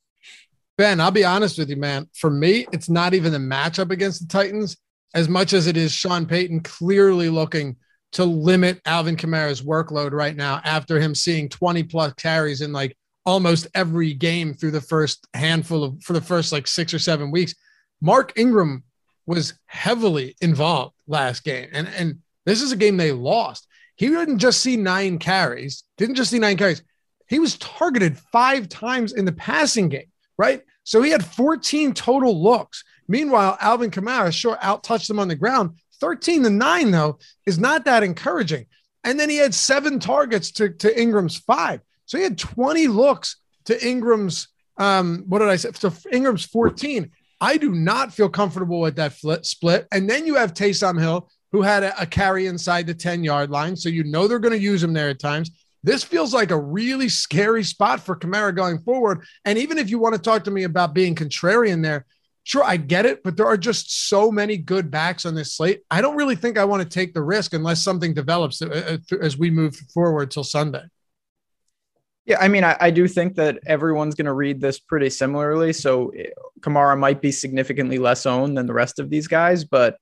Ben, 0.77 0.99
I'll 0.99 1.11
be 1.11 1.23
honest 1.23 1.57
with 1.57 1.69
you, 1.69 1.75
man. 1.75 2.09
For 2.15 2.29
me, 2.29 2.65
it's 2.71 2.89
not 2.89 3.13
even 3.13 3.31
the 3.31 3.37
matchup 3.37 3.91
against 3.91 4.21
the 4.21 4.27
Titans 4.27 4.77
as 5.13 5.29
much 5.29 5.53
as 5.53 5.67
it 5.67 5.77
is 5.77 5.91
Sean 5.91 6.25
Payton 6.25 6.61
clearly 6.61 7.29
looking 7.29 7.75
to 8.13 8.25
limit 8.25 8.81
Alvin 8.85 9.15
Kamara's 9.15 9.61
workload 9.61 10.11
right 10.11 10.35
now 10.35 10.61
after 10.63 10.99
him 10.99 11.13
seeing 11.15 11.49
20 11.49 11.83
plus 11.83 12.13
carries 12.13 12.61
in 12.61 12.71
like 12.71 12.97
almost 13.25 13.67
every 13.73 14.13
game 14.13 14.53
through 14.53 14.71
the 14.71 14.81
first 14.81 15.27
handful 15.33 15.83
of 15.83 16.03
for 16.03 16.13
the 16.13 16.21
first 16.21 16.51
like 16.51 16.67
six 16.67 16.93
or 16.93 16.99
seven 16.99 17.31
weeks. 17.31 17.55
Mark 18.01 18.33
Ingram 18.37 18.83
was 19.25 19.53
heavily 19.65 20.35
involved 20.41 20.95
last 21.07 21.43
game. 21.43 21.69
And 21.71 21.87
and 21.97 22.19
this 22.45 22.61
is 22.61 22.71
a 22.71 22.77
game 22.77 22.97
they 22.97 23.11
lost. 23.11 23.67
He 23.95 24.09
didn't 24.09 24.39
just 24.39 24.61
see 24.61 24.75
nine 24.75 25.19
carries, 25.19 25.83
didn't 25.97 26.15
just 26.15 26.31
see 26.31 26.39
nine 26.39 26.57
carries. 26.57 26.83
He 27.27 27.39
was 27.39 27.57
targeted 27.57 28.17
five 28.17 28.67
times 28.69 29.13
in 29.13 29.25
the 29.25 29.31
passing 29.31 29.89
game, 29.89 30.11
right? 30.37 30.63
So 30.83 31.01
he 31.01 31.11
had 31.11 31.25
14 31.25 31.93
total 31.93 32.41
looks. 32.41 32.83
Meanwhile, 33.07 33.57
Alvin 33.59 33.91
Kamara 33.91 34.33
sure 34.33 34.57
out 34.61 34.83
touched 34.83 35.09
him 35.09 35.19
on 35.19 35.27
the 35.27 35.35
ground. 35.35 35.77
13 35.99 36.43
to 36.43 36.49
9, 36.49 36.91
though, 36.91 37.19
is 37.45 37.59
not 37.59 37.85
that 37.85 38.03
encouraging. 38.03 38.65
And 39.03 39.19
then 39.19 39.29
he 39.29 39.37
had 39.37 39.53
seven 39.53 39.99
targets 39.99 40.51
to, 40.53 40.69
to 40.69 41.01
Ingram's 41.01 41.37
five. 41.37 41.81
So 42.05 42.17
he 42.17 42.23
had 42.23 42.37
20 42.37 42.87
looks 42.87 43.37
to 43.65 43.85
Ingram's, 43.85 44.47
um, 44.77 45.23
what 45.27 45.39
did 45.39 45.49
I 45.49 45.55
say? 45.55 45.71
To 45.71 45.93
Ingram's 46.11 46.45
14. 46.45 47.11
I 47.41 47.57
do 47.57 47.71
not 47.71 48.13
feel 48.13 48.29
comfortable 48.29 48.79
with 48.79 48.95
that 48.95 49.13
split. 49.45 49.87
And 49.91 50.09
then 50.09 50.25
you 50.25 50.35
have 50.35 50.53
Taysom 50.53 50.99
Hill, 50.99 51.29
who 51.51 51.61
had 51.61 51.83
a, 51.83 52.01
a 52.01 52.05
carry 52.05 52.47
inside 52.47 52.87
the 52.87 52.93
10 52.93 53.23
yard 53.23 53.49
line. 53.49 53.75
So 53.75 53.89
you 53.89 54.03
know 54.03 54.27
they're 54.27 54.39
going 54.39 54.53
to 54.53 54.59
use 54.59 54.81
him 54.81 54.93
there 54.93 55.09
at 55.09 55.19
times. 55.19 55.51
This 55.83 56.03
feels 56.03 56.33
like 56.33 56.51
a 56.51 56.59
really 56.59 57.09
scary 57.09 57.63
spot 57.63 57.99
for 57.99 58.15
Kamara 58.15 58.55
going 58.55 58.79
forward. 58.79 59.25
And 59.43 59.57
even 59.57 59.77
if 59.77 59.89
you 59.89 59.99
want 59.99 60.15
to 60.15 60.21
talk 60.21 60.45
to 60.45 60.51
me 60.51 60.63
about 60.63 60.93
being 60.93 61.13
contrarian 61.13 61.83
there, 61.83 62.05
sure, 62.43 62.63
I 62.63 62.77
get 62.77 63.05
it, 63.05 63.23
but 63.23 63.35
there 63.35 63.47
are 63.47 63.57
just 63.57 64.07
so 64.07 64.31
many 64.31 64.57
good 64.57 64.89
backs 64.89 65.25
on 65.25 65.35
this 65.35 65.53
slate. 65.53 65.81
I 65.91 66.01
don't 66.01 66.15
really 66.15 66.35
think 66.35 66.57
I 66.57 66.65
want 66.65 66.83
to 66.83 66.89
take 66.89 67.13
the 67.13 67.21
risk 67.21 67.53
unless 67.53 67.83
something 67.83 68.13
develops 68.13 68.61
uh, 68.61 68.99
uh, 69.11 69.17
as 69.17 69.37
we 69.37 69.49
move 69.49 69.75
forward 69.93 70.31
till 70.31 70.43
Sunday. 70.43 70.83
Yeah, 72.25 72.39
I 72.39 72.47
mean, 72.47 72.63
I, 72.63 72.77
I 72.79 72.89
do 72.89 73.07
think 73.07 73.35
that 73.35 73.59
everyone's 73.65 74.15
going 74.15 74.27
to 74.27 74.33
read 74.33 74.61
this 74.61 74.79
pretty 74.79 75.09
similarly. 75.09 75.73
So 75.73 76.09
eh, 76.09 76.29
Kamara 76.61 76.97
might 76.97 77.21
be 77.21 77.33
significantly 77.33 77.99
less 77.99 78.25
owned 78.25 78.57
than 78.57 78.65
the 78.65 78.73
rest 78.73 78.99
of 78.99 79.09
these 79.09 79.27
guys, 79.27 79.65
but 79.65 79.97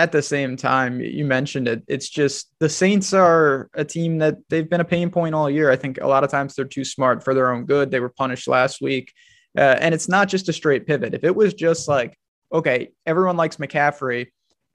at 0.00 0.12
the 0.12 0.22
same 0.22 0.56
time, 0.56 0.98
you 0.98 1.26
mentioned 1.26 1.68
it. 1.68 1.82
It's 1.86 2.08
just 2.08 2.50
the 2.58 2.70
Saints 2.70 3.12
are 3.12 3.68
a 3.74 3.84
team 3.84 4.16
that 4.18 4.38
they've 4.48 4.68
been 4.68 4.80
a 4.80 4.84
pain 4.84 5.10
point 5.10 5.34
all 5.34 5.50
year. 5.50 5.70
I 5.70 5.76
think 5.76 5.98
a 6.00 6.06
lot 6.06 6.24
of 6.24 6.30
times 6.30 6.54
they're 6.54 6.64
too 6.64 6.84
smart 6.84 7.22
for 7.22 7.34
their 7.34 7.52
own 7.52 7.66
good. 7.66 7.90
They 7.90 8.00
were 8.00 8.08
punished 8.08 8.48
last 8.48 8.80
week. 8.80 9.12
Uh, 9.56 9.76
and 9.78 9.92
it's 9.94 10.08
not 10.08 10.28
just 10.28 10.48
a 10.48 10.54
straight 10.54 10.86
pivot. 10.86 11.12
If 11.12 11.22
it 11.22 11.36
was 11.36 11.52
just 11.52 11.86
like, 11.86 12.18
okay, 12.50 12.92
everyone 13.04 13.36
likes 13.36 13.56
McCaffrey 13.56 14.28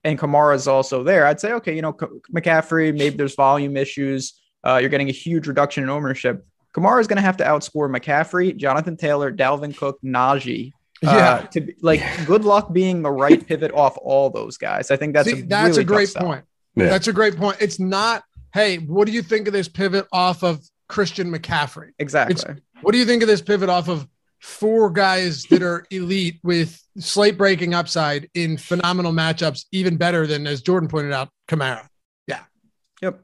and 0.04 0.16
Kamara 0.16 0.54
is 0.54 0.68
also 0.68 1.02
there, 1.02 1.26
I'd 1.26 1.40
say, 1.40 1.54
okay, 1.54 1.74
you 1.74 1.82
know, 1.82 1.94
McCaffrey, 2.32 2.96
maybe 2.96 3.16
there's 3.16 3.34
volume 3.34 3.76
issues. 3.76 4.40
Uh, 4.64 4.78
you're 4.80 4.90
getting 4.90 5.08
a 5.08 5.12
huge 5.12 5.48
reduction 5.48 5.82
in 5.82 5.90
ownership. 5.90 6.46
Kamara 6.72 7.00
is 7.00 7.08
going 7.08 7.16
to 7.16 7.22
have 7.22 7.38
to 7.38 7.44
outscore 7.44 7.90
McCaffrey, 7.90 8.56
Jonathan 8.56 8.96
Taylor, 8.96 9.32
Dalvin 9.32 9.76
Cook, 9.76 9.98
Najee 10.04 10.70
yeah. 11.06 11.34
Uh, 11.34 11.46
to 11.46 11.60
be, 11.60 11.74
like 11.80 12.02
good 12.26 12.44
luck 12.44 12.72
being 12.72 13.02
the 13.02 13.10
right 13.10 13.46
pivot 13.46 13.72
off 13.72 13.96
all 14.02 14.30
those 14.30 14.56
guys. 14.56 14.90
I 14.90 14.96
think 14.96 15.14
that's 15.14 15.30
See, 15.30 15.40
a 15.40 15.42
that's 15.42 15.78
really 15.78 15.82
a 15.82 15.84
great 15.84 16.14
point. 16.14 16.44
Yeah. 16.74 16.86
That's 16.86 17.08
a 17.08 17.12
great 17.12 17.36
point. 17.36 17.56
It's 17.60 17.78
not, 17.78 18.22
hey, 18.52 18.78
what 18.78 19.06
do 19.06 19.12
you 19.12 19.22
think 19.22 19.46
of 19.46 19.52
this 19.52 19.68
pivot 19.68 20.06
off 20.12 20.42
of 20.42 20.60
Christian 20.88 21.32
McCaffrey? 21.32 21.90
Exactly. 21.98 22.34
It's, 22.34 22.44
what 22.82 22.92
do 22.92 22.98
you 22.98 23.06
think 23.06 23.22
of 23.22 23.28
this 23.28 23.40
pivot 23.40 23.68
off 23.70 23.88
of 23.88 24.06
four 24.40 24.90
guys 24.90 25.44
that 25.44 25.62
are 25.62 25.86
elite 25.90 26.38
with 26.42 26.78
slate 26.98 27.38
breaking 27.38 27.72
upside 27.72 28.28
in 28.34 28.58
phenomenal 28.58 29.12
matchups, 29.12 29.64
even 29.72 29.96
better 29.96 30.26
than 30.26 30.46
as 30.46 30.60
Jordan 30.60 30.88
pointed 30.88 31.12
out, 31.12 31.30
Kamara? 31.48 31.88
Yeah. 32.26 32.42
Yep. 33.00 33.22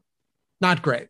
Not 0.61 0.81
great. 0.81 1.09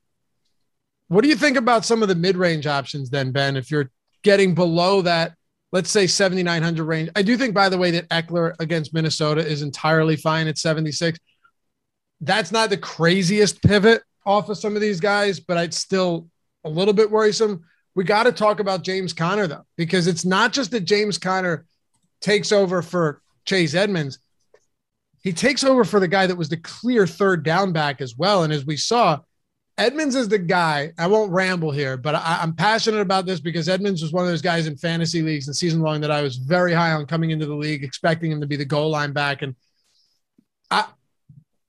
What 1.08 1.22
do 1.22 1.28
you 1.28 1.37
think 1.37 1.56
about 1.56 1.85
some 1.85 2.02
of 2.02 2.08
the 2.08 2.14
mid 2.14 2.37
range 2.37 2.66
options 2.66 3.11
then, 3.11 3.32
Ben? 3.32 3.56
If 3.56 3.70
you're 3.70 3.90
getting 4.22 4.54
below 4.54 5.02
that 5.02 5.35
let's 5.72 5.90
say 5.90 6.06
7,900 6.06 6.85
range. 6.85 7.11
I 7.16 7.22
do 7.22 7.37
think, 7.37 7.54
by 7.54 7.68
the 7.68 7.78
way, 7.78 7.90
that 7.92 8.08
Ekeler 8.11 8.54
against 8.61 8.94
Minnesota 8.94 9.44
is 9.44 9.62
entirely 9.62 10.16
fine 10.16 10.46
at 10.46 10.58
76. 10.58 11.18
That's 12.20 12.52
not 12.52 12.70
the 12.70 12.76
craziest 12.76 13.62
pivot 13.62 14.02
off 14.24 14.48
of 14.48 14.58
some 14.58 14.76
of 14.76 14.82
these 14.82 15.00
guys, 15.00 15.40
but 15.40 15.56
I'd 15.56 15.74
still 15.74 16.28
a 16.64 16.68
little 16.68 16.94
bit 16.94 17.11
worrisome. 17.11 17.64
We 17.94 18.04
got 18.04 18.24
to 18.24 18.32
talk 18.32 18.61
about 18.61 18.85
James 18.85 19.12
Conner, 19.12 19.46
though, 19.46 19.66
because 19.76 20.06
it's 20.06 20.24
not 20.24 20.52
just 20.52 20.70
that 20.70 20.85
James 20.85 21.18
Conner 21.18 21.66
takes 22.20 22.52
over 22.52 22.82
for 22.82 23.20
Chase 23.44 23.74
Edmonds. 23.74 24.18
He 25.22 25.32
takes 25.32 25.64
over 25.64 25.85
for 25.85 26.00
the 26.00 26.08
guy 26.08 26.26
that 26.26 26.37
was 26.37 26.48
the 26.48 26.56
clear 26.56 27.06
third 27.06 27.44
down 27.44 27.72
back 27.72 28.00
as 28.00 28.16
well. 28.16 28.44
And 28.44 28.52
as 28.52 28.64
we 28.64 28.76
saw, 28.76 29.20
Edmonds 29.78 30.14
is 30.14 30.28
the 30.28 30.38
guy. 30.38 30.92
I 30.98 31.06
won't 31.06 31.32
ramble 31.32 31.70
here, 31.70 31.96
but 31.96 32.14
I, 32.14 32.42
am 32.42 32.54
passionate 32.54 33.00
about 33.00 33.24
this 33.24 33.40
because 33.40 33.68
Edmonds 33.68 34.02
was 34.02 34.12
one 34.12 34.24
of 34.24 34.30
those 34.30 34.42
guys 34.42 34.66
in 34.66 34.76
fantasy 34.76 35.22
leagues 35.22 35.46
and 35.46 35.56
season 35.56 35.80
long 35.80 36.00
that 36.02 36.11
I 36.11 36.22
was 36.22 36.37
very 36.37 36.74
high 36.74 36.92
on 36.92 37.06
coming 37.06 37.30
into 37.30 37.46
the 37.46 37.54
league, 37.54 37.82
expecting 37.82 38.30
him 38.30 38.40
to 38.40 38.46
be 38.46 38.56
the 38.56 38.66
goal 38.66 38.90
line 38.90 39.12
back. 39.12 39.40
And 39.40 39.54
I, 40.70 40.87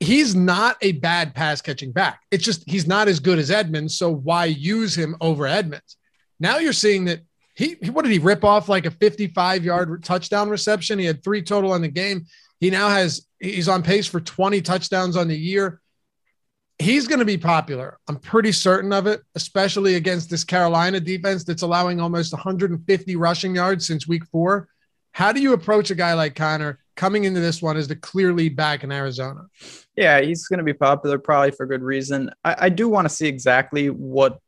he's 0.01 0.35
not 0.35 0.75
a 0.81 0.93
bad 0.93 1.33
pass 1.33 1.61
catching 1.61 1.93
back. 1.93 2.19
It's 2.29 2.43
just 2.43 2.69
he's 2.69 2.87
not 2.87 3.07
as 3.07 3.21
good 3.21 3.39
as 3.39 3.49
Edmonds. 3.49 3.97
So 3.97 4.09
why 4.09 4.45
use 4.45 4.97
him 4.97 5.15
over 5.21 5.47
Edmonds? 5.47 5.95
Now 6.41 6.57
you're 6.57 6.73
seeing 6.73 7.05
that 7.05 7.21
he, 7.55 7.77
what 7.89 8.03
did 8.03 8.11
he 8.11 8.19
rip 8.19 8.43
off 8.43 8.67
like 8.67 8.85
a 8.85 8.91
55 8.91 9.63
yard 9.63 10.03
touchdown 10.03 10.49
reception? 10.49 10.99
He 10.99 11.05
had 11.05 11.23
three 11.23 11.41
total 11.41 11.71
on 11.71 11.81
the 11.81 11.87
game. 11.87 12.25
He 12.59 12.69
now 12.69 12.89
has, 12.89 13.27
he's 13.39 13.69
on 13.69 13.81
pace 13.81 14.07
for 14.07 14.19
20 14.19 14.61
touchdowns 14.61 15.15
on 15.15 15.29
the 15.29 15.37
year 15.37 15.79
he's 16.79 17.07
going 17.07 17.19
to 17.19 17.25
be 17.25 17.37
popular. 17.37 17.97
I'm 18.07 18.17
pretty 18.17 18.51
certain 18.51 18.91
of 18.93 19.07
it, 19.07 19.21
especially 19.35 19.95
against 19.95 20.29
this 20.29 20.43
Carolina 20.43 20.99
defense 20.99 21.43
that's 21.43 21.61
allowing 21.61 21.99
almost 21.99 22.33
150 22.33 23.15
rushing 23.15 23.55
yards 23.55 23.85
since 23.85 24.07
week 24.07 24.25
four. 24.25 24.67
How 25.11 25.31
do 25.31 25.41
you 25.41 25.53
approach 25.53 25.91
a 25.91 25.95
guy 25.95 26.13
like 26.13 26.35
Conner 26.35 26.79
coming 26.95 27.25
into 27.25 27.39
this 27.39 27.61
one 27.61 27.77
as 27.77 27.87
the 27.87 27.95
clear 27.95 28.33
lead 28.33 28.55
back 28.55 28.83
in 28.83 28.91
Arizona? 28.91 29.45
Yeah, 29.95 30.21
he's 30.21 30.47
going 30.47 30.57
to 30.57 30.63
be 30.63 30.73
popular 30.73 31.19
probably 31.19 31.51
for 31.51 31.65
good 31.65 31.83
reason. 31.83 32.31
I, 32.43 32.55
I 32.61 32.69
do 32.69 32.89
want 32.89 33.07
to 33.07 33.13
see 33.13 33.27
exactly 33.27 33.89
what 33.89 34.39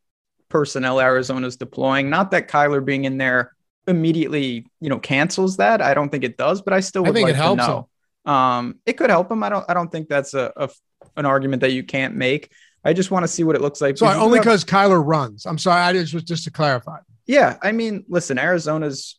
personnel 0.48 1.00
Arizona 1.00 1.46
is 1.46 1.56
deploying. 1.56 2.10
Not 2.10 2.32
that 2.32 2.48
Kyler 2.48 2.84
being 2.84 3.04
in 3.04 3.18
there 3.18 3.52
immediately, 3.86 4.66
you 4.80 4.88
know, 4.88 4.98
cancels 4.98 5.58
that. 5.58 5.80
I 5.80 5.94
don't 5.94 6.08
think 6.08 6.24
it 6.24 6.36
does, 6.36 6.62
but 6.62 6.72
I 6.72 6.80
still 6.80 7.02
would 7.02 7.10
I 7.10 7.14
think 7.14 7.26
like 7.26 7.34
it 7.34 7.36
helps 7.36 7.64
to 7.64 7.68
know. 7.68 8.32
Um, 8.32 8.80
it 8.84 8.94
could 8.94 9.10
help 9.10 9.30
him. 9.30 9.44
I 9.44 9.48
don't. 9.48 9.64
I 9.68 9.74
don't 9.74 9.90
think 9.90 10.08
that's 10.08 10.34
a, 10.34 10.52
a 10.56 10.68
an 11.16 11.26
argument 11.26 11.60
that 11.60 11.72
you 11.72 11.82
can't 11.82 12.14
make. 12.14 12.52
I 12.84 12.92
just 12.92 13.10
want 13.10 13.24
to 13.24 13.28
see 13.28 13.42
what 13.42 13.56
it 13.56 13.62
looks 13.62 13.80
like. 13.80 13.98
So 13.98 14.06
only 14.06 14.38
because 14.38 14.64
Kyler 14.64 15.04
runs. 15.04 15.44
I'm 15.44 15.58
sorry. 15.58 15.80
I 15.80 15.92
just 15.92 16.14
was 16.14 16.22
just 16.22 16.44
to 16.44 16.50
clarify. 16.50 16.98
Yeah, 17.26 17.56
I 17.62 17.72
mean, 17.72 18.04
listen, 18.08 18.38
Arizona's. 18.38 19.16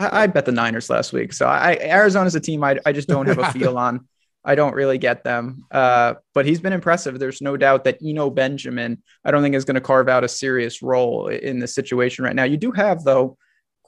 I, 0.00 0.22
I 0.22 0.26
bet 0.26 0.44
the 0.46 0.52
Niners 0.52 0.90
last 0.90 1.12
week, 1.12 1.32
so 1.32 1.46
I 1.46 1.78
Arizona's 1.80 2.34
a 2.34 2.40
team 2.40 2.64
I 2.64 2.78
I 2.84 2.92
just 2.92 3.08
don't 3.08 3.26
have 3.26 3.38
a 3.38 3.52
feel 3.58 3.78
on. 3.78 4.08
I 4.44 4.56
don't 4.56 4.74
really 4.74 4.98
get 4.98 5.24
them. 5.24 5.64
Uh, 5.70 6.14
but 6.34 6.44
he's 6.44 6.60
been 6.60 6.74
impressive. 6.74 7.18
There's 7.18 7.40
no 7.40 7.56
doubt 7.56 7.84
that 7.84 7.98
Eno 8.04 8.28
Benjamin, 8.28 9.02
I 9.24 9.30
don't 9.30 9.42
think 9.42 9.54
is 9.54 9.64
going 9.64 9.76
to 9.76 9.80
carve 9.80 10.08
out 10.08 10.22
a 10.22 10.28
serious 10.28 10.82
role 10.82 11.28
in 11.28 11.60
this 11.60 11.74
situation 11.74 12.24
right 12.24 12.36
now. 12.36 12.44
You 12.44 12.58
do 12.58 12.70
have 12.72 13.04
though 13.04 13.38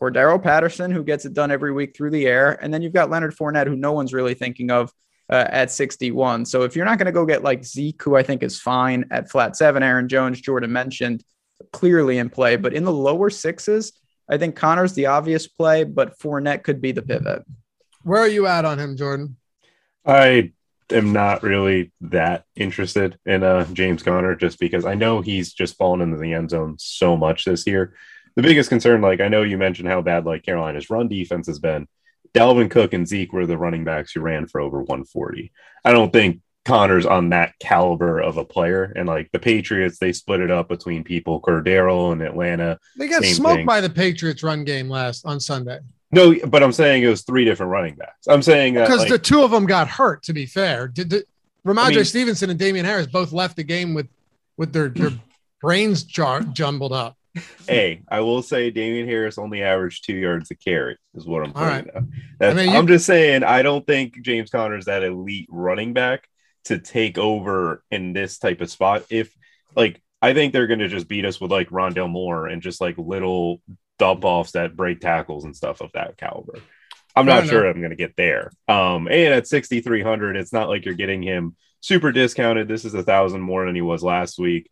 Cordarrelle 0.01 0.43
Patterson, 0.43 0.91
who 0.91 1.05
gets 1.05 1.25
it 1.25 1.35
done 1.35 1.51
every 1.51 1.73
week 1.73 1.97
through 1.97 2.11
the 2.11 2.27
air, 2.27 2.53
and 2.63 2.73
then 2.73 2.81
you've 2.81 2.93
got 2.93 3.11
Leonard 3.11 3.35
Fournette, 3.35 3.67
who 3.67 3.77
no 3.77 3.93
one's 3.93 4.15
really 4.15 4.35
thinking 4.35 4.71
of 4.71 4.93
uh, 5.31 5.47
at 5.49 5.71
61. 5.71 6.45
So 6.45 6.63
if 6.63 6.77
you're 6.77 6.85
not 6.85 6.99
going 6.99 7.07
to 7.07 7.13
go 7.13 7.27
get 7.27 7.43
like 7.43 7.65
Zeke, 7.65 8.03
who 8.03 8.17
I 8.17 8.23
think 8.23 8.43
is 8.43 8.61
fine 8.61 9.05
at 9.11 9.31
flat 9.31 9.57
seven, 9.57 9.83
Aaron 9.83 10.09
Jones, 10.09 10.41
Jordan 10.41 10.73
mentioned, 10.73 11.25
clearly 11.73 12.19
in 12.19 12.31
play, 12.31 12.57
but 12.57 12.75
in 12.75 12.85
the 12.85 12.93
lower 12.93 13.31
sixes, 13.31 13.93
I 14.29 14.39
think 14.39 14.57
Conner's 14.57 14.93
the 14.93 15.07
obvious 15.07 15.47
play, 15.47 15.85
but 15.85 16.19
Fournette 16.19 16.63
could 16.65 16.81
be 16.81 16.93
the 16.93 17.03
pivot. 17.03 17.45
Where 18.03 18.21
are 18.21 18.29
you 18.29 18.47
at 18.47 18.65
on 18.65 18.79
him, 18.79 18.97
Jordan? 18.97 19.37
I 20.05 20.53
am 20.91 21.13
not 21.13 21.43
really 21.43 21.93
that 22.01 22.45
interested 22.55 23.19
in 23.27 23.43
uh, 23.43 23.67
James 23.73 24.03
Conner 24.03 24.37
just 24.37 24.59
because 24.61 24.85
I 24.85 24.95
know 24.95 25.21
he's 25.21 25.53
just 25.53 25.77
fallen 25.77 26.01
into 26.01 26.17
the 26.17 26.33
end 26.33 26.51
zone 26.51 26.77
so 26.79 27.17
much 27.17 27.45
this 27.45 27.67
year. 27.67 27.95
The 28.37 28.43
biggest 28.43 28.69
concern, 28.69 29.01
like 29.01 29.21
I 29.21 29.29
know 29.29 29.43
you 29.43 29.59
mentioned 29.59 29.89
how 29.89 30.03
bad 30.03 30.27
like 30.27 30.45
Carolina's 30.45 30.91
run 30.91 31.09
defense 31.09 31.47
has 31.47 31.59
been. 31.59 31.89
Dalvin 32.37 32.71
Cook 32.71 32.93
and 32.93 33.09
Zeke 33.09 33.33
were 33.33 33.47
the 33.47 33.57
running 33.57 33.85
backs 33.85 34.13
who 34.13 34.21
ran 34.21 34.47
for 34.47 34.61
over 34.61 34.79
140. 34.79 35.53
I 35.85 35.93
don't 35.93 36.13
think 36.13 36.41
Conner's 36.67 37.07
on 37.07 37.31
that 37.31 37.55
caliber 37.61 38.21
of 38.21 38.37
a 38.37 38.45
player. 38.45 38.93
And 38.97 39.09
like 39.09 39.31
the 39.33 39.39
Patriots, 39.39 39.99
they 39.99 40.13
split 40.13 40.41
it 40.41 40.51
up 40.51 40.69
between 40.69 41.05
people, 41.05 41.41
Cordero 41.41 42.13
and 42.13 42.21
Atlanta. 42.21 42.79
They 42.99 43.09
got 43.09 43.25
smoked 43.25 43.57
thing. 43.57 43.67
by 43.67 43.81
the 43.81 43.89
Patriots 43.89 44.43
run 44.43 44.65
game 44.65 44.91
last 44.91 45.25
on 45.25 45.41
Sunday. 45.41 45.79
No, 46.13 46.35
but 46.47 46.63
I'm 46.63 46.73
saying 46.73 47.03
it 47.03 47.09
was 47.09 47.23
three 47.23 47.45
different 47.45 47.73
running 47.73 47.95
backs. 47.95 48.27
I'm 48.29 48.43
saying 48.43 48.75
because 48.75 49.01
like, 49.01 49.09
the 49.09 49.19
two 49.19 49.43
of 49.43 49.51
them 49.51 49.67
got 49.67 49.89
hurt. 49.89 50.23
To 50.25 50.33
be 50.33 50.47
fair, 50.47 50.89
did 50.89 51.11
the, 51.11 51.25
Rhamondre 51.67 51.79
I 51.79 51.91
mean, 51.91 52.05
Stevenson 52.05 52.51
and 52.51 52.59
Damien 52.59 52.85
Harris 52.85 53.07
both 53.07 53.33
left 53.33 53.57
the 53.57 53.65
game 53.65 53.95
with 53.95 54.09
with 54.57 54.73
their 54.73 54.89
their 54.89 55.11
brains 55.61 56.05
jar, 56.05 56.43
jumbled 56.43 56.93
up. 56.93 57.17
Hey, 57.69 58.03
I 58.09 58.21
will 58.21 58.43
say 58.43 58.71
Damien 58.71 59.09
Harris 59.09 59.39
only 59.39 59.63
averaged 59.63 60.05
two 60.05 60.15
yards 60.15 60.51
a 60.53 60.55
carry, 60.55 60.97
is 61.15 61.27
what 61.27 61.43
I'm 61.43 61.55
saying. 61.55 61.91
Right. 62.41 62.49
I 62.49 62.55
mean, 62.55 62.69
I'm 62.69 62.87
just 62.87 63.07
saying 63.07 63.43
I 63.43 63.63
don't 63.63 63.85
think 63.85 64.23
James 64.23 64.51
Conner 64.51 64.77
is 64.77 64.85
that 64.85 65.03
elite 65.03 65.49
running 65.51 65.93
back 65.93 66.29
to 66.67 66.79
take 66.79 67.19
over 67.19 67.83
in 67.91 68.13
this 68.13 68.39
type 68.39 68.61
of 68.61 68.71
spot. 68.71 69.05
If 69.11 69.35
like 69.75 70.01
I 70.23 70.33
think 70.33 70.53
they're 70.53 70.69
gonna 70.69 70.89
just 70.89 71.09
beat 71.09 71.25
us 71.25 71.41
with 71.41 71.51
like 71.51 71.71
Rondale 71.71 72.11
Moore 72.11 72.47
and 72.47 72.63
just 72.63 72.81
like 72.81 72.97
little 72.99 73.61
dump 73.99 74.25
offs 74.25 74.53
that 74.53 74.77
break 74.77 75.01
tackles 75.01 75.45
and 75.45 75.57
stuff 75.57 75.81
of 75.81 75.91
that 75.93 76.17
caliber. 76.17 76.61
I'm 77.17 77.27
not 77.27 77.47
sure 77.47 77.67
I'm 77.67 77.81
gonna 77.81 77.97
get 77.97 78.15
there. 78.17 78.51
Um, 78.69 79.09
and 79.09 79.33
at 79.33 79.49
6,300, 79.49 80.37
it's 80.37 80.53
not 80.53 80.69
like 80.69 80.85
you're 80.85 80.95
getting 80.95 81.23
him 81.23 81.57
super 81.81 82.13
discounted. 82.13 82.69
This 82.69 82.85
is 82.85 82.95
a 82.95 83.03
thousand 83.03 83.41
more 83.41 83.65
than 83.65 83.75
he 83.75 83.81
was 83.81 84.03
last 84.03 84.39
week. 84.39 84.71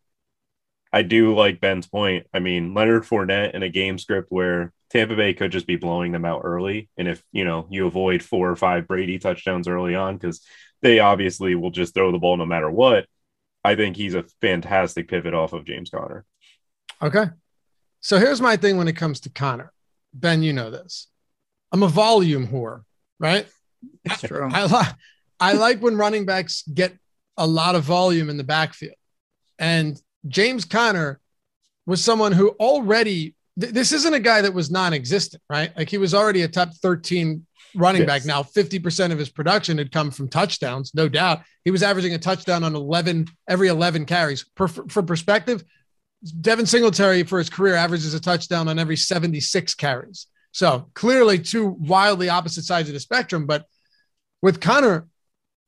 I 0.95 1.03
do 1.03 1.35
like 1.35 1.61
Ben's 1.61 1.89
point. 1.89 2.29
I 2.33 2.39
mean, 2.39 2.73
Leonard 2.73 3.03
Fournette 3.03 3.53
in 3.53 3.65
a 3.65 3.69
game 3.69 3.99
script 3.99 4.31
where 4.31 4.73
Tampa 4.91 5.17
Bay 5.17 5.35
could 5.35 5.51
just 5.51 5.67
be 5.67 5.75
blowing 5.75 6.13
them 6.13 6.25
out 6.25 6.43
early. 6.45 6.89
And 6.97 7.09
if, 7.09 7.21
you 7.33 7.45
know, 7.45 7.67
you 7.69 7.89
avoid 7.89 8.23
four 8.23 8.49
or 8.49 8.55
five 8.55 8.87
Brady 8.87 9.19
touchdowns 9.19 9.67
early 9.67 9.97
on, 9.97 10.17
because 10.17 10.41
they 10.83 11.01
obviously 11.01 11.57
will 11.57 11.73
just 11.73 11.95
throw 11.95 12.13
the 12.13 12.19
ball 12.19 12.37
no 12.37 12.47
matter 12.47 12.71
what. 12.71 13.07
I 13.65 13.75
think 13.75 13.97
he's 13.97 14.15
a 14.15 14.25
fantastic 14.41 15.09
pivot 15.09 15.35
off 15.35 15.53
of 15.53 15.65
James 15.65 15.91
Conner. 15.91 16.25
Okay. 17.03 17.25
So 18.01 18.21
here's 18.21 18.41
my 18.41 18.57
thing 18.57 18.77
when 18.77 18.87
it 18.87 18.97
comes 18.97 19.19
to 19.21 19.31
Conner. 19.31 19.73
Ben, 20.13 20.45
you 20.45 20.53
know 20.53 20.71
this. 20.71 21.09
I'm 21.73 21.83
a 21.83 21.89
volume 21.89 22.47
whore, 22.47 22.85
right? 23.19 23.49
That's 24.05 24.23
true. 24.23 24.49
I, 24.53 24.67
li- 24.67 24.95
I 25.41 25.53
like 25.55 25.81
when 25.81 25.97
running 25.97 26.25
backs 26.25 26.63
get 26.73 26.97
a 27.37 27.49
lot 27.49 27.75
of 27.75 27.83
volume 27.83 28.31
in 28.31 28.37
the 28.37 28.45
backfield. 28.45 28.95
And 29.59 30.01
James 30.27 30.65
Conner 30.65 31.21
was 31.87 32.03
someone 32.03 32.33
who 32.33 32.51
already, 32.61 33.35
th- 33.61 33.73
this 33.73 33.93
isn't 33.93 34.15
a 34.15 34.21
guy 34.21 34.41
that 34.41 34.55
was 34.55 34.71
non 34.71 34.93
existent, 34.93 35.43
right? 35.49 35.77
Like 35.77 35.91
he 35.91 35.99
was 35.99 36.15
already 36.15 36.43
a 36.43 36.49
top 36.49 36.75
13 36.75 37.47
running 37.75 38.03
yes. 38.03 38.07
back. 38.07 38.25
Now, 38.25 38.43
50% 38.43 39.13
of 39.13 39.19
his 39.19 39.29
production 39.29 39.79
had 39.79 39.93
come 39.93 40.11
from 40.11 40.29
touchdowns, 40.29 40.95
no 40.95 41.09
doubt. 41.09 41.43
He 41.65 41.71
was 41.71 41.83
averaging 41.83 42.15
a 42.15 42.19
touchdown 42.19 42.65
on 42.65 42.75
11 42.75 43.27
every 43.49 43.69
11 43.69 44.07
carries. 44.07 44.45
For, 44.57 44.69
for 44.69 45.03
perspective, 45.03 45.65
Devin 46.41 46.67
Singletary 46.67 47.23
for 47.25 47.39
his 47.39 47.51
career 47.51 47.75
averages 47.75 48.15
a 48.15 48.21
touchdown 48.21 48.69
on 48.69 48.79
every 48.79 48.97
76 48.97 49.75
carries. 49.75 50.27
So 50.53 50.89
clearly 50.95 51.39
two 51.39 51.67
wildly 51.67 52.29
opposite 52.29 52.65
sides 52.65 52.89
of 52.89 52.95
the 52.95 53.01
spectrum. 53.01 53.47
But 53.47 53.67
with 54.41 54.61
Conner, 54.61 55.09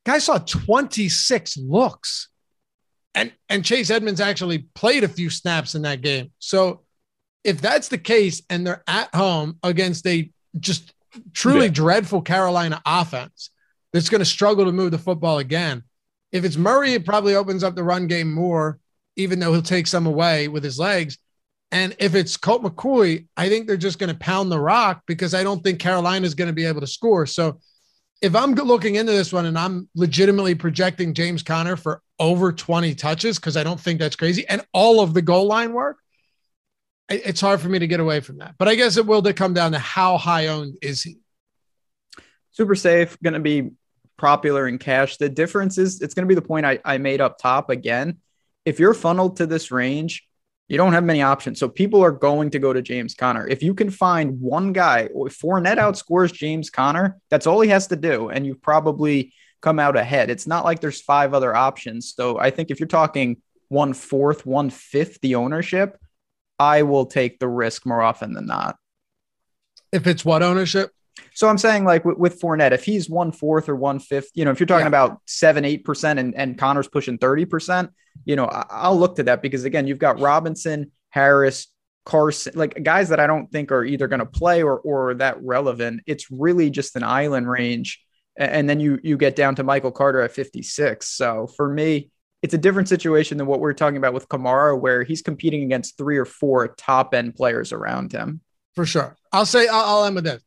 guy 0.04 0.18
saw 0.18 0.38
26 0.38 1.56
looks. 1.58 2.28
And, 3.16 3.32
and 3.48 3.64
Chase 3.64 3.90
Edmonds 3.90 4.20
actually 4.20 4.68
played 4.74 5.02
a 5.02 5.08
few 5.08 5.30
snaps 5.30 5.74
in 5.74 5.82
that 5.82 6.02
game. 6.02 6.30
So 6.38 6.82
if 7.42 7.60
that's 7.60 7.88
the 7.88 7.98
case 7.98 8.42
and 8.50 8.64
they're 8.66 8.84
at 8.86 9.12
home 9.14 9.58
against 9.62 10.06
a 10.06 10.30
just 10.60 10.92
truly 11.32 11.66
yeah. 11.66 11.72
dreadful 11.72 12.22
Carolina 12.22 12.80
offense 12.84 13.50
that's 13.92 14.08
going 14.08 14.20
to 14.20 14.26
struggle 14.26 14.66
to 14.66 14.72
move 14.72 14.90
the 14.90 14.98
football 14.98 15.38
again. 15.38 15.82
If 16.32 16.44
it's 16.44 16.56
Murray, 16.56 16.92
it 16.92 17.06
probably 17.06 17.34
opens 17.34 17.64
up 17.64 17.74
the 17.74 17.84
run 17.84 18.06
game 18.06 18.32
more, 18.32 18.78
even 19.16 19.38
though 19.38 19.52
he'll 19.52 19.62
take 19.62 19.86
some 19.86 20.06
away 20.06 20.48
with 20.48 20.62
his 20.62 20.78
legs. 20.78 21.18
And 21.72 21.96
if 21.98 22.14
it's 22.14 22.36
Colt 22.36 22.62
McCoy, 22.62 23.26
I 23.36 23.48
think 23.48 23.66
they're 23.66 23.76
just 23.76 23.98
going 23.98 24.12
to 24.12 24.18
pound 24.18 24.52
the 24.52 24.60
rock 24.60 25.02
because 25.06 25.34
I 25.34 25.42
don't 25.42 25.62
think 25.64 25.78
Carolina 25.78 26.26
is 26.26 26.34
going 26.34 26.48
to 26.48 26.54
be 26.54 26.66
able 26.66 26.80
to 26.80 26.86
score. 26.86 27.26
So 27.26 27.60
if 28.22 28.34
I'm 28.34 28.54
looking 28.54 28.94
into 28.94 29.12
this 29.12 29.32
one 29.32 29.46
and 29.46 29.58
I'm 29.58 29.88
legitimately 29.94 30.54
projecting 30.54 31.14
James 31.14 31.42
Conner 31.42 31.76
for 31.76 32.02
over 32.18 32.52
20 32.52 32.94
touches, 32.94 33.38
because 33.38 33.56
I 33.56 33.62
don't 33.62 33.80
think 33.80 34.00
that's 34.00 34.16
crazy, 34.16 34.46
and 34.48 34.64
all 34.72 35.00
of 35.00 35.14
the 35.14 35.22
goal 35.22 35.46
line 35.46 35.72
work, 35.72 35.98
it's 37.08 37.40
hard 37.40 37.60
for 37.60 37.68
me 37.68 37.78
to 37.78 37.86
get 37.86 38.00
away 38.00 38.20
from 38.20 38.38
that. 38.38 38.54
But 38.58 38.68
I 38.68 38.74
guess 38.74 38.96
it 38.96 39.06
will 39.06 39.22
to 39.22 39.32
come 39.32 39.54
down 39.54 39.72
to 39.72 39.78
how 39.78 40.16
high 40.16 40.48
owned 40.48 40.78
is 40.82 41.02
he. 41.02 41.18
Super 42.50 42.74
safe, 42.74 43.18
going 43.22 43.34
to 43.34 43.40
be 43.40 43.70
popular 44.16 44.66
in 44.66 44.78
cash. 44.78 45.18
The 45.18 45.28
difference 45.28 45.78
is 45.78 46.00
it's 46.00 46.14
going 46.14 46.24
to 46.24 46.28
be 46.28 46.34
the 46.34 46.42
point 46.42 46.66
I, 46.66 46.80
I 46.84 46.98
made 46.98 47.20
up 47.20 47.38
top 47.38 47.70
again. 47.70 48.18
If 48.64 48.80
you're 48.80 48.94
funneled 48.94 49.36
to 49.36 49.46
this 49.46 49.70
range, 49.70 50.26
you 50.68 50.76
don't 50.76 50.92
have 50.92 51.04
many 51.04 51.22
options. 51.22 51.60
So 51.60 51.68
people 51.68 52.02
are 52.02 52.10
going 52.10 52.50
to 52.50 52.58
go 52.58 52.72
to 52.72 52.82
James 52.82 53.14
Conner. 53.14 53.46
If 53.46 53.62
you 53.62 53.74
can 53.74 53.90
find 53.90 54.40
one 54.40 54.72
guy, 54.72 55.08
if 55.14 55.38
Fournette 55.38 55.78
outscores 55.78 56.32
James 56.32 56.70
Conner, 56.70 57.18
that's 57.30 57.46
all 57.46 57.60
he 57.60 57.68
has 57.70 57.86
to 57.88 57.96
do. 57.96 58.30
And 58.30 58.44
you've 58.44 58.62
probably 58.62 59.32
come 59.62 59.78
out 59.78 59.96
ahead. 59.96 60.28
It's 60.28 60.46
not 60.46 60.64
like 60.64 60.80
there's 60.80 61.00
five 61.00 61.34
other 61.34 61.54
options. 61.54 62.14
So 62.16 62.38
I 62.38 62.50
think 62.50 62.70
if 62.70 62.80
you're 62.80 62.88
talking 62.88 63.40
one 63.68 63.92
fourth, 63.94 64.44
one 64.44 64.70
fifth 64.70 65.20
the 65.20 65.36
ownership, 65.36 65.98
I 66.58 66.82
will 66.82 67.06
take 67.06 67.38
the 67.38 67.48
risk 67.48 67.86
more 67.86 68.02
often 68.02 68.32
than 68.32 68.46
not. 68.46 68.76
If 69.92 70.06
it's 70.06 70.24
what 70.24 70.42
ownership? 70.42 70.90
So 71.36 71.50
I'm 71.50 71.58
saying 71.58 71.84
like 71.84 72.02
with, 72.06 72.16
with 72.16 72.40
Fournette, 72.40 72.72
if 72.72 72.82
he's 72.82 73.10
one 73.10 73.30
fourth 73.30 73.68
or 73.68 73.76
one 73.76 73.98
fifth, 73.98 74.30
you 74.32 74.46
know, 74.46 74.50
if 74.50 74.58
you're 74.58 74.66
talking 74.66 74.84
yeah. 74.84 74.88
about 74.88 75.20
seven, 75.26 75.66
eight 75.66 75.84
percent 75.84 76.18
and, 76.18 76.34
and 76.34 76.56
Conner's 76.56 76.88
pushing 76.88 77.18
30%, 77.18 77.90
you 78.24 78.36
know, 78.36 78.46
I, 78.46 78.88
will 78.88 78.98
look 78.98 79.16
to 79.16 79.24
that 79.24 79.42
because 79.42 79.64
again, 79.64 79.86
you've 79.86 79.98
got 79.98 80.18
Robinson, 80.18 80.92
Harris, 81.10 81.66
Carson, 82.06 82.54
like 82.56 82.82
guys 82.82 83.10
that 83.10 83.20
I 83.20 83.26
don't 83.26 83.52
think 83.52 83.70
are 83.70 83.84
either 83.84 84.08
going 84.08 84.20
to 84.20 84.26
play 84.26 84.62
or, 84.62 84.78
or 84.78 85.12
that 85.12 85.36
relevant. 85.42 86.00
It's 86.06 86.30
really 86.30 86.70
just 86.70 86.96
an 86.96 87.02
island 87.02 87.50
range. 87.50 88.02
And 88.38 88.66
then 88.68 88.80
you, 88.80 88.98
you 89.02 89.18
get 89.18 89.36
down 89.36 89.56
to 89.56 89.62
Michael 89.62 89.92
Carter 89.92 90.22
at 90.22 90.32
56. 90.32 91.06
So 91.06 91.48
for 91.54 91.68
me, 91.68 92.10
it's 92.40 92.54
a 92.54 92.58
different 92.58 92.88
situation 92.88 93.36
than 93.36 93.46
what 93.46 93.60
we're 93.60 93.74
talking 93.74 93.98
about 93.98 94.14
with 94.14 94.26
Kamara, 94.30 94.80
where 94.80 95.02
he's 95.02 95.20
competing 95.20 95.64
against 95.64 95.98
three 95.98 96.16
or 96.16 96.24
four 96.24 96.68
top 96.68 97.12
end 97.12 97.34
players 97.34 97.74
around 97.74 98.12
him. 98.12 98.40
For 98.74 98.86
sure. 98.86 99.18
I'll 99.32 99.44
say, 99.44 99.68
I'll, 99.68 99.84
I'll 99.84 100.04
end 100.06 100.14
with 100.14 100.24
this. 100.24 100.45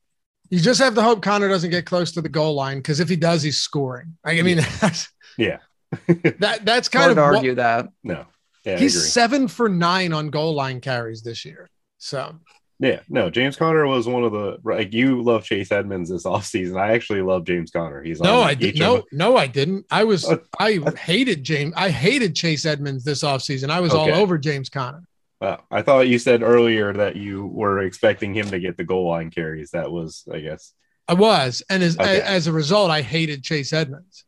You 0.50 0.60
just 0.60 0.80
have 0.82 0.96
to 0.96 1.02
hope 1.02 1.22
Conner 1.22 1.48
doesn't 1.48 1.70
get 1.70 1.86
close 1.86 2.12
to 2.14 2.22
the 2.22 2.30
goal 2.30 2.56
line 2.56 2.78
because 2.78 3.00
if 3.00 3.10
he 3.10 3.16
does, 3.16 3.44
he's 3.44 3.60
scoring. 3.60 4.18
I 4.26 4.42
mean, 4.42 4.60
yeah, 5.38 5.60
that 6.40 6.62
that's 6.64 6.90
kind 6.90 7.12
of 7.12 7.18
argue 7.18 7.52
what, 7.52 7.58
that. 7.58 7.90
No, 8.04 8.26
yeah, 8.66 8.78
he's 8.78 9.12
seven 9.12 9.48
for 9.48 9.70
nine 9.70 10.14
on 10.14 10.30
goal 10.30 10.54
line 10.54 10.82
carries 10.82 11.22
this 11.22 11.46
year. 11.46 11.70
So 12.00 12.36
yeah, 12.80 13.02
no, 13.10 13.30
James 13.30 13.58
Conner 13.58 13.86
was 13.86 14.08
one 14.08 14.24
of 14.24 14.32
the 14.32 14.58
like 14.64 14.94
you 14.94 15.22
love 15.22 15.44
Chase 15.44 15.70
Edmonds 15.70 16.10
this 16.10 16.24
offseason. 16.24 16.80
I 16.80 16.94
actually 16.94 17.22
love 17.22 17.44
James 17.44 17.72
Conner. 17.72 18.02
He's 18.02 18.22
no, 18.22 18.42
I 18.42 18.54
did 18.54 18.80
no, 18.80 19.04
no, 19.12 19.36
I 19.36 19.48
didn't. 19.48 19.86
I 19.92 20.06
was 20.06 20.26
uh, 20.26 20.38
I 20.58 20.78
uh, 20.78 20.96
hated 20.96 21.44
James. 21.44 21.74
I 21.76 21.90
hated 21.90 22.36
Chase 22.36 22.66
Edmonds 22.66 23.04
this 23.04 23.22
offseason. 23.22 23.70
I 23.70 23.82
was 23.82 23.94
okay. 23.94 24.12
all 24.12 24.20
over 24.20 24.38
James 24.38 24.70
Conner. 24.70 25.04
Well, 25.42 25.64
I 25.72 25.82
thought 25.82 26.08
you 26.08 26.20
said 26.20 26.44
earlier 26.44 26.92
that 26.94 27.16
you 27.16 27.46
were 27.46 27.80
expecting 27.80 28.34
him 28.34 28.50
to 28.50 28.60
get 28.60 28.76
the 28.76 28.84
goal 28.84 29.08
line 29.08 29.32
carries. 29.32 29.72
That 29.72 29.92
was, 29.92 30.26
I 30.32 30.40
guess. 30.40 30.74
I 31.08 31.14
was, 31.14 31.64
and 31.70 31.82
as 31.82 31.98
okay. 31.98 32.22
as 32.22 32.48
a 32.48 32.52
result, 32.52 32.92
I 32.92 33.02
hated 33.02 33.44
Chase 33.44 33.74
Edmonds. 33.74 34.26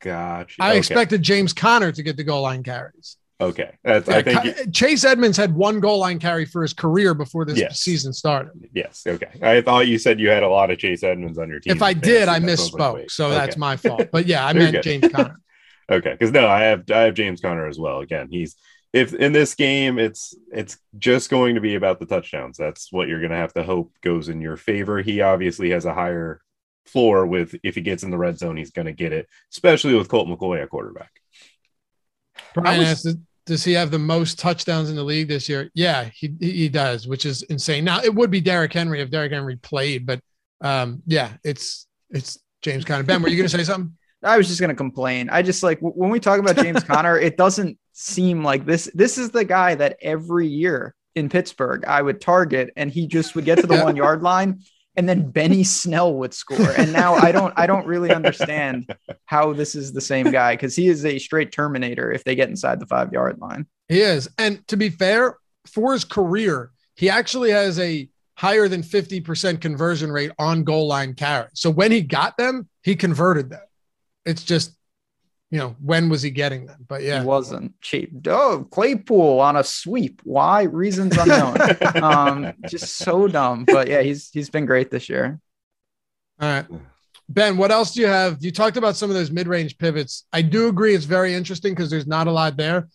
Gotcha. 0.00 0.54
I 0.60 0.70
okay. 0.70 0.78
expected 0.78 1.22
James 1.22 1.52
Conner 1.52 1.92
to 1.92 2.02
get 2.02 2.16
the 2.16 2.24
goal 2.24 2.42
line 2.42 2.62
carries. 2.62 3.16
Okay, 3.40 3.70
That's, 3.84 4.08
I 4.08 4.20
think 4.20 4.74
Chase 4.74 5.04
Edmonds 5.04 5.36
had 5.36 5.54
one 5.54 5.78
goal 5.78 5.98
line 5.98 6.18
carry 6.18 6.44
for 6.44 6.60
his 6.60 6.72
career 6.72 7.14
before 7.14 7.44
this 7.44 7.56
yes. 7.56 7.78
season 7.78 8.12
started. 8.12 8.68
Yes. 8.74 9.04
Okay. 9.06 9.30
I 9.40 9.60
thought 9.60 9.86
you 9.86 9.96
said 9.96 10.18
you 10.18 10.28
had 10.28 10.42
a 10.42 10.48
lot 10.48 10.72
of 10.72 10.78
Chase 10.78 11.04
Edmonds 11.04 11.38
on 11.38 11.48
your 11.48 11.60
team. 11.60 11.76
If 11.76 11.80
I 11.80 11.92
did, 11.92 12.28
I 12.28 12.40
misspoke. 12.40 13.12
So 13.12 13.26
okay. 13.26 13.36
that's 13.36 13.56
my 13.56 13.76
fault. 13.76 14.08
But 14.10 14.26
yeah, 14.26 14.44
I 14.44 14.52
meant. 14.54 14.82
James 14.82 15.08
Conner. 15.12 15.40
okay, 15.90 16.12
because 16.12 16.32
no, 16.32 16.48
I 16.48 16.62
have 16.62 16.90
I 16.90 17.02
have 17.02 17.14
James 17.14 17.40
Conner 17.40 17.68
as 17.68 17.78
well. 17.78 18.00
Again, 18.00 18.26
he's 18.28 18.56
if 18.92 19.14
in 19.14 19.32
this 19.32 19.54
game 19.54 19.98
it's 19.98 20.34
it's 20.52 20.78
just 20.98 21.30
going 21.30 21.54
to 21.54 21.60
be 21.60 21.74
about 21.74 22.00
the 22.00 22.06
touchdowns. 22.06 22.56
That's 22.56 22.92
what 22.92 23.08
you're 23.08 23.20
going 23.20 23.32
to 23.32 23.36
have 23.36 23.52
to 23.54 23.62
hope 23.62 23.92
goes 24.02 24.28
in 24.28 24.40
your 24.40 24.56
favor. 24.56 25.00
He 25.02 25.20
obviously 25.20 25.70
has 25.70 25.84
a 25.84 25.94
higher 25.94 26.40
floor 26.86 27.26
with 27.26 27.54
if 27.62 27.74
he 27.74 27.80
gets 27.80 28.02
in 28.02 28.10
the 28.10 28.18
red 28.18 28.38
zone, 28.38 28.56
he's 28.56 28.70
going 28.70 28.86
to 28.86 28.92
get 28.92 29.12
it, 29.12 29.28
especially 29.52 29.94
with 29.94 30.08
Colt 30.08 30.28
McCoy 30.28 30.62
at 30.62 30.70
quarterback. 30.70 31.10
Brian 32.54 32.78
was, 32.78 33.06
asked, 33.06 33.18
does 33.46 33.64
he 33.64 33.72
have 33.72 33.90
the 33.90 33.98
most 33.98 34.38
touchdowns 34.38 34.90
in 34.90 34.96
the 34.96 35.02
league 35.02 35.28
this 35.28 35.48
year? 35.48 35.70
Yeah, 35.74 36.04
he 36.04 36.34
he 36.40 36.68
does, 36.68 37.06
which 37.06 37.26
is 37.26 37.42
insane. 37.42 37.84
Now 37.84 38.00
it 38.00 38.14
would 38.14 38.30
be 38.30 38.40
Derrick 38.40 38.72
Henry 38.72 39.00
if 39.00 39.10
Derrick 39.10 39.32
Henry 39.32 39.56
played, 39.56 40.06
but 40.06 40.20
um, 40.60 41.02
yeah, 41.06 41.32
it's 41.44 41.86
it's 42.10 42.38
James 42.62 42.84
Conner. 42.84 43.02
Ben, 43.02 43.22
were 43.22 43.28
you 43.28 43.36
going 43.36 43.48
to 43.48 43.56
say 43.56 43.64
something? 43.64 43.96
I 44.22 44.36
was 44.36 44.48
just 44.48 44.58
going 44.60 44.70
to 44.70 44.76
complain. 44.76 45.30
I 45.30 45.42
just 45.42 45.62
like 45.62 45.78
when 45.80 46.10
we 46.10 46.20
talk 46.20 46.40
about 46.40 46.56
James 46.56 46.82
Conner, 46.84 47.18
it 47.18 47.36
doesn't 47.36 47.78
seem 48.00 48.44
like 48.44 48.64
this. 48.64 48.88
This 48.94 49.18
is 49.18 49.30
the 49.30 49.44
guy 49.44 49.74
that 49.74 49.96
every 50.00 50.46
year 50.46 50.94
in 51.16 51.28
Pittsburgh 51.28 51.84
I 51.84 52.00
would 52.00 52.20
target, 52.20 52.70
and 52.76 52.92
he 52.92 53.08
just 53.08 53.34
would 53.34 53.44
get 53.44 53.58
to 53.58 53.66
the 53.66 53.82
one 53.82 53.96
yard 53.96 54.22
line, 54.22 54.62
and 54.94 55.08
then 55.08 55.30
Benny 55.30 55.64
Snell 55.64 56.14
would 56.14 56.32
score. 56.32 56.70
And 56.78 56.92
now 56.92 57.14
I 57.14 57.32
don't, 57.32 57.52
I 57.56 57.66
don't 57.66 57.86
really 57.86 58.12
understand 58.14 58.94
how 59.26 59.52
this 59.52 59.74
is 59.74 59.92
the 59.92 60.00
same 60.00 60.30
guy 60.30 60.54
because 60.54 60.76
he 60.76 60.86
is 60.86 61.04
a 61.04 61.18
straight 61.18 61.50
Terminator 61.50 62.12
if 62.12 62.22
they 62.22 62.36
get 62.36 62.48
inside 62.48 62.78
the 62.78 62.86
five 62.86 63.12
yard 63.12 63.40
line. 63.40 63.66
He 63.88 64.00
is, 64.00 64.28
and 64.38 64.66
to 64.68 64.76
be 64.76 64.90
fair, 64.90 65.36
for 65.66 65.92
his 65.92 66.04
career, 66.04 66.70
he 66.94 67.10
actually 67.10 67.50
has 67.50 67.80
a 67.80 68.08
higher 68.36 68.68
than 68.68 68.82
50% 68.82 69.60
conversion 69.60 70.12
rate 70.12 70.30
on 70.38 70.62
goal 70.62 70.86
line 70.86 71.14
carries. 71.14 71.50
So 71.54 71.68
when 71.68 71.90
he 71.90 72.02
got 72.02 72.36
them, 72.36 72.68
he 72.84 72.94
converted 72.94 73.50
them. 73.50 73.66
It's 74.24 74.44
just, 74.44 74.77
you 75.50 75.58
know, 75.58 75.76
when 75.80 76.08
was 76.08 76.22
he 76.22 76.30
getting 76.30 76.66
them? 76.66 76.84
But 76.86 77.02
yeah, 77.02 77.20
he 77.20 77.26
wasn't 77.26 77.80
cheap. 77.80 78.12
Oh, 78.26 78.66
Claypool 78.70 79.40
on 79.40 79.56
a 79.56 79.64
sweep. 79.64 80.20
Why? 80.24 80.64
Reasons 80.64 81.16
unknown. 81.16 81.56
um, 82.02 82.52
just 82.68 82.96
so 82.96 83.26
dumb. 83.28 83.64
But 83.64 83.88
yeah, 83.88 84.02
he's 84.02 84.30
he's 84.30 84.50
been 84.50 84.66
great 84.66 84.90
this 84.90 85.08
year. 85.08 85.40
All 86.40 86.48
right. 86.48 86.66
Ben, 87.30 87.56
what 87.56 87.70
else 87.70 87.92
do 87.92 88.00
you 88.00 88.06
have? 88.06 88.38
You 88.40 88.50
talked 88.50 88.76
about 88.76 88.96
some 88.96 89.10
of 89.10 89.16
those 89.16 89.30
mid-range 89.30 89.76
pivots. 89.78 90.24
I 90.32 90.40
do 90.42 90.68
agree 90.68 90.94
it's 90.94 91.04
very 91.04 91.34
interesting 91.34 91.74
because 91.74 91.90
there's 91.90 92.06
not 92.06 92.26
a 92.26 92.32
lot 92.32 92.56
there. 92.56 92.88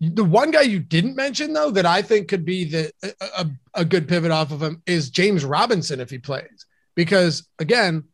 The 0.00 0.24
one 0.24 0.50
guy 0.50 0.62
you 0.62 0.78
didn't 0.78 1.16
mention 1.16 1.54
though 1.54 1.70
that 1.70 1.86
I 1.86 2.02
think 2.02 2.28
could 2.28 2.44
be 2.44 2.64
the 2.64 2.92
a, 3.02 3.12
a, 3.38 3.46
a 3.74 3.84
good 3.84 4.06
pivot 4.06 4.30
off 4.30 4.52
of 4.52 4.62
him 4.62 4.82
is 4.86 5.10
James 5.10 5.44
Robinson 5.44 6.00
if 6.00 6.10
he 6.10 6.18
plays. 6.18 6.66
Because 6.94 7.48
again, 7.58 8.04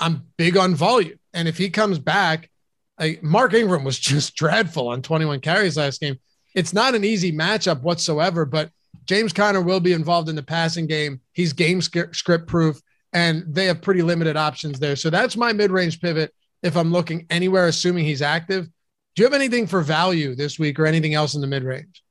I'm 0.00 0.26
big 0.38 0.56
on 0.56 0.74
volume. 0.74 1.18
And 1.34 1.48
if 1.48 1.58
he 1.58 1.68
comes 1.68 1.98
back, 1.98 2.50
like 2.98 3.22
Mark 3.22 3.54
Ingram 3.54 3.84
was 3.84 3.98
just 4.12 4.36
dreadful 4.36 4.88
on 4.88 5.02
21 5.02 5.40
carries 5.40 5.76
last 5.76 6.00
game. 6.00 6.18
It's 6.54 6.72
not 6.72 6.94
an 6.94 7.04
easy 7.04 7.32
matchup 7.32 7.82
whatsoever, 7.82 8.44
but 8.44 8.70
James 9.04 9.32
Conner 9.32 9.60
will 9.60 9.80
be 9.80 9.92
involved 9.92 10.28
in 10.28 10.36
the 10.36 10.42
passing 10.42 10.86
game. 10.86 11.20
He's 11.32 11.52
game 11.52 11.80
script 11.82 12.46
proof, 12.46 12.80
and 13.12 13.44
they 13.46 13.66
have 13.66 13.82
pretty 13.82 14.02
limited 14.02 14.36
options 14.36 14.78
there. 14.78 14.96
So 14.96 15.10
that's 15.10 15.36
my 15.36 15.52
mid 15.52 15.70
range 15.70 16.00
pivot 16.00 16.34
if 16.62 16.76
I'm 16.76 16.92
looking 16.92 17.26
anywhere, 17.30 17.66
assuming 17.66 18.04
he's 18.04 18.22
active. 18.22 18.68
Do 19.14 19.22
you 19.22 19.24
have 19.24 19.34
anything 19.34 19.66
for 19.66 19.82
value 19.82 20.34
this 20.34 20.58
week 20.58 20.78
or 20.78 20.86
anything 20.86 21.14
else 21.14 21.34
in 21.34 21.40
the 21.40 21.46
mid 21.46 21.62
range? 21.62 22.02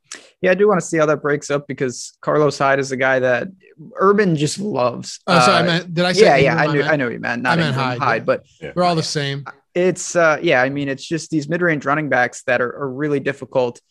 Yeah, 0.41 0.51
I 0.51 0.53
do 0.53 0.67
want 0.67 0.79
to 0.79 0.86
see 0.86 0.97
how 0.97 1.05
that 1.07 1.21
breaks 1.21 1.49
up 1.49 1.67
because 1.67 2.17
Carlos 2.21 2.57
Hyde 2.57 2.79
is 2.79 2.91
a 2.91 2.97
guy 2.97 3.19
that 3.19 3.47
Urban 3.95 4.36
just 4.36 4.59
loves. 4.59 5.19
Oh, 5.27 5.39
sorry, 5.39 5.53
uh, 5.53 5.59
I 5.59 5.63
meant, 5.63 5.93
did 5.93 6.05
I 6.05 6.13
say? 6.13 6.21
Yeah, 6.21 6.38
Ingram? 6.38 6.57
yeah, 6.57 6.61
I 6.63 6.73
knew, 6.73 6.81
I, 6.83 6.93
I 6.93 6.95
know 6.97 7.07
you 7.09 7.19
meant. 7.19 7.41
Not 7.41 7.57
I 7.57 7.61
meant 7.61 7.75
Hyde, 7.75 7.99
Hyde, 7.99 8.25
but 8.25 8.45
yeah. 8.61 8.71
we're 8.75 8.83
all 8.83 8.95
the 8.95 9.03
same. 9.03 9.45
It's 9.76 10.15
uh, 10.15 10.39
yeah, 10.41 10.61
I 10.61 10.69
mean, 10.69 10.88
it's 10.88 11.05
just 11.05 11.30
these 11.30 11.49
mid-range 11.49 11.86
running 11.86 12.07
backs 12.09 12.43
that 12.43 12.61
are, 12.61 12.76
are 12.76 12.89
really 12.89 13.19
difficult 13.19 13.82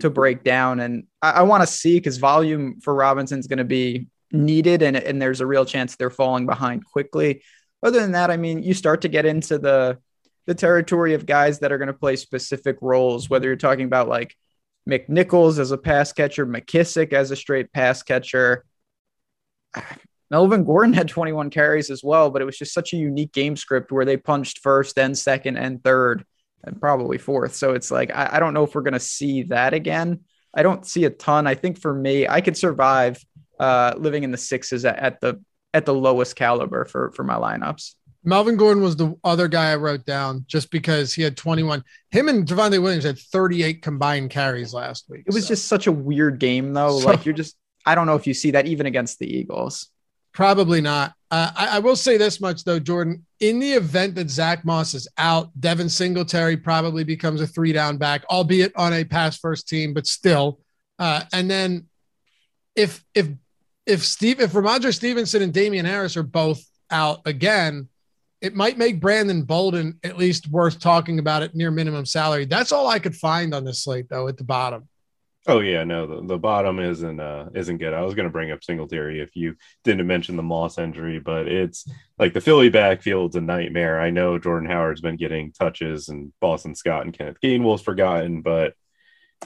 to 0.00 0.10
break 0.10 0.42
down, 0.42 0.80
and 0.80 1.04
I, 1.20 1.30
I 1.30 1.42
want 1.42 1.62
to 1.62 1.66
see 1.66 1.98
because 1.98 2.16
volume 2.16 2.80
for 2.80 2.94
Robinson's 2.94 3.46
going 3.46 3.58
to 3.58 3.64
be 3.64 4.08
needed, 4.32 4.80
and 4.82 4.96
and 4.96 5.20
there's 5.20 5.42
a 5.42 5.46
real 5.46 5.66
chance 5.66 5.96
they're 5.96 6.10
falling 6.10 6.46
behind 6.46 6.86
quickly. 6.86 7.42
Other 7.82 8.00
than 8.00 8.12
that, 8.12 8.30
I 8.30 8.38
mean, 8.38 8.62
you 8.62 8.72
start 8.72 9.02
to 9.02 9.08
get 9.08 9.26
into 9.26 9.58
the 9.58 9.98
the 10.46 10.54
territory 10.54 11.14
of 11.14 11.26
guys 11.26 11.58
that 11.58 11.72
are 11.72 11.78
going 11.78 11.88
to 11.88 11.94
play 11.94 12.16
specific 12.16 12.78
roles, 12.80 13.28
whether 13.28 13.46
you're 13.46 13.56
talking 13.56 13.84
about 13.84 14.08
like 14.08 14.34
McNichols 14.88 15.58
as 15.58 15.70
a 15.70 15.78
pass 15.78 16.12
catcher, 16.12 16.46
McKissick 16.46 17.12
as 17.12 17.30
a 17.30 17.36
straight 17.36 17.72
pass 17.72 18.02
catcher. 18.02 18.64
Melvin 20.34 20.64
Gordon 20.64 20.94
had 20.94 21.06
21 21.06 21.50
carries 21.50 21.90
as 21.90 22.02
well, 22.02 22.28
but 22.28 22.42
it 22.42 22.44
was 22.44 22.58
just 22.58 22.74
such 22.74 22.92
a 22.92 22.96
unique 22.96 23.30
game 23.30 23.54
script 23.54 23.92
where 23.92 24.04
they 24.04 24.16
punched 24.16 24.58
first 24.58 24.98
and 24.98 25.16
second 25.16 25.58
and 25.58 25.80
third 25.84 26.24
and 26.64 26.80
probably 26.80 27.18
fourth. 27.18 27.54
So 27.54 27.72
it's 27.72 27.92
like, 27.92 28.10
I, 28.12 28.30
I 28.32 28.40
don't 28.40 28.52
know 28.52 28.64
if 28.64 28.74
we're 28.74 28.82
going 28.82 28.94
to 28.94 28.98
see 28.98 29.44
that 29.44 29.74
again. 29.74 30.22
I 30.52 30.64
don't 30.64 30.84
see 30.84 31.04
a 31.04 31.10
ton. 31.10 31.46
I 31.46 31.54
think 31.54 31.78
for 31.78 31.94
me, 31.94 32.26
I 32.26 32.40
could 32.40 32.56
survive 32.56 33.24
uh, 33.60 33.94
living 33.96 34.24
in 34.24 34.32
the 34.32 34.36
sixes 34.36 34.84
at, 34.84 34.98
at 34.98 35.20
the 35.20 35.40
at 35.72 35.86
the 35.86 35.94
lowest 35.94 36.34
caliber 36.34 36.84
for 36.84 37.12
for 37.12 37.22
my 37.22 37.36
lineups. 37.36 37.94
Melvin 38.24 38.56
Gordon 38.56 38.82
was 38.82 38.96
the 38.96 39.14
other 39.22 39.46
guy 39.46 39.70
I 39.70 39.76
wrote 39.76 40.04
down 40.04 40.46
just 40.48 40.72
because 40.72 41.14
he 41.14 41.22
had 41.22 41.36
21. 41.36 41.84
Him 42.10 42.28
and 42.28 42.44
Javonte 42.44 42.82
Williams 42.82 43.04
had 43.04 43.20
38 43.20 43.82
combined 43.82 44.30
carries 44.30 44.74
last 44.74 45.04
week. 45.08 45.22
It 45.28 45.32
was 45.32 45.44
so. 45.44 45.50
just 45.50 45.68
such 45.68 45.86
a 45.86 45.92
weird 45.92 46.40
game, 46.40 46.72
though. 46.72 46.98
So, 46.98 47.06
like 47.06 47.24
you're 47.24 47.34
just, 47.36 47.54
I 47.86 47.94
don't 47.94 48.08
know 48.08 48.16
if 48.16 48.26
you 48.26 48.34
see 48.34 48.50
that 48.50 48.66
even 48.66 48.86
against 48.86 49.20
the 49.20 49.32
Eagles. 49.32 49.90
Probably 50.34 50.80
not. 50.80 51.14
Uh, 51.30 51.50
I, 51.56 51.66
I, 51.76 51.78
will 51.78 51.96
say 51.96 52.16
this 52.16 52.40
much 52.40 52.64
though, 52.64 52.80
Jordan. 52.80 53.24
In 53.40 53.60
the 53.60 53.72
event 53.72 54.16
that 54.16 54.30
Zach 54.30 54.64
Moss 54.64 54.92
is 54.92 55.08
out, 55.16 55.50
Devin 55.60 55.88
Singletary 55.88 56.56
probably 56.56 57.04
becomes 57.04 57.40
a 57.40 57.46
three 57.46 57.72
down 57.72 57.98
back, 57.98 58.24
albeit 58.28 58.72
on 58.76 58.92
a 58.92 59.04
pass 59.04 59.38
first 59.38 59.68
team, 59.68 59.94
but 59.94 60.06
still. 60.06 60.60
Uh, 60.98 61.22
and 61.32 61.50
then 61.50 61.88
if 62.74 63.04
if 63.14 63.28
if 63.86 64.04
Steve 64.04 64.40
if 64.40 64.52
Rhamondre 64.52 64.92
Stevenson 64.92 65.42
and 65.42 65.52
Damien 65.52 65.86
Harris 65.86 66.16
are 66.16 66.24
both 66.24 66.64
out 66.90 67.20
again, 67.26 67.88
it 68.40 68.54
might 68.54 68.76
make 68.76 69.00
Brandon 69.00 69.42
Bolden 69.42 69.98
at 70.02 70.18
least 70.18 70.48
worth 70.48 70.80
talking 70.80 71.20
about 71.20 71.42
at 71.42 71.54
near 71.54 71.70
minimum 71.70 72.06
salary. 72.06 72.44
That's 72.44 72.72
all 72.72 72.88
I 72.88 72.98
could 72.98 73.14
find 73.14 73.54
on 73.54 73.64
this 73.64 73.84
slate 73.84 74.08
though 74.08 74.28
at 74.28 74.36
the 74.36 74.44
bottom. 74.44 74.88
Oh 75.46 75.60
yeah, 75.60 75.84
no, 75.84 76.06
the, 76.06 76.26
the 76.26 76.38
bottom 76.38 76.78
isn't 76.78 77.20
uh 77.20 77.50
isn't 77.54 77.76
good. 77.76 77.92
I 77.92 78.00
was 78.02 78.14
gonna 78.14 78.30
bring 78.30 78.50
up 78.50 78.64
Singletary 78.64 79.20
if 79.20 79.36
you 79.36 79.56
didn't 79.82 80.06
mention 80.06 80.36
the 80.36 80.42
Moss 80.42 80.78
injury, 80.78 81.18
but 81.18 81.48
it's 81.48 81.86
like 82.18 82.32
the 82.32 82.40
Philly 82.40 82.70
backfield's 82.70 83.36
a 83.36 83.42
nightmare. 83.42 84.00
I 84.00 84.08
know 84.10 84.38
Jordan 84.38 84.70
Howard's 84.70 85.02
been 85.02 85.16
getting 85.16 85.52
touches 85.52 86.08
and 86.08 86.32
Boston 86.40 86.74
Scott 86.74 87.04
and 87.04 87.16
Kenneth 87.16 87.40
Gainwell's 87.42 87.82
forgotten, 87.82 88.40
but 88.40 88.72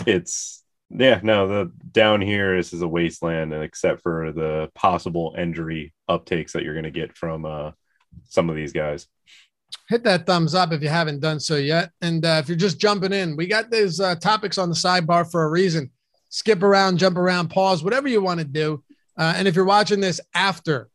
it's 0.07 0.65
yeah, 0.91 1.21
no, 1.25 1.49
the 1.49 1.73
down 1.91 2.21
here 2.21 2.57
this 2.57 2.73
is 2.73 2.83
a 2.83 2.89
wasteland, 2.89 3.53
except 3.53 4.03
for 4.03 4.31
the 4.33 4.71
possible 4.77 5.35
injury 5.37 5.93
uptakes 6.09 6.53
that 6.53 6.63
you're 6.63 6.77
gonna 6.77 6.91
get 6.93 7.17
from 7.17 7.45
uh 7.45 7.73
some 8.27 8.51
of 8.51 8.57
these 8.57 8.73
guys. 8.73 9.09
Hit 9.89 10.05
that 10.05 10.27
thumbs 10.27 10.55
up 10.55 10.73
if 10.73 10.83
you 10.83 10.89
haven't 10.89 11.21
done 11.21 11.41
so 11.41 11.57
yet. 11.57 11.91
And 12.03 12.25
uh, 12.25 12.41
if 12.43 12.49
you're 12.49 12.57
just 12.57 12.79
jumping 12.79 13.13
in, 13.13 13.37
we 13.37 13.47
got 13.47 13.71
these 13.71 14.01
uh, 14.01 14.17
topics 14.17 14.59
on 14.59 14.69
the 14.69 14.75
sidebar 14.75 15.31
for 15.31 15.45
a 15.45 15.51
reason. 15.51 15.91
Skip 16.29 16.63
around, 16.63 16.99
jump 16.99 17.17
around, 17.17 17.49
pause, 17.49 17.83
whatever 17.83 18.09
you 18.09 18.23
want 18.23 18.41
to 18.41 18.47
do. 18.47 18.83
Uh, 19.17 19.35
and 19.37 19.49
if 19.49 19.57
you're 19.57 19.65
watching 19.65 20.01
this 20.01 20.21
after 20.35 20.89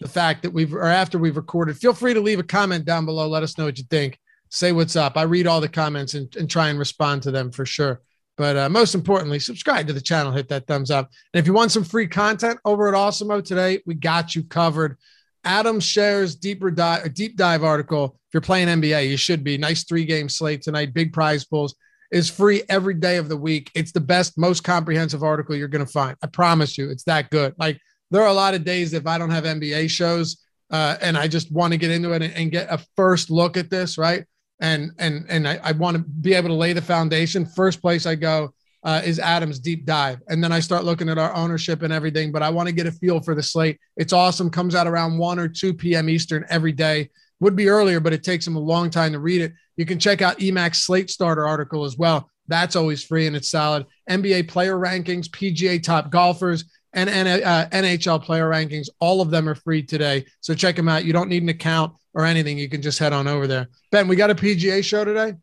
the 0.00 0.08
fact 0.08 0.42
that 0.42 0.50
we've 0.50 0.72
or 0.74 0.84
after 0.84 1.18
we've 1.18 1.36
recorded, 1.36 1.76
feel 1.76 1.92
free 1.92 2.14
to 2.14 2.20
leave 2.20 2.38
a 2.38 2.44
comment 2.44 2.84
down 2.84 3.04
below. 3.04 3.26
Let 3.28 3.42
us 3.42 3.58
know 3.58 3.64
what 3.64 3.78
you 3.78 3.84
think. 3.90 4.18
Say 4.48 4.72
what's 4.72 4.96
up. 4.96 5.16
I 5.16 5.22
read 5.22 5.46
all 5.46 5.60
the 5.60 5.68
comments 5.68 6.14
and, 6.14 6.34
and 6.36 6.48
try 6.48 6.68
and 6.68 6.78
respond 6.78 7.22
to 7.24 7.30
them 7.30 7.50
for 7.50 7.66
sure. 7.66 8.00
But 8.36 8.56
uh, 8.56 8.68
most 8.68 8.94
importantly, 8.94 9.38
subscribe 9.38 9.86
to 9.86 9.92
the 9.92 10.00
channel, 10.00 10.30
hit 10.30 10.48
that 10.50 10.66
thumbs 10.66 10.90
up. 10.90 11.10
And 11.32 11.40
if 11.40 11.46
you 11.46 11.52
want 11.52 11.72
some 11.72 11.84
free 11.84 12.06
content 12.06 12.60
over 12.64 12.86
at 12.88 12.94
Awesemo 12.94 13.42
today, 13.42 13.80
we 13.86 13.94
got 13.94 14.34
you 14.34 14.44
covered. 14.44 14.98
Adam 15.46 15.80
shares 15.80 16.34
deeper 16.34 16.70
dive, 16.70 17.14
deep 17.14 17.36
dive 17.36 17.64
article. 17.64 18.18
If 18.28 18.34
you're 18.34 18.40
playing 18.40 18.68
NBA, 18.68 19.08
you 19.08 19.16
should 19.16 19.44
be. 19.44 19.56
Nice 19.56 19.84
three 19.84 20.04
game 20.04 20.28
slate 20.28 20.60
tonight. 20.60 20.92
Big 20.92 21.12
prize 21.12 21.44
pools 21.44 21.74
is 22.10 22.28
free 22.28 22.62
every 22.68 22.94
day 22.94 23.16
of 23.16 23.28
the 23.28 23.36
week. 23.36 23.70
It's 23.74 23.92
the 23.92 24.00
best, 24.00 24.36
most 24.36 24.64
comprehensive 24.64 25.22
article 25.22 25.56
you're 25.56 25.68
going 25.68 25.86
to 25.86 25.90
find. 25.90 26.16
I 26.22 26.26
promise 26.26 26.76
you, 26.76 26.90
it's 26.90 27.04
that 27.04 27.30
good. 27.30 27.54
Like 27.58 27.80
there 28.10 28.22
are 28.22 28.28
a 28.28 28.34
lot 28.34 28.54
of 28.54 28.64
days 28.64 28.92
if 28.92 29.06
I 29.06 29.18
don't 29.18 29.30
have 29.30 29.44
NBA 29.44 29.88
shows 29.88 30.44
uh, 30.70 30.96
and 31.00 31.16
I 31.16 31.28
just 31.28 31.52
want 31.52 31.72
to 31.72 31.78
get 31.78 31.92
into 31.92 32.12
it 32.12 32.22
and, 32.22 32.34
and, 32.34 32.50
get 32.50 32.66
a 32.68 32.84
first 32.96 33.30
look 33.30 33.56
at 33.56 33.70
this, 33.70 33.96
right? 33.96 34.24
And 34.60 34.90
and 34.98 35.24
and 35.28 35.46
I, 35.46 35.60
I 35.62 35.72
want 35.72 35.96
to 35.96 36.02
be 36.02 36.34
able 36.34 36.48
to 36.48 36.54
lay 36.54 36.72
the 36.72 36.82
foundation. 36.82 37.46
First 37.46 37.80
place 37.80 38.04
I 38.04 38.16
go 38.16 38.52
uh, 38.86 39.02
is 39.04 39.18
Adam's 39.18 39.58
deep 39.58 39.84
dive. 39.84 40.22
And 40.28 40.42
then 40.42 40.52
I 40.52 40.60
start 40.60 40.84
looking 40.84 41.08
at 41.08 41.18
our 41.18 41.34
ownership 41.34 41.82
and 41.82 41.92
everything, 41.92 42.30
but 42.30 42.42
I 42.42 42.50
want 42.50 42.68
to 42.68 42.74
get 42.74 42.86
a 42.86 42.92
feel 42.92 43.20
for 43.20 43.34
the 43.34 43.42
slate. 43.42 43.80
It's 43.96 44.12
awesome. 44.12 44.48
Comes 44.48 44.76
out 44.76 44.86
around 44.86 45.18
1 45.18 45.38
or 45.40 45.48
2 45.48 45.74
p.m. 45.74 46.08
Eastern 46.08 46.46
every 46.48 46.70
day. 46.70 47.10
Would 47.40 47.56
be 47.56 47.68
earlier, 47.68 47.98
but 47.98 48.12
it 48.12 48.22
takes 48.22 48.46
him 48.46 48.54
a 48.54 48.60
long 48.60 48.88
time 48.88 49.12
to 49.12 49.18
read 49.18 49.42
it. 49.42 49.52
You 49.76 49.84
can 49.86 49.98
check 49.98 50.22
out 50.22 50.38
Emacs 50.38 50.76
Slate 50.76 51.10
Starter 51.10 51.46
article 51.46 51.84
as 51.84 51.98
well. 51.98 52.30
That's 52.46 52.76
always 52.76 53.02
free 53.02 53.26
and 53.26 53.34
it's 53.34 53.50
solid. 53.50 53.86
NBA 54.08 54.48
player 54.48 54.76
rankings, 54.76 55.28
PGA 55.28 55.82
top 55.82 56.10
golfers, 56.10 56.64
and 56.92 57.10
uh, 57.10 57.68
NHL 57.70 58.22
player 58.22 58.48
rankings. 58.48 58.86
All 59.00 59.20
of 59.20 59.30
them 59.30 59.48
are 59.48 59.56
free 59.56 59.82
today. 59.82 60.24
So 60.40 60.54
check 60.54 60.76
them 60.76 60.88
out. 60.88 61.04
You 61.04 61.12
don't 61.12 61.28
need 61.28 61.42
an 61.42 61.48
account 61.48 61.92
or 62.14 62.24
anything. 62.24 62.56
You 62.56 62.68
can 62.68 62.82
just 62.82 63.00
head 63.00 63.12
on 63.12 63.26
over 63.26 63.48
there. 63.48 63.68
Ben, 63.90 64.06
we 64.06 64.14
got 64.14 64.30
a 64.30 64.34
PGA 64.34 64.82
show 64.82 65.04
today. 65.04 65.34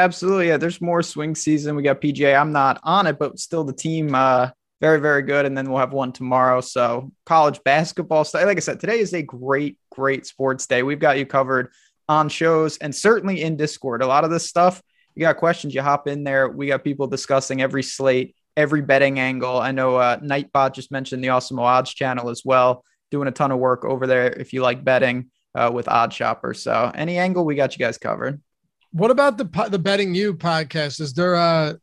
Absolutely. 0.00 0.48
Yeah. 0.48 0.56
There's 0.56 0.80
more 0.80 1.02
swing 1.02 1.34
season. 1.34 1.76
We 1.76 1.82
got 1.82 2.00
PGA. 2.00 2.40
I'm 2.40 2.52
not 2.52 2.80
on 2.82 3.06
it, 3.06 3.18
but 3.18 3.38
still 3.38 3.64
the 3.64 3.72
team, 3.72 4.14
uh, 4.14 4.48
very, 4.80 4.98
very 4.98 5.20
good. 5.20 5.44
And 5.44 5.56
then 5.56 5.68
we'll 5.68 5.78
have 5.78 5.92
one 5.92 6.10
tomorrow. 6.10 6.62
So 6.62 7.12
college 7.26 7.60
basketball. 7.64 8.26
Like 8.32 8.56
I 8.56 8.60
said, 8.60 8.80
today 8.80 8.98
is 8.98 9.12
a 9.12 9.20
great, 9.20 9.76
great 9.90 10.24
sports 10.24 10.66
day. 10.66 10.82
We've 10.82 10.98
got 10.98 11.18
you 11.18 11.26
covered 11.26 11.70
on 12.08 12.30
shows 12.30 12.78
and 12.78 12.94
certainly 12.94 13.42
in 13.42 13.56
Discord. 13.56 14.00
A 14.02 14.06
lot 14.06 14.24
of 14.24 14.30
this 14.30 14.48
stuff 14.48 14.82
you 15.14 15.20
got 15.20 15.36
questions, 15.36 15.74
you 15.74 15.82
hop 15.82 16.08
in 16.08 16.24
there. 16.24 16.48
We 16.48 16.68
got 16.68 16.82
people 16.82 17.06
discussing 17.06 17.60
every 17.60 17.82
slate, 17.82 18.34
every 18.56 18.80
betting 18.80 19.18
angle. 19.18 19.58
I 19.58 19.70
know 19.70 19.96
uh, 19.96 20.18
Nightbot 20.18 20.72
just 20.72 20.90
mentioned 20.90 21.22
the 21.22 21.28
Awesemo 21.28 21.60
Odds 21.60 21.92
channel 21.92 22.30
as 22.30 22.42
well, 22.42 22.84
doing 23.10 23.28
a 23.28 23.32
ton 23.32 23.52
of 23.52 23.58
work 23.58 23.84
over 23.84 24.06
there 24.06 24.30
if 24.32 24.54
you 24.54 24.62
like 24.62 24.82
betting 24.82 25.30
uh, 25.54 25.70
with 25.74 25.86
OddsShopper. 25.86 26.56
So 26.56 26.90
any 26.94 27.18
angle, 27.18 27.44
we 27.44 27.54
got 27.54 27.76
you 27.76 27.84
guys 27.84 27.98
covered. 27.98 28.40
What 28.92 29.10
about 29.10 29.38
the 29.38 29.68
the 29.70 29.78
betting 29.78 30.14
you 30.14 30.34
podcast? 30.34 31.00
Is 31.00 31.12
there 31.12 31.34
a 31.34 31.78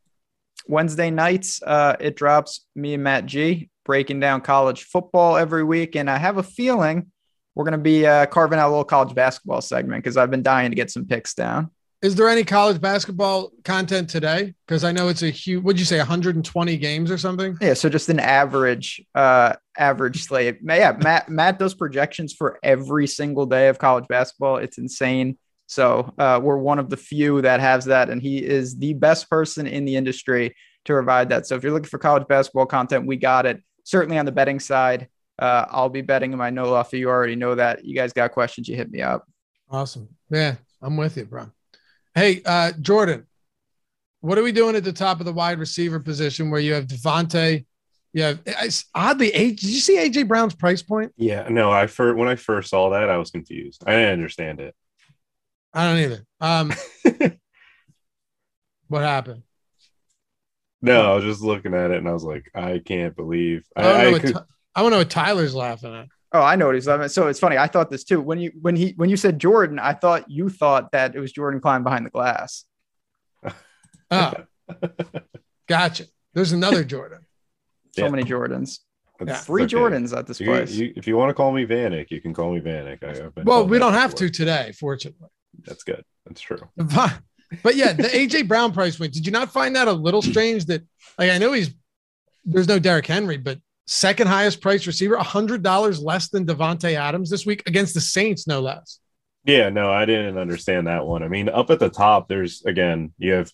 Wednesday 0.68 1.10
nights? 1.10 1.62
Uh, 1.64 1.96
it 2.00 2.16
drops. 2.16 2.66
Me 2.76 2.94
and 2.94 3.04
Matt 3.04 3.26
G 3.26 3.70
breaking 3.86 4.20
down 4.20 4.42
college 4.42 4.84
football 4.84 5.38
every 5.38 5.64
week, 5.64 5.96
and 5.96 6.10
I 6.10 6.18
have 6.18 6.38
a 6.38 6.44
feeling 6.44 7.12
we're 7.56 7.64
going 7.64 7.72
to 7.72 7.78
be 7.80 8.06
uh, 8.06 8.28
carving 8.28 8.60
out 8.60 8.68
a 8.68 8.70
little 8.70 8.84
college 8.84 9.16
basketball 9.16 9.62
segment 9.62 10.04
because 10.04 10.18
I've 10.18 10.30
been 10.30 10.44
dying 10.44 10.70
to 10.70 10.76
get 10.76 10.92
some 10.92 11.06
picks 11.06 11.34
down. 11.34 11.72
Is 12.04 12.14
there 12.14 12.30
any 12.30 12.44
college 12.44 12.80
basketball 12.80 13.52
content 13.64 14.10
today? 14.10 14.54
Because 14.68 14.84
I 14.84 14.92
know 14.92 15.08
it's 15.08 15.24
a 15.24 15.32
huge. 15.32 15.64
What 15.64 15.68
would 15.68 15.80
you 15.80 15.86
say 15.86 15.98
120 15.98 16.78
games 16.78 17.10
or 17.10 17.18
something? 17.18 17.58
Yeah, 17.60 17.74
so 17.74 17.90
just 17.90 18.10
an 18.10 18.20
average, 18.20 19.02
uh, 19.16 19.56
average 19.76 20.24
slate. 20.24 20.60
Yeah, 20.62 20.96
Matt 21.02 21.30
Matt 21.30 21.58
does 21.58 21.74
projections 21.74 22.34
for 22.34 22.60
every 22.62 23.08
single 23.08 23.48
day 23.48 23.70
of 23.70 23.80
college 23.80 24.06
basketball. 24.08 24.58
It's 24.58 24.78
insane. 24.78 25.40
So 25.68 26.14
uh, 26.18 26.40
we're 26.42 26.58
one 26.58 26.80
of 26.80 26.90
the 26.90 26.98
few 26.98 27.42
that 27.42 27.60
has 27.60 27.86
that, 27.86 28.10
and 28.10 28.22
he 28.22 28.44
is 28.44 28.78
the 28.78 28.94
best 28.94 29.30
person 29.30 29.68
in 29.68 29.86
the 29.86 29.96
industry 29.96 30.56
to 30.86 30.94
provide 30.94 31.30
that. 31.30 31.46
So 31.46 31.56
if 31.56 31.64
you're 31.64 31.74
looking 31.74 31.90
for 31.90 32.00
college 32.00 32.28
basketball 32.28 32.66
content, 32.66 33.06
we 33.06 33.18
got 33.18 33.46
it. 33.46 33.62
Certainly 33.84 34.18
on 34.18 34.26
the 34.26 34.32
betting 34.32 34.60
side, 34.60 35.10
uh, 35.40 35.66
I'll 35.70 35.90
be 35.90 36.02
betting 36.02 36.32
him. 36.34 36.42
I 36.42 36.50
know 36.50 36.66
Loughy, 36.66 37.00
you 37.00 37.10
already 37.10 37.36
know 37.36 37.54
that. 37.56 37.86
You 37.86 37.94
guys 37.94 38.14
got 38.14 38.32
questions, 38.32 38.68
you 38.68 38.76
hit 38.76 38.90
me 38.90 39.02
up. 39.02 39.28
Awesome. 39.70 40.08
Yeah, 40.30 40.56
I'm 40.82 40.96
with 40.96 41.18
you, 41.18 41.26
bro. 41.26 41.52
Hey, 42.16 42.42
uh, 42.46 42.72
Jordan, 42.80 43.28
what 44.22 44.38
are 44.38 44.44
we 44.44 44.54
doing 44.54 44.76
at 44.76 44.86
the 44.86 44.94
top 44.94 45.20
of 45.20 45.26
the 45.26 45.34
wide 45.34 45.60
receiver 45.60 46.00
position 46.00 46.50
where 46.50 46.62
you 46.62 46.74
have 46.74 46.88
Davante? 46.88 47.66
Yeah, 48.14 48.34
it's 48.46 48.86
oddly, 48.96 49.32
did 49.32 49.62
you 49.62 49.80
see 49.80 49.98
AJ 49.98 50.28
Brown's 50.28 50.56
price 50.56 50.82
point? 50.82 51.14
Yeah, 51.18 51.48
no, 51.50 51.72
I 51.72 51.88
first 51.88 52.18
when 52.18 52.30
I 52.30 52.36
first 52.36 52.70
saw 52.70 52.90
that, 52.92 53.10
I 53.10 53.18
was 53.18 53.32
confused. 53.32 53.84
I 53.86 53.92
didn't 53.92 54.14
understand 54.14 54.60
it. 54.62 54.74
I 55.74 55.86
don't 55.86 56.00
either. 56.00 56.26
Um, 56.42 56.74
what 58.88 59.04
happened? 59.04 59.44
No, 60.82 61.12
I 61.12 61.16
was 61.16 61.24
just 61.24 61.42
looking 61.42 61.74
at 61.74 61.92
it 61.92 61.98
and 61.98 62.08
I 62.08 62.14
was 62.14 62.24
like, 62.24 62.50
I 62.54 62.80
can't 62.84 63.16
believe. 63.16 63.66
I, 63.76 63.82
I, 63.82 63.90
I, 63.90 64.14
I, 64.14 64.20
could... 64.20 64.38
I 64.76 64.82
want 64.82 64.92
to 64.92 64.96
know 64.96 64.98
what 65.00 65.10
Tyler's 65.10 65.56
laughing 65.56 65.94
at. 65.94 66.08
Oh, 66.34 66.42
I 66.42 66.56
know 66.56 66.68
what 66.68 66.76
he's 66.76 66.88
laughing. 66.88 67.06
At. 67.06 67.12
So 67.12 67.28
it's 67.28 67.40
funny. 67.40 67.58
I 67.58 67.68
thought 67.68 67.90
this 67.90 68.04
too. 68.04 68.22
When 68.22 68.40
you 68.40 68.52
when 68.62 68.76
he 68.76 68.94
when 68.98 69.10
you 69.10 69.18
said 69.18 69.40
Jordan, 69.40 69.80
I 69.80 69.94
thought 69.94 70.30
you 70.30 70.50
thought 70.50 70.92
that 70.92 71.16
it 71.16 71.20
was 71.20 71.32
Jordan 71.32 71.62
Klein 71.62 71.84
behind 71.84 72.06
the 72.06 72.10
glass. 72.10 72.66
Oh, 74.10 74.34
gotcha. 75.68 76.06
There's 76.34 76.54
another 76.54 76.82
Jordan. 76.86 77.26
So 77.94 78.06
yeah. 78.06 78.10
many 78.10 78.24
Jordans. 78.24 78.80
Yeah. 79.20 79.36
Three 79.36 79.64
okay. 79.64 79.76
Jordans 79.76 80.18
at 80.18 80.28
this 80.28 80.40
you, 80.40 80.46
place. 80.46 80.72
You, 80.72 80.94
if 80.96 81.08
you 81.08 81.18
want 81.18 81.30
to 81.30 81.34
call 81.34 81.52
me 81.52 81.66
Vanek, 81.66 82.10
you 82.10 82.22
can 82.22 82.34
call 82.34 82.54
me 82.54 82.62
Vanek. 82.62 83.04
I, 83.04 83.42
well, 83.44 83.68
we 83.68 83.80
don't 83.80 83.92
have 83.92 84.16
to 84.16 84.30
today, 84.30 84.72
fortunately. 84.80 85.28
That's 85.66 85.84
good. 85.84 86.04
That's 86.26 86.42
true. 86.42 86.62
But, 87.64 87.78
yeah, 87.78 87.94
the 87.94 88.04
AJ 88.04 88.50
Brown 88.50 88.74
price 88.74 88.98
point. 88.98 89.14
Did 89.14 89.26
you 89.26 89.32
not 89.32 89.54
find 89.54 89.74
that 89.78 89.88
a 89.88 89.94
little 89.94 90.22
strange? 90.22 90.66
That 90.66 90.86
like 91.18 91.32
I 91.32 91.38
know 91.38 91.54
he's 91.54 91.74
there's 92.44 92.68
no 92.68 92.78
Derrick 92.78 93.06
Henry, 93.08 93.38
but 93.38 93.60
second 93.86 94.28
highest 94.28 94.60
price 94.60 94.86
receiver, 94.86 95.18
hundred 95.18 95.64
dollars 95.64 96.02
less 96.02 96.28
than 96.28 96.46
Davante 96.46 96.96
Adams 96.96 97.30
this 97.30 97.46
week 97.46 97.64
against 97.66 97.94
the 97.94 98.02
Saints, 98.02 98.48
no 98.48 98.60
less. 98.60 99.00
Yeah, 99.46 99.70
no, 99.70 99.90
I 99.90 100.04
didn't 100.04 100.38
understand 100.38 100.88
that 100.88 101.06
one. 101.06 101.24
I 101.24 101.30
mean, 101.30 101.48
up 101.48 101.70
at 101.70 101.80
the 101.80 101.90
top, 101.90 102.28
there's 102.28 102.64
again, 102.66 103.14
you 103.18 103.32
have. 103.32 103.50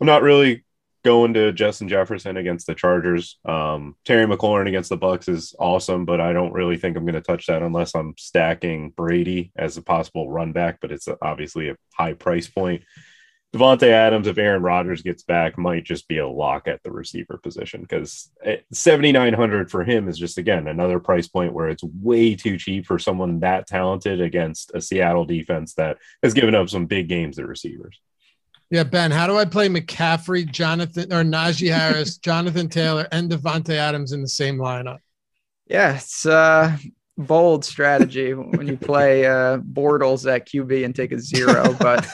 I'm 0.00 0.06
not 0.08 0.22
really 0.22 0.64
going 1.04 1.34
to 1.34 1.52
Justin 1.52 1.88
Jefferson 1.88 2.36
against 2.36 2.66
the 2.66 2.74
Chargers. 2.74 3.38
Um, 3.44 3.96
Terry 4.04 4.26
McLaurin 4.26 4.68
against 4.68 4.88
the 4.88 4.98
Bucs 4.98 5.28
is 5.28 5.54
awesome, 5.58 6.04
but 6.04 6.20
I 6.20 6.32
don't 6.32 6.52
really 6.52 6.76
think 6.76 6.96
I'm 6.96 7.04
going 7.04 7.14
to 7.14 7.20
touch 7.20 7.46
that 7.46 7.62
unless 7.62 7.94
I'm 7.94 8.14
stacking 8.16 8.90
Brady 8.90 9.52
as 9.56 9.76
a 9.76 9.82
possible 9.82 10.30
run 10.30 10.52
back. 10.52 10.78
But 10.80 10.92
it's 10.92 11.08
obviously 11.20 11.70
a 11.70 11.76
high 11.94 12.14
price 12.14 12.48
point. 12.48 12.82
Davante 13.54 13.88
Adams, 13.88 14.28
if 14.28 14.38
Aaron 14.38 14.62
Rodgers 14.62 15.02
gets 15.02 15.24
back, 15.24 15.58
might 15.58 15.84
just 15.84 16.08
be 16.08 16.16
a 16.16 16.26
lock 16.26 16.68
at 16.68 16.82
the 16.82 16.90
receiver 16.90 17.36
position 17.36 17.82
because 17.82 18.30
7,900 18.72 19.70
for 19.70 19.84
him 19.84 20.08
is 20.08 20.16
just, 20.16 20.38
again, 20.38 20.66
another 20.68 20.98
price 20.98 21.28
point 21.28 21.52
where 21.52 21.68
it's 21.68 21.84
way 21.84 22.34
too 22.34 22.56
cheap 22.56 22.86
for 22.86 22.98
someone 22.98 23.40
that 23.40 23.66
talented 23.66 24.22
against 24.22 24.70
a 24.72 24.80
Seattle 24.80 25.26
defense 25.26 25.74
that 25.74 25.98
has 26.22 26.32
given 26.32 26.54
up 26.54 26.70
some 26.70 26.86
big 26.86 27.10
games 27.10 27.38
at 27.38 27.46
receivers. 27.46 28.00
Yeah, 28.72 28.84
Ben, 28.84 29.10
how 29.10 29.26
do 29.26 29.36
I 29.36 29.44
play 29.44 29.68
McCaffrey, 29.68 30.50
Jonathan, 30.50 31.12
or 31.12 31.22
Najee 31.22 31.70
Harris, 31.70 32.16
Jonathan 32.24 32.70
Taylor, 32.70 33.06
and 33.12 33.30
Davante 33.30 33.74
Adams 33.74 34.12
in 34.12 34.22
the 34.22 34.28
same 34.28 34.56
lineup? 34.56 34.96
Yeah, 35.66 35.96
it's 35.96 36.24
uh 36.24 36.78
bold 37.18 37.66
strategy 37.66 38.32
when 38.32 38.66
you 38.66 38.78
play 38.78 39.26
uh 39.26 39.58
Bortles 39.58 40.26
at 40.26 40.48
QB 40.48 40.86
and 40.86 40.96
take 40.96 41.12
a 41.12 41.18
zero. 41.18 41.76
But 41.78 42.08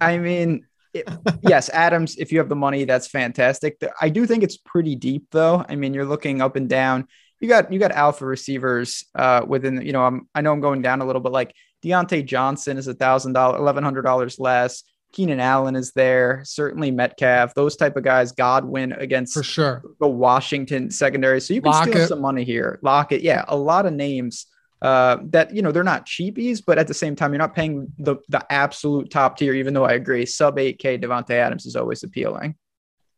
I 0.00 0.18
mean, 0.18 0.64
it, 0.94 1.08
yes, 1.42 1.70
Adams, 1.70 2.16
if 2.18 2.30
you 2.30 2.38
have 2.38 2.48
the 2.48 2.54
money, 2.54 2.84
that's 2.84 3.08
fantastic. 3.08 3.82
I 4.00 4.08
do 4.08 4.26
think 4.26 4.44
it's 4.44 4.58
pretty 4.58 4.94
deep 4.94 5.26
though. 5.32 5.64
I 5.68 5.74
mean, 5.74 5.92
you're 5.92 6.04
looking 6.04 6.40
up 6.40 6.54
and 6.54 6.68
down. 6.68 7.08
You 7.40 7.48
got 7.48 7.72
you 7.72 7.80
got 7.80 7.90
alpha 7.90 8.24
receivers 8.24 9.04
uh 9.16 9.44
within, 9.44 9.84
you 9.84 9.90
know, 9.90 10.04
I'm 10.04 10.28
I 10.36 10.40
know 10.40 10.52
I'm 10.52 10.60
going 10.60 10.82
down 10.82 11.00
a 11.00 11.04
little, 11.04 11.20
but 11.20 11.32
like 11.32 11.52
Diontae 11.84 12.24
Johnson 12.24 12.78
is 12.78 12.86
a 12.86 12.94
thousand 12.94 13.32
dollar, 13.32 13.58
eleven 13.58 13.82
hundred 13.82 14.02
dollars 14.02 14.38
less. 14.38 14.84
Keenan 15.12 15.40
Allen 15.40 15.76
is 15.76 15.92
there, 15.92 16.42
certainly 16.44 16.90
Metcalf, 16.90 17.54
those 17.54 17.76
type 17.76 17.96
of 17.96 18.04
guys, 18.04 18.32
Godwin 18.32 18.92
against 18.92 19.34
for 19.34 19.42
sure 19.42 19.82
the 20.00 20.08
Washington 20.08 20.90
secondary. 20.90 21.40
So 21.40 21.54
you 21.54 21.62
can 21.62 21.72
Lockett. 21.72 21.94
steal 21.94 22.06
some 22.08 22.20
money 22.20 22.44
here. 22.44 22.78
Lockett, 22.82 23.22
yeah, 23.22 23.44
a 23.48 23.56
lot 23.56 23.86
of 23.86 23.92
names 23.92 24.46
uh, 24.82 25.18
that 25.30 25.54
you 25.54 25.62
know 25.62 25.72
they're 25.72 25.82
not 25.82 26.06
cheapies, 26.06 26.62
but 26.64 26.78
at 26.78 26.86
the 26.86 26.94
same 26.94 27.16
time, 27.16 27.32
you're 27.32 27.38
not 27.38 27.54
paying 27.54 27.90
the 27.98 28.16
the 28.28 28.44
absolute 28.52 29.10
top 29.10 29.38
tier. 29.38 29.54
Even 29.54 29.72
though 29.72 29.84
I 29.84 29.92
agree, 29.92 30.26
sub 30.26 30.56
8K 30.56 31.02
Davante 31.02 31.30
Adams 31.30 31.66
is 31.66 31.76
always 31.76 32.02
appealing. 32.02 32.54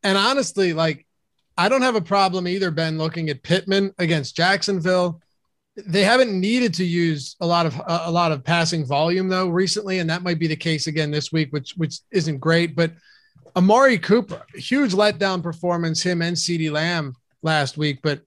And 0.04 0.16
honestly, 0.16 0.72
like 0.72 1.04
I 1.56 1.68
don't 1.68 1.82
have 1.82 1.96
a 1.96 2.00
problem 2.00 2.46
either, 2.46 2.70
Ben, 2.70 2.98
looking 2.98 3.28
at 3.30 3.42
Pittman 3.42 3.92
against 3.98 4.36
Jacksonville 4.36 5.20
they 5.86 6.02
haven't 6.02 6.38
needed 6.38 6.74
to 6.74 6.84
use 6.84 7.36
a 7.40 7.46
lot 7.46 7.66
of 7.66 7.78
uh, 7.80 8.02
a 8.04 8.10
lot 8.10 8.32
of 8.32 8.44
passing 8.44 8.84
volume 8.84 9.28
though 9.28 9.48
recently, 9.48 9.98
and 9.98 10.10
that 10.10 10.22
might 10.22 10.38
be 10.38 10.46
the 10.46 10.56
case 10.56 10.86
again 10.86 11.10
this 11.10 11.32
week, 11.32 11.52
which 11.52 11.72
which 11.76 12.00
isn't 12.10 12.38
great. 12.38 12.74
But 12.74 12.92
Amari 13.56 13.98
Cooper, 13.98 14.44
huge 14.54 14.92
letdown 14.92 15.42
performance, 15.42 16.02
him 16.02 16.22
and 16.22 16.36
CeeDee 16.36 16.70
Lamb 16.72 17.14
last 17.42 17.76
week. 17.76 18.00
But 18.02 18.20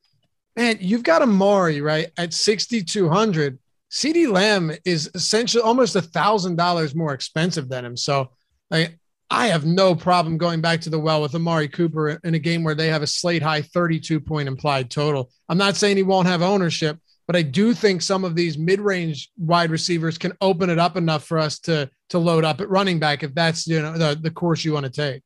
man, 0.56 0.78
you've 0.80 1.04
got 1.04 1.22
Amari 1.22 1.82
right 1.82 2.12
at 2.18 2.34
sixty 2.34 2.84
two 2.84 3.10
hundred. 3.10 3.60
CeeDee 3.92 4.32
Lamb 4.32 4.72
is 4.86 5.10
essentially 5.14 5.62
almost 5.62 5.96
a 5.96 6.02
thousand 6.02 6.56
dollars 6.56 6.96
more 6.96 7.14
expensive 7.14 7.68
than 7.68 7.84
him. 7.84 7.98
So 7.98 8.32
like 8.70 8.98
I 9.30 9.48
have 9.48 9.66
no 9.66 9.96
problem 9.96 10.38
going 10.38 10.60
back 10.60 10.82
to 10.82 10.90
the 10.90 11.00
well 11.00 11.22
with 11.22 11.36
Amari 11.36 11.70
Cooper 11.70 12.20
in 12.24 12.36
a 12.36 12.40
game 12.40 12.64
where 12.64 12.76
they 12.76 12.88
have 12.90 13.02
a 13.02 13.08
slate 13.08 13.42
high 13.42 13.62
32 13.62 14.20
point 14.20 14.50
implied 14.50 14.90
total. 14.90 15.30
I'm 15.48 15.58
not 15.58 15.78
saying 15.78 15.98
he 15.98 16.04
won't 16.04 16.28
have 16.28 16.42
ownership, 16.42 16.98
but 17.28 17.36
I 17.36 17.42
do 17.42 17.74
think 17.74 18.02
some 18.02 18.26
of 18.26 18.36
these 18.36 18.58
mid-range 18.58 19.30
wide 19.38 19.72
receivers 19.72 20.18
can 20.18 20.34
open 20.42 20.70
it 20.70 20.80
up 20.80 20.98
enough 20.98 21.24
for 21.24 21.38
us 21.38 21.60
to 21.60 21.90
to 22.10 22.20
load 22.20 22.44
up 22.44 22.60
at 22.60 22.70
running 22.70 23.00
back 23.00 23.24
if 23.24 23.34
that's 23.34 23.68
you 23.68 23.82
know 23.82 23.98
the, 23.98 24.20
the 24.22 24.32
course 24.32 24.66
you 24.66 24.74
want 24.74 24.86
to 24.86 24.92
take. 24.92 25.24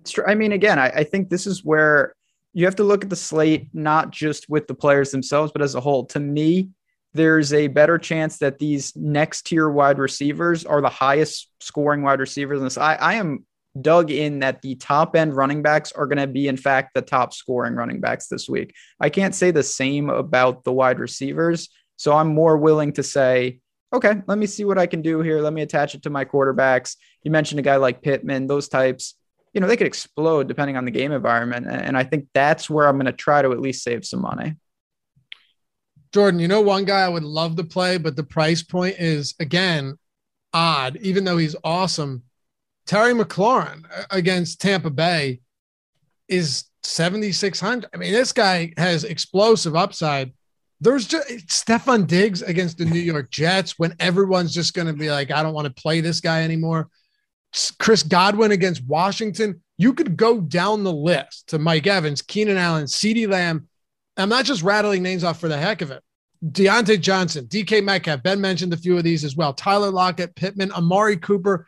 It's 0.00 0.10
true. 0.10 0.24
I 0.26 0.34
mean, 0.34 0.52
again, 0.52 0.78
I, 0.78 0.88
I 0.88 1.04
think 1.04 1.28
this 1.28 1.46
is 1.46 1.64
where 1.64 2.14
you 2.52 2.64
have 2.64 2.76
to 2.76 2.84
look 2.84 3.04
at 3.04 3.10
the 3.10 3.16
slate 3.16 3.68
not 3.72 4.10
just 4.10 4.48
with 4.48 4.66
the 4.66 4.74
players 4.74 5.10
themselves, 5.10 5.52
but 5.52 5.62
as 5.62 5.74
a 5.74 5.80
whole. 5.80 6.06
To 6.06 6.20
me, 6.20 6.70
there's 7.14 7.52
a 7.52 7.68
better 7.68 7.98
chance 7.98 8.38
that 8.38 8.58
these 8.58 8.94
next 8.96 9.46
tier 9.46 9.68
wide 9.68 9.98
receivers 9.98 10.64
are 10.64 10.80
the 10.80 10.88
highest 10.88 11.48
scoring 11.60 12.02
wide 12.02 12.20
receivers 12.20 12.60
this. 12.60 12.78
I, 12.78 12.94
I 12.94 13.14
am 13.14 13.46
dug 13.80 14.10
in 14.10 14.40
that 14.40 14.60
the 14.62 14.74
top 14.74 15.16
end 15.16 15.34
running 15.34 15.62
backs 15.62 15.92
are 15.92 16.06
going 16.06 16.18
to 16.18 16.26
be, 16.26 16.48
in 16.48 16.56
fact, 16.56 16.90
the 16.94 17.02
top 17.02 17.32
scoring 17.32 17.74
running 17.74 18.00
backs 18.00 18.26
this 18.26 18.48
week. 18.48 18.74
I 19.00 19.08
can't 19.08 19.34
say 19.34 19.50
the 19.50 19.62
same 19.62 20.10
about 20.10 20.64
the 20.64 20.72
wide 20.72 20.98
receivers. 20.98 21.68
So 21.96 22.12
I'm 22.12 22.34
more 22.34 22.56
willing 22.56 22.92
to 22.94 23.02
say, 23.02 23.60
okay, 23.92 24.22
let 24.26 24.38
me 24.38 24.46
see 24.46 24.64
what 24.64 24.78
I 24.78 24.86
can 24.86 25.02
do 25.02 25.20
here. 25.20 25.40
Let 25.40 25.52
me 25.52 25.62
attach 25.62 25.94
it 25.94 26.02
to 26.02 26.10
my 26.10 26.24
quarterbacks. 26.24 26.96
You 27.22 27.30
mentioned 27.30 27.60
a 27.60 27.62
guy 27.62 27.76
like 27.76 28.02
Pittman, 28.02 28.46
those 28.46 28.68
types, 28.68 29.14
you 29.52 29.60
know, 29.60 29.66
they 29.66 29.76
could 29.76 29.86
explode 29.86 30.48
depending 30.48 30.76
on 30.76 30.84
the 30.84 30.90
game 30.90 31.12
environment. 31.12 31.66
And 31.68 31.96
I 31.96 32.04
think 32.04 32.28
that's 32.34 32.68
where 32.68 32.88
I'm 32.88 32.96
going 32.96 33.06
to 33.06 33.12
try 33.12 33.42
to 33.42 33.52
at 33.52 33.60
least 33.60 33.84
save 33.84 34.04
some 34.04 34.22
money. 34.22 34.56
Jordan, 36.12 36.40
you 36.40 36.48
know, 36.48 36.60
one 36.60 36.84
guy 36.84 37.00
I 37.00 37.08
would 37.08 37.22
love 37.22 37.56
to 37.56 37.64
play, 37.64 37.96
but 37.98 38.16
the 38.16 38.22
price 38.22 38.62
point 38.62 38.96
is, 38.98 39.34
again, 39.40 39.98
odd, 40.52 40.96
even 41.00 41.24
though 41.24 41.38
he's 41.38 41.56
awesome 41.64 42.22
Terry 42.86 43.12
McLaurin 43.12 43.84
uh, 43.84 44.04
against 44.10 44.60
Tampa 44.60 44.90
Bay 44.90 45.40
is 46.28 46.64
7,600. 46.82 47.88
I 47.92 47.96
mean, 47.96 48.12
this 48.12 48.32
guy 48.32 48.72
has 48.76 49.04
explosive 49.04 49.76
upside. 49.76 50.32
There's 50.80 51.06
just 51.06 51.28
Stefon 51.46 52.06
Diggs 52.06 52.42
against 52.42 52.78
the 52.78 52.84
New 52.84 53.00
York 53.00 53.30
Jets 53.30 53.78
when 53.78 53.94
everyone's 54.00 54.52
just 54.52 54.74
going 54.74 54.88
to 54.88 54.92
be 54.92 55.10
like, 55.10 55.30
I 55.30 55.42
don't 55.42 55.54
want 55.54 55.68
to 55.68 55.82
play 55.82 56.00
this 56.00 56.20
guy 56.20 56.42
anymore. 56.42 56.88
Chris 57.78 58.02
Godwin 58.02 58.50
against 58.50 58.84
Washington. 58.86 59.62
You 59.78 59.94
could 59.94 60.16
go 60.16 60.40
down 60.40 60.82
the 60.82 60.92
list 60.92 61.48
to 61.48 61.58
Mike 61.58 61.86
Evans, 61.86 62.22
Keenan 62.22 62.56
Allen, 62.56 62.86
CeeDee 62.86 63.28
Lamb. 63.28 63.68
I'm 64.16 64.28
not 64.28 64.44
just 64.44 64.62
rattling 64.62 65.02
names 65.02 65.22
off 65.22 65.38
for 65.38 65.48
the 65.48 65.56
heck 65.56 65.82
of 65.82 65.90
it. 65.90 66.02
Diontae 66.44 67.00
Johnson, 67.00 67.46
DK 67.46 67.84
Metcalf, 67.84 68.22
Ben 68.22 68.40
mentioned 68.40 68.72
a 68.72 68.76
few 68.76 68.96
of 68.96 69.04
these 69.04 69.22
as 69.22 69.36
well. 69.36 69.52
Tyler 69.52 69.90
Lockett, 69.90 70.34
Pittman, 70.34 70.72
Amari 70.72 71.16
Cooper. 71.16 71.66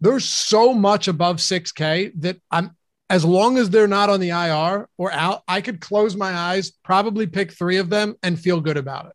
There's 0.00 0.24
so 0.24 0.74
much 0.74 1.08
above 1.08 1.36
6K 1.36 2.12
that 2.20 2.36
I'm 2.50 2.76
as 3.10 3.24
long 3.24 3.58
as 3.58 3.70
they're 3.70 3.86
not 3.86 4.10
on 4.10 4.20
the 4.20 4.30
IR 4.30 4.88
or 4.96 5.12
out, 5.12 5.42
I 5.46 5.60
could 5.60 5.80
close 5.80 6.16
my 6.16 6.32
eyes, 6.32 6.70
probably 6.70 7.26
pick 7.26 7.52
three 7.52 7.76
of 7.76 7.90
them 7.90 8.16
and 8.22 8.40
feel 8.40 8.60
good 8.60 8.76
about 8.76 9.06
it. 9.06 9.12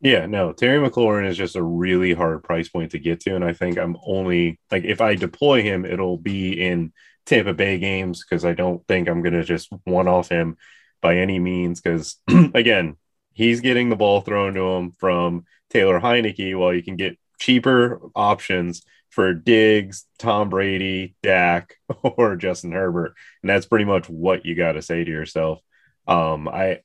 Yeah, 0.00 0.26
no, 0.26 0.52
Terry 0.52 0.78
McLaurin 0.78 1.28
is 1.28 1.36
just 1.36 1.56
a 1.56 1.62
really 1.62 2.14
hard 2.14 2.42
price 2.44 2.68
point 2.68 2.92
to 2.92 2.98
get 2.98 3.20
to. 3.20 3.34
And 3.34 3.44
I 3.44 3.52
think 3.52 3.78
I'm 3.78 3.96
only 4.06 4.60
like, 4.70 4.84
if 4.84 5.00
I 5.00 5.14
deploy 5.14 5.62
him, 5.62 5.84
it'll 5.84 6.16
be 6.16 6.52
in 6.52 6.92
Tampa 7.26 7.52
Bay 7.52 7.78
games 7.78 8.24
because 8.24 8.44
I 8.44 8.54
don't 8.54 8.86
think 8.86 9.08
I'm 9.08 9.22
going 9.22 9.34
to 9.34 9.44
just 9.44 9.68
one 9.84 10.08
off 10.08 10.28
him 10.28 10.56
by 11.02 11.16
any 11.16 11.38
means. 11.38 11.80
Because 11.80 12.16
again, 12.54 12.96
he's 13.32 13.60
getting 13.60 13.88
the 13.88 13.96
ball 13.96 14.20
thrown 14.20 14.54
to 14.54 14.62
him 14.62 14.92
from 14.92 15.44
Taylor 15.68 16.00
Heinicke 16.00 16.56
while 16.56 16.72
you 16.72 16.82
can 16.82 16.96
get 16.96 17.18
cheaper 17.40 18.00
options 18.14 18.82
for 19.10 19.34
Diggs, 19.34 20.04
Tom 20.18 20.48
Brady, 20.48 21.16
Dak, 21.22 21.74
or 22.02 22.36
Justin 22.36 22.72
Herbert. 22.72 23.14
And 23.42 23.50
that's 23.50 23.66
pretty 23.66 23.84
much 23.84 24.08
what 24.08 24.44
you 24.44 24.54
got 24.54 24.72
to 24.72 24.82
say 24.82 25.04
to 25.04 25.10
yourself. 25.10 25.60
Um, 26.06 26.48
I 26.48 26.80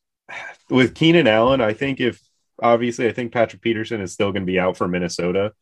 with 0.69 0.95
Keenan 0.95 1.27
Allen, 1.27 1.61
I 1.61 1.73
think 1.73 1.99
if 1.99 2.19
obviously, 2.61 3.07
I 3.07 3.11
think 3.11 3.33
Patrick 3.33 3.61
Peterson 3.61 4.01
is 4.01 4.13
still 4.13 4.31
going 4.31 4.43
to 4.43 4.51
be 4.51 4.59
out 4.59 4.77
for 4.77 4.87
Minnesota. 4.87 5.53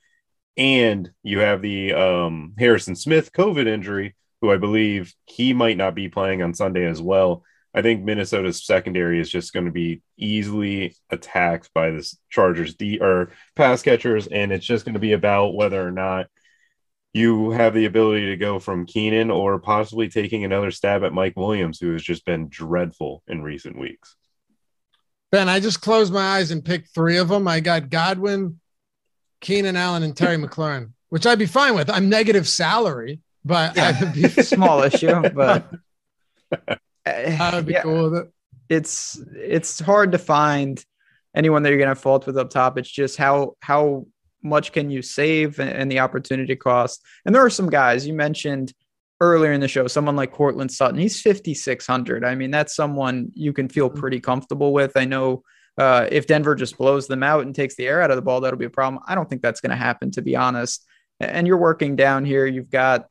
And 0.57 1.09
you 1.24 1.39
have 1.39 1.62
the 1.62 1.93
um, 1.93 2.53
Harrison 2.57 2.95
Smith 2.95 3.32
COVID 3.32 3.68
injury, 3.68 4.16
who 4.41 4.51
I 4.51 4.57
believe 4.57 5.14
he 5.26 5.53
might 5.53 5.78
not 5.78 5.95
be 5.95 6.09
playing 6.09 6.41
on 6.41 6.53
Sunday 6.53 6.86
as 6.86 7.01
well. 7.01 7.43
I 7.74 7.82
think 7.82 8.03
Minnesota's 8.03 8.66
secondary 8.66 9.20
is 9.22 9.30
just 9.30 9.53
going 9.53 9.66
to 9.66 9.72
be 9.72 10.01
easily 10.18 10.97
attacked 11.09 11.74
by 11.74 11.91
this 11.91 12.18
Chargers 12.30 12.76
D 12.76 12.99
or 12.99 13.32
pass 13.55 13.82
catchers, 13.82 14.28
and 14.28 14.51
it's 14.51 14.66
just 14.66 14.84
going 14.84 14.93
to 14.93 14.99
be 14.99 15.14
about 15.14 15.55
whether 15.55 15.86
or 15.86 15.91
not 15.91 16.28
you 17.14 17.51
have 17.51 17.74
the 17.74 17.86
ability 17.86 18.28
to 18.28 18.38
go 18.38 18.59
from 18.59 18.86
Keenan 18.86 19.30
or 19.30 19.59
possibly 19.59 20.07
taking 20.07 20.45
another 20.45 20.72
stab 20.72 21.03
at 21.03 21.14
Mike 21.14 21.36
Williams, 21.36 21.80
who 21.80 21.91
has 21.93 22.01
just 22.01 22.26
been 22.26 22.47
dreadful 22.47 23.22
in 23.28 23.41
recent 23.43 23.78
weeks. 23.78 24.16
Ben, 25.32 25.49
I 25.49 25.59
just 25.59 25.82
closed 25.82 26.14
my 26.14 26.38
eyes 26.38 26.51
and 26.51 26.64
picked 26.64 26.93
three 26.93 27.18
of 27.18 27.30
them. 27.30 27.47
I 27.47 27.59
got 27.59 27.89
Godwin, 27.89 28.59
Keenan 29.39 29.76
Allen, 29.76 30.03
and 30.03 30.16
Terry 30.16 30.38
McLaurin, 30.38 30.91
which 31.09 31.26
I'd 31.26 31.39
be 31.39 31.45
fine 31.45 31.76
with. 31.76 31.89
I'm 31.89 32.09
negative 32.09 32.47
salary, 32.47 33.20
but 33.43 33.76
yeah, 33.76 33.93
I 33.95 34.03
would 34.03 34.14
be 34.14 34.28
small 34.43 34.84
issue, 34.84 35.30
but 35.30 35.70
I 37.05 37.51
would 37.53 37.66
be 37.66 37.74
yeah, 37.74 37.82
cool 37.82 38.09
with 38.09 38.22
it. 38.22 38.34
It's 38.70 39.22
it's 39.36 39.80
hard 39.80 40.14
to 40.14 40.18
find 40.18 40.84
anyone 41.36 41.64
that 41.64 41.70
you're 41.70 41.80
gonna 41.80 41.95
fault 41.95 42.26
with 42.26 42.38
up 42.38 42.49
top. 42.49 42.78
It's 42.78 42.89
just 42.89 43.18
how 43.18 43.55
how 43.62 44.07
much 44.44 44.72
can 44.72 44.89
you 44.89 45.02
save 45.02 45.60
and, 45.60 45.92
the 45.92 46.00
opportunity 46.00 46.56
cost. 46.56 47.04
And 47.26 47.34
there 47.34 47.46
are 47.46 47.50
some 47.50 47.70
guys 47.70 48.08
you 48.08 48.14
mentioned 48.14 48.74
earlier 49.20 49.52
in 49.52 49.62
the 49.62 49.68
show, 49.68 49.88
someone 49.88 50.16
like 50.16 50.32
Courtland 50.32 50.72
Sutton, 50.72 50.98
he's 51.00 51.22
5,600. 51.22 52.26
I 52.26 52.36
mean, 52.36 52.50
that's 52.50 52.76
someone 52.76 53.32
you 53.34 53.54
can 53.54 53.70
feel 53.70 53.89
mm-hmm. 53.89 54.00
pretty 54.00 54.20
comfortable 54.20 54.74
with. 54.74 54.98
I 54.98 55.06
know 55.06 55.44
uh, 55.78 56.08
if 56.12 56.28
Denver 56.28 56.56
just 56.56 56.78
blows 56.78 57.08
them 57.08 57.24
out 57.24 57.46
and 57.46 57.54
takes 57.54 57.76
the 57.76 57.88
air 57.88 58.02
out 58.02 58.10
of 58.10 58.16
the 58.16 58.22
ball, 58.22 58.42
that'll 58.42 58.60
be 58.60 58.66
a 58.66 58.70
problem. 58.70 59.04
I 59.08 59.16
don't 59.16 59.30
think 59.30 59.42
that's 59.42 59.62
going 59.62 59.70
to 59.70 59.76
happen, 59.76 60.12
to 60.12 60.22
be 60.22 60.36
honest. 60.36 60.86
And 61.20 61.46
you're 61.46 61.58
working 61.58 61.96
down 61.96 62.26
here. 62.26 62.48
You've 62.48 62.72
got 62.72 63.08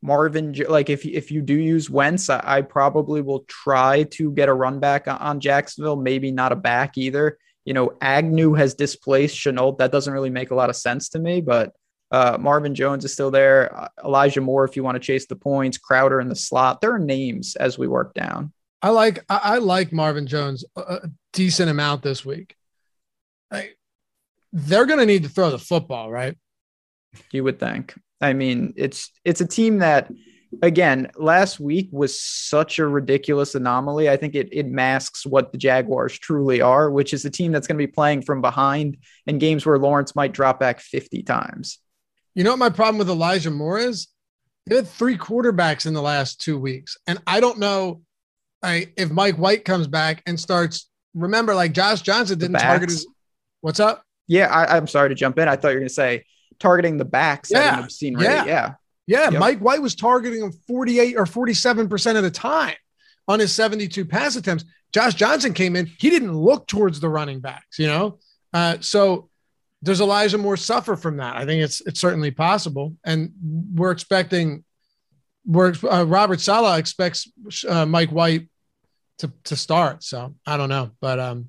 Marvin. 0.00 0.54
Like 0.68 0.90
if 0.90 1.04
if 1.04 1.30
you 1.30 1.42
do 1.42 1.54
use 1.54 1.90
Wentz, 1.90 2.30
I, 2.30 2.40
I 2.44 2.62
probably 2.62 3.20
will 3.20 3.44
try 3.48 4.04
to 4.04 4.30
get 4.32 4.48
a 4.48 4.54
run 4.54 4.80
back 4.80 5.06
on 5.08 5.40
Jacksonville. 5.40 5.96
Maybe 5.96 6.30
not 6.30 6.52
a 6.52 6.56
back 6.56 6.96
either. 6.96 7.38
You 7.64 7.74
know, 7.74 7.96
Agnew 8.00 8.54
has 8.54 8.74
displaced 8.74 9.36
Shenault. 9.36 9.78
That 9.78 9.92
doesn't 9.92 10.12
really 10.12 10.30
make 10.30 10.50
a 10.50 10.54
lot 10.54 10.70
of 10.70 10.76
sense 10.76 11.10
to 11.10 11.18
me, 11.18 11.40
but 11.40 11.72
uh, 12.10 12.36
Marvin 12.38 12.74
Jones 12.74 13.04
is 13.04 13.12
still 13.12 13.30
there. 13.30 13.74
Uh, 13.74 13.88
Elijah 14.04 14.40
Moore, 14.40 14.64
if 14.64 14.76
you 14.76 14.82
want 14.82 14.96
to 14.96 15.00
chase 15.00 15.26
the 15.26 15.36
points. 15.36 15.78
Crowder 15.78 16.20
in 16.20 16.28
the 16.28 16.36
slot. 16.36 16.80
There 16.80 16.92
are 16.92 16.98
names 16.98 17.56
as 17.56 17.78
we 17.78 17.88
work 17.88 18.12
down. 18.14 18.52
I 18.82 18.90
like 18.90 19.24
I, 19.28 19.40
I 19.42 19.58
like 19.58 19.92
Marvin 19.92 20.26
Jones 20.26 20.64
a 20.76 21.08
decent 21.32 21.70
amount 21.70 22.02
this 22.02 22.24
week. 22.24 22.56
I, 23.50 23.70
they're 24.52 24.86
going 24.86 24.98
to 24.98 25.06
need 25.06 25.22
to 25.22 25.28
throw 25.28 25.50
the 25.50 25.58
football, 25.58 26.10
right? 26.10 26.36
You 27.30 27.44
would 27.44 27.58
think. 27.60 27.94
I 28.20 28.32
mean, 28.32 28.74
it's 28.76 29.10
it's 29.24 29.40
a 29.40 29.46
team 29.46 29.78
that 29.78 30.10
again, 30.60 31.10
last 31.16 31.58
week 31.58 31.88
was 31.92 32.20
such 32.20 32.78
a 32.78 32.86
ridiculous 32.86 33.54
anomaly. 33.54 34.10
I 34.10 34.16
think 34.16 34.34
it, 34.34 34.48
it 34.52 34.66
masks 34.66 35.24
what 35.24 35.52
the 35.52 35.58
Jaguars 35.58 36.18
truly 36.18 36.60
are, 36.60 36.90
which 36.90 37.14
is 37.14 37.24
a 37.24 37.30
team 37.30 37.52
that's 37.52 37.66
going 37.66 37.78
to 37.78 37.86
be 37.86 37.90
playing 37.90 38.22
from 38.22 38.40
behind 38.40 38.98
in 39.26 39.38
games 39.38 39.64
where 39.64 39.78
Lawrence 39.78 40.14
might 40.14 40.32
drop 40.32 40.60
back 40.60 40.80
50 40.80 41.22
times. 41.22 41.78
You 42.34 42.44
know 42.44 42.50
what 42.50 42.58
my 42.58 42.70
problem 42.70 42.98
with 42.98 43.08
Elijah 43.08 43.50
Moore 43.50 43.78
is? 43.78 44.08
They 44.66 44.76
had 44.76 44.88
three 44.88 45.16
quarterbacks 45.16 45.86
in 45.86 45.94
the 45.94 46.02
last 46.02 46.40
two 46.40 46.58
weeks. 46.58 46.96
And 47.06 47.18
I 47.26 47.40
don't 47.40 47.58
know 47.58 48.02
I, 48.62 48.92
if 48.96 49.10
Mike 49.10 49.36
White 49.36 49.64
comes 49.64 49.86
back 49.86 50.22
and 50.26 50.38
starts. 50.38 50.88
Remember, 51.14 51.54
like 51.54 51.72
Josh 51.72 52.00
Johnson 52.02 52.38
didn't 52.38 52.58
target 52.58 52.88
his. 52.88 53.06
What's 53.60 53.80
up? 53.80 54.02
Yeah, 54.28 54.46
I, 54.46 54.78
am 54.78 54.86
sorry 54.86 55.10
to 55.10 55.14
jump 55.14 55.38
in. 55.38 55.46
I 55.46 55.56
thought 55.56 55.68
you 55.68 55.74
were 55.74 55.80
going 55.80 55.88
to 55.88 55.94
say 55.94 56.24
targeting 56.58 56.96
the 56.96 57.04
backs 57.04 57.50
yeah. 57.50 57.58
at 57.58 57.80
obscene 57.80 58.16
rate. 58.16 58.24
Yeah. 58.24 58.44
Yeah. 58.46 58.74
Yeah. 59.06 59.30
Yep. 59.30 59.40
Mike 59.40 59.58
White 59.58 59.82
was 59.82 59.94
targeting 59.94 60.42
him 60.42 60.52
48 60.66 61.16
or 61.16 61.24
47% 61.24 62.16
of 62.16 62.22
the 62.22 62.30
time 62.30 62.76
on 63.28 63.40
his 63.40 63.52
72 63.52 64.04
pass 64.04 64.36
attempts. 64.36 64.64
Josh 64.92 65.14
Johnson 65.14 65.54
came 65.54 65.74
in. 65.74 65.86
He 65.86 66.10
didn't 66.10 66.36
look 66.36 66.66
towards 66.66 67.00
the 67.00 67.08
running 67.08 67.40
backs, 67.40 67.78
you 67.78 67.86
know? 67.86 68.18
Uh, 68.52 68.76
so 68.80 69.30
does 69.82 70.00
Elijah 70.00 70.38
Moore 70.38 70.56
suffer 70.56 70.96
from 70.96 71.16
that? 71.16 71.36
I 71.36 71.44
think 71.44 71.62
it's 71.62 71.80
it's 71.82 72.00
certainly 72.00 72.30
possible, 72.30 72.94
and 73.04 73.32
we're 73.74 73.90
expecting. 73.90 74.64
We're 75.44 75.74
uh, 75.90 76.04
Robert 76.06 76.40
Saleh 76.40 76.78
expects 76.78 77.28
uh, 77.68 77.84
Mike 77.86 78.10
White 78.10 78.48
to 79.18 79.32
to 79.44 79.56
start, 79.56 80.04
so 80.04 80.36
I 80.46 80.56
don't 80.56 80.68
know, 80.68 80.92
but 81.00 81.18
um, 81.18 81.48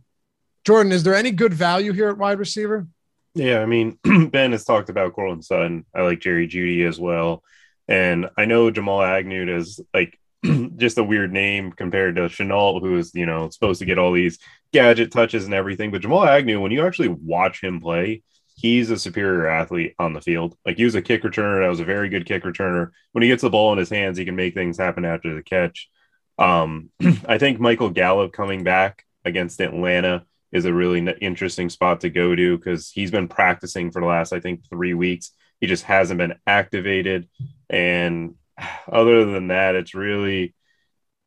Jordan, 0.66 0.92
is 0.92 1.04
there 1.04 1.14
any 1.14 1.32
good 1.32 1.54
value 1.54 1.92
here 1.92 2.10
at 2.10 2.18
wide 2.18 2.40
receiver? 2.40 2.88
Yeah, 3.36 3.60
I 3.60 3.66
mean, 3.66 3.98
Ben 4.30 4.52
has 4.52 4.64
talked 4.64 4.90
about 4.90 5.14
Courtland 5.14 5.44
Sutton. 5.44 5.86
I 5.94 6.02
like 6.04 6.20
Jerry 6.20 6.48
Jeudy 6.48 6.88
as 6.88 7.00
well, 7.00 7.44
and 7.88 8.30
I 8.38 8.46
know 8.46 8.70
Jamal 8.72 9.02
Agnew 9.02 9.56
is 9.58 9.80
like 9.94 10.20
just 10.78 10.98
a 10.98 11.04
weird 11.04 11.32
name 11.34 11.72
compared 11.72 12.16
to 12.18 12.24
Shenault, 12.24 12.82
who 12.82 12.98
is 12.98 13.14
you 13.16 13.26
know 13.26 13.50
supposed 13.50 13.80
to 13.80 13.86
get 13.86 13.98
all 13.98 14.12
these 14.12 14.38
gadget 14.72 15.12
touches 15.12 15.46
and 15.46 15.54
everything. 15.54 15.92
But 15.92 16.02
Jamal 16.02 16.26
Agnew, 16.26 16.62
when 16.62 16.72
you 16.72 16.86
actually 16.86 17.08
watch 17.08 17.64
him 17.64 17.82
play, 17.82 18.22
he's 18.56 18.92
a 18.92 19.00
superior 19.00 19.48
athlete 19.48 19.96
on 19.98 20.14
the 20.14 20.22
field. 20.22 20.56
Like 20.66 20.78
he 20.78 20.86
was 20.86 20.96
a 20.96 21.02
kick 21.02 21.24
returner, 21.24 21.64
that 21.64 21.70
was 21.70 21.80
a 21.80 21.86
very 21.86 22.10
good 22.10 22.28
kick 22.28 22.44
returner. 22.44 22.92
When 23.14 23.24
he 23.24 23.30
gets 23.30 23.42
the 23.42 23.50
ball 23.50 23.74
in 23.74 23.80
his 23.80 23.90
hands, 23.90 24.18
he 24.18 24.26
can 24.26 24.36
make 24.36 24.54
things 24.54 24.78
happen 24.78 25.06
after 25.06 25.34
the 25.34 25.44
catch. 25.44 25.90
Um, 26.38 26.92
I 27.28 27.40
think 27.40 27.60
Michael 27.60 27.90
Gallup 27.90 28.32
coming 28.32 28.64
back 28.64 29.06
against 29.26 29.60
Atlanta 29.60 30.26
is 30.54 30.66
a 30.66 30.74
really 30.74 31.00
interesting 31.20 31.70
spot 31.70 32.02
to 32.02 32.10
go 32.10 32.36
to 32.36 32.58
because 32.58 32.92
he's 32.92 33.12
been 33.12 33.28
practicing 33.28 33.92
for 33.92 34.00
the 34.00 34.06
last, 34.06 34.32
I 34.32 34.40
think, 34.40 34.62
three 34.70 34.94
weeks. 34.94 35.32
He 35.60 35.68
just 35.68 35.84
hasn't 35.84 36.20
been 36.20 36.36
activated, 36.46 37.28
and 37.70 38.36
other 38.92 39.26
than 39.26 39.48
that, 39.48 39.76
it's 39.76 39.94
really 39.94 40.54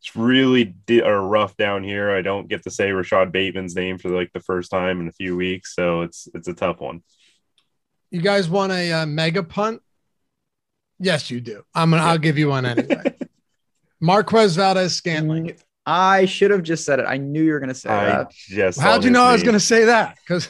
it's 0.01 0.14
really 0.14 0.64
di- 0.64 1.03
or 1.03 1.20
rough 1.20 1.57
down 1.57 1.83
here. 1.83 2.11
I 2.11 2.22
don't 2.22 2.49
get 2.49 2.62
to 2.62 2.70
say 2.70 2.93
Rashod 2.93 3.33
Bateman's 3.33 3.74
name 3.74 3.99
for 3.99 4.09
like 4.11 4.33
the 4.33 4.41
first 4.41 4.70
time 4.70 5.01
in 5.01 5.09
a 5.09 5.12
few 5.12 5.37
weeks, 5.37 5.74
so 5.74 6.03
it's 6.03 6.29
it's 6.33 6.49
a 6.49 6.55
tough 6.55 6.81
one. 6.81 7.03
You 8.11 8.20
guys 8.20 8.49
want 8.49 8.72
a 8.72 8.93
uh, 8.93 9.07
mega 9.07 9.43
punt? 9.43 9.83
Yes, 11.01 11.31
you 11.31 11.41
do. 11.41 11.64
I'm 11.74 11.91
gonna. 11.91 12.03
I'll 12.03 12.18
give 12.18 12.39
you 12.39 12.49
one 12.51 12.64
anyway. 12.64 13.03
Marquez 14.01 14.55
Valdes 14.55 14.95
Scantling. 14.95 15.57
I 15.87 16.26
should 16.26 16.51
have 16.51 16.64
just 16.64 16.84
said 16.84 16.99
it. 16.99 17.07
I 17.07 17.16
knew 17.16 17.43
you 17.43 17.53
were 17.53 17.61
gonna 17.61 17.74
say 17.74 17.89
I 17.89 18.07
that. 18.07 18.32
Just 18.32 18.80
how'd 18.80 19.05
you 19.05 19.11
know 19.11 19.22
I 19.22 19.32
was 19.32 19.45
gonna 19.45 19.61
say 19.61 19.84
that? 19.84 20.18
Because 20.26 20.49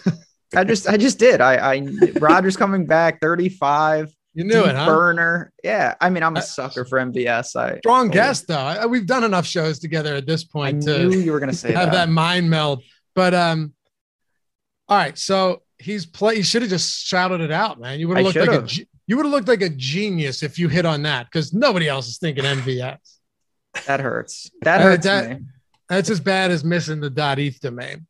I 0.55 0.64
just 0.64 0.89
I 0.89 0.97
just 0.97 1.18
did. 1.18 1.43
I 1.43 1.74
I 1.74 1.89
Rodgers 2.18 2.57
coming 2.57 2.87
back 2.87 3.20
35. 3.20 4.12
You 4.37 4.45
knew 4.45 4.64
it, 4.64 4.76
huh? 4.76 4.84
Burner. 4.84 5.51
Yeah. 5.64 5.95
I 5.99 6.11
mean, 6.11 6.22
I'm 6.22 6.37
a 6.37 6.43
sucker 6.43 6.84
for 6.84 6.99
MVS. 6.99 7.57
I 7.57 7.78
strong 7.78 8.09
guess 8.09 8.43
though. 8.43 8.59
I, 8.59 8.84
we've 8.84 9.07
done 9.07 9.24
enough 9.24 9.47
shows 9.47 9.78
together 9.78 10.14
at 10.14 10.26
this 10.26 10.45
point 10.45 10.87
I 10.87 10.93
to 10.93 11.18
you 11.18 11.32
were 11.32 11.41
gonna 11.41 11.55
say 11.55 11.72
have 11.72 11.93
that. 11.93 12.07
that 12.07 12.09
mind 12.11 12.51
meld. 12.51 12.82
But 13.14 13.32
um, 13.32 13.72
all 14.91 14.99
right. 14.99 15.16
So 15.16 15.62
he's 15.78 16.05
play. 16.05 16.37
He 16.37 16.43
should 16.43 16.61
have 16.61 16.70
just 16.70 17.07
shouted 17.07 17.41
it 17.41 17.51
out, 17.51 17.80
man. 17.80 17.99
You 17.99 18.09
would 18.09 18.18
have 18.18 18.26
looked 18.26 18.37
like 18.37 18.51
a 18.51 18.87
you 19.07 19.16
would 19.16 19.24
have 19.24 19.32
looked 19.32 19.49
like 19.49 19.62
a 19.62 19.70
genius 19.70 20.43
if 20.43 20.59
you 20.59 20.68
hit 20.68 20.84
on 20.84 21.03
that 21.05 21.28
because 21.32 21.55
nobody 21.55 21.89
else 21.89 22.07
is 22.07 22.18
thinking 22.18 22.45
MVS. 22.45 23.16
That 23.87 24.01
hurts. 24.01 24.51
That 24.62 24.81
hurts 24.81 25.05
that, 25.05 25.41
That's 25.89 26.11
as 26.11 26.20
bad 26.20 26.51
as 26.51 26.64
missing 26.64 27.01
the 27.01 27.11
dot 27.11 27.39
ETH 27.39 27.61
domain. 27.61 28.07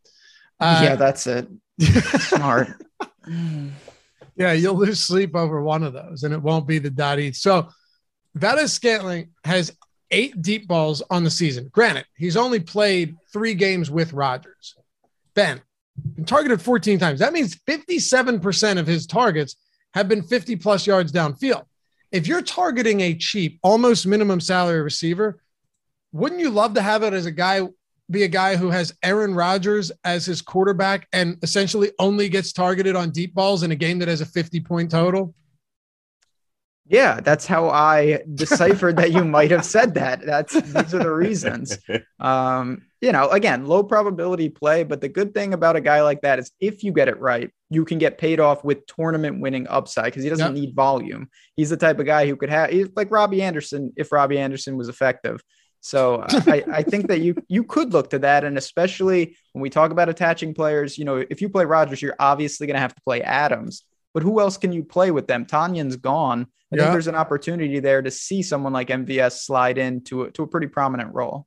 Uh, 0.58 0.80
yeah, 0.82 0.96
that's 0.96 1.26
it. 1.26 1.48
Smart. 1.80 2.68
Yeah, 4.36 4.52
you'll 4.52 4.76
lose 4.76 5.00
sleep 5.00 5.34
over 5.34 5.62
one 5.62 5.82
of 5.82 5.94
those, 5.94 6.22
and 6.22 6.34
it 6.34 6.42
won't 6.42 6.66
be 6.66 6.78
the 6.78 6.90
dot 6.90 7.18
eat. 7.18 7.36
So 7.36 7.68
Valdes 8.34 8.72
Scantling 8.72 9.30
has 9.44 9.74
eight 10.10 10.40
deep 10.42 10.68
balls 10.68 11.02
on 11.10 11.24
the 11.24 11.30
season. 11.30 11.68
Granted, 11.72 12.04
he's 12.16 12.36
only 12.36 12.60
played 12.60 13.16
three 13.32 13.54
games 13.54 13.90
with 13.90 14.12
Rodgers. 14.12 14.76
Ben, 15.34 15.62
targeted 16.26 16.60
14 16.60 16.98
times. 16.98 17.20
That 17.20 17.32
means 17.32 17.56
57% 17.68 18.78
of 18.78 18.86
his 18.86 19.06
targets 19.06 19.56
have 19.94 20.08
been 20.08 20.22
50 20.22 20.56
plus 20.56 20.86
yards 20.86 21.12
downfield. 21.12 21.64
If 22.12 22.28
you're 22.28 22.42
targeting 22.42 23.00
a 23.00 23.14
cheap, 23.14 23.58
almost 23.62 24.06
minimum 24.06 24.40
salary 24.40 24.82
receiver, 24.82 25.40
wouldn't 26.16 26.40
you 26.40 26.50
love 26.50 26.74
to 26.74 26.82
have 26.82 27.02
it 27.02 27.12
as 27.12 27.26
a 27.26 27.30
guy 27.30 27.62
be 28.10 28.22
a 28.22 28.28
guy 28.28 28.56
who 28.56 28.70
has 28.70 28.94
Aaron 29.02 29.34
Rodgers 29.34 29.90
as 30.04 30.24
his 30.24 30.40
quarterback 30.40 31.08
and 31.12 31.36
essentially 31.42 31.90
only 31.98 32.28
gets 32.28 32.52
targeted 32.52 32.94
on 32.94 33.10
deep 33.10 33.34
balls 33.34 33.62
in 33.62 33.72
a 33.72 33.76
game 33.76 33.98
that 33.98 34.08
has 34.08 34.20
a 34.20 34.26
50 34.26 34.60
point 34.60 34.90
total? 34.90 35.34
Yeah, 36.88 37.20
that's 37.20 37.46
how 37.46 37.68
I 37.68 38.20
deciphered 38.34 38.96
that 38.98 39.10
you 39.10 39.24
might 39.24 39.50
have 39.50 39.64
said 39.64 39.94
that. 39.94 40.24
That's 40.24 40.52
these 40.54 40.94
are 40.94 41.02
the 41.02 41.12
reasons. 41.12 41.78
Um, 42.18 42.86
you 43.02 43.12
know, 43.12 43.28
again, 43.28 43.66
low 43.66 43.82
probability 43.82 44.48
play, 44.48 44.82
but 44.82 45.02
the 45.02 45.08
good 45.08 45.34
thing 45.34 45.52
about 45.52 45.76
a 45.76 45.82
guy 45.82 46.00
like 46.00 46.22
that 46.22 46.38
is 46.38 46.50
if 46.60 46.82
you 46.82 46.92
get 46.92 47.08
it 47.08 47.20
right, 47.20 47.50
you 47.68 47.84
can 47.84 47.98
get 47.98 48.16
paid 48.16 48.40
off 48.40 48.64
with 48.64 48.86
tournament 48.86 49.40
winning 49.40 49.68
upside 49.68 50.06
because 50.06 50.24
he 50.24 50.30
doesn't 50.30 50.54
yep. 50.54 50.54
need 50.54 50.74
volume. 50.74 51.28
He's 51.56 51.68
the 51.68 51.76
type 51.76 51.98
of 51.98 52.06
guy 52.06 52.26
who 52.26 52.36
could 52.36 52.48
have 52.48 52.70
like 52.96 53.10
Robbie 53.10 53.42
Anderson 53.42 53.92
if 53.96 54.12
Robbie 54.12 54.38
Anderson 54.38 54.78
was 54.78 54.88
effective. 54.88 55.42
So 55.86 56.16
uh, 56.16 56.40
I, 56.48 56.64
I 56.72 56.82
think 56.82 57.06
that 57.06 57.20
you 57.20 57.36
you 57.46 57.62
could 57.62 57.92
look 57.92 58.10
to 58.10 58.18
that, 58.18 58.42
and 58.42 58.58
especially 58.58 59.36
when 59.52 59.62
we 59.62 59.70
talk 59.70 59.92
about 59.92 60.08
attaching 60.08 60.52
players, 60.52 60.98
you 60.98 61.04
know, 61.04 61.24
if 61.30 61.40
you 61.40 61.48
play 61.48 61.64
Rodgers, 61.64 62.02
you're 62.02 62.16
obviously 62.18 62.66
going 62.66 62.74
to 62.74 62.80
have 62.80 62.94
to 62.96 63.02
play 63.02 63.22
Adams. 63.22 63.84
But 64.12 64.24
who 64.24 64.40
else 64.40 64.56
can 64.56 64.72
you 64.72 64.82
play 64.82 65.12
with 65.12 65.28
them? 65.28 65.46
Tonyan's 65.46 65.94
gone. 65.94 66.48
I 66.72 66.76
yeah. 66.76 66.82
think 66.82 66.92
there's 66.92 67.06
an 67.06 67.14
opportunity 67.14 67.78
there 67.78 68.02
to 68.02 68.10
see 68.10 68.42
someone 68.42 68.72
like 68.72 68.88
MVS 68.88 69.44
slide 69.44 69.78
into 69.78 70.24
a, 70.24 70.30
to 70.32 70.42
a 70.42 70.48
pretty 70.48 70.66
prominent 70.66 71.14
role. 71.14 71.46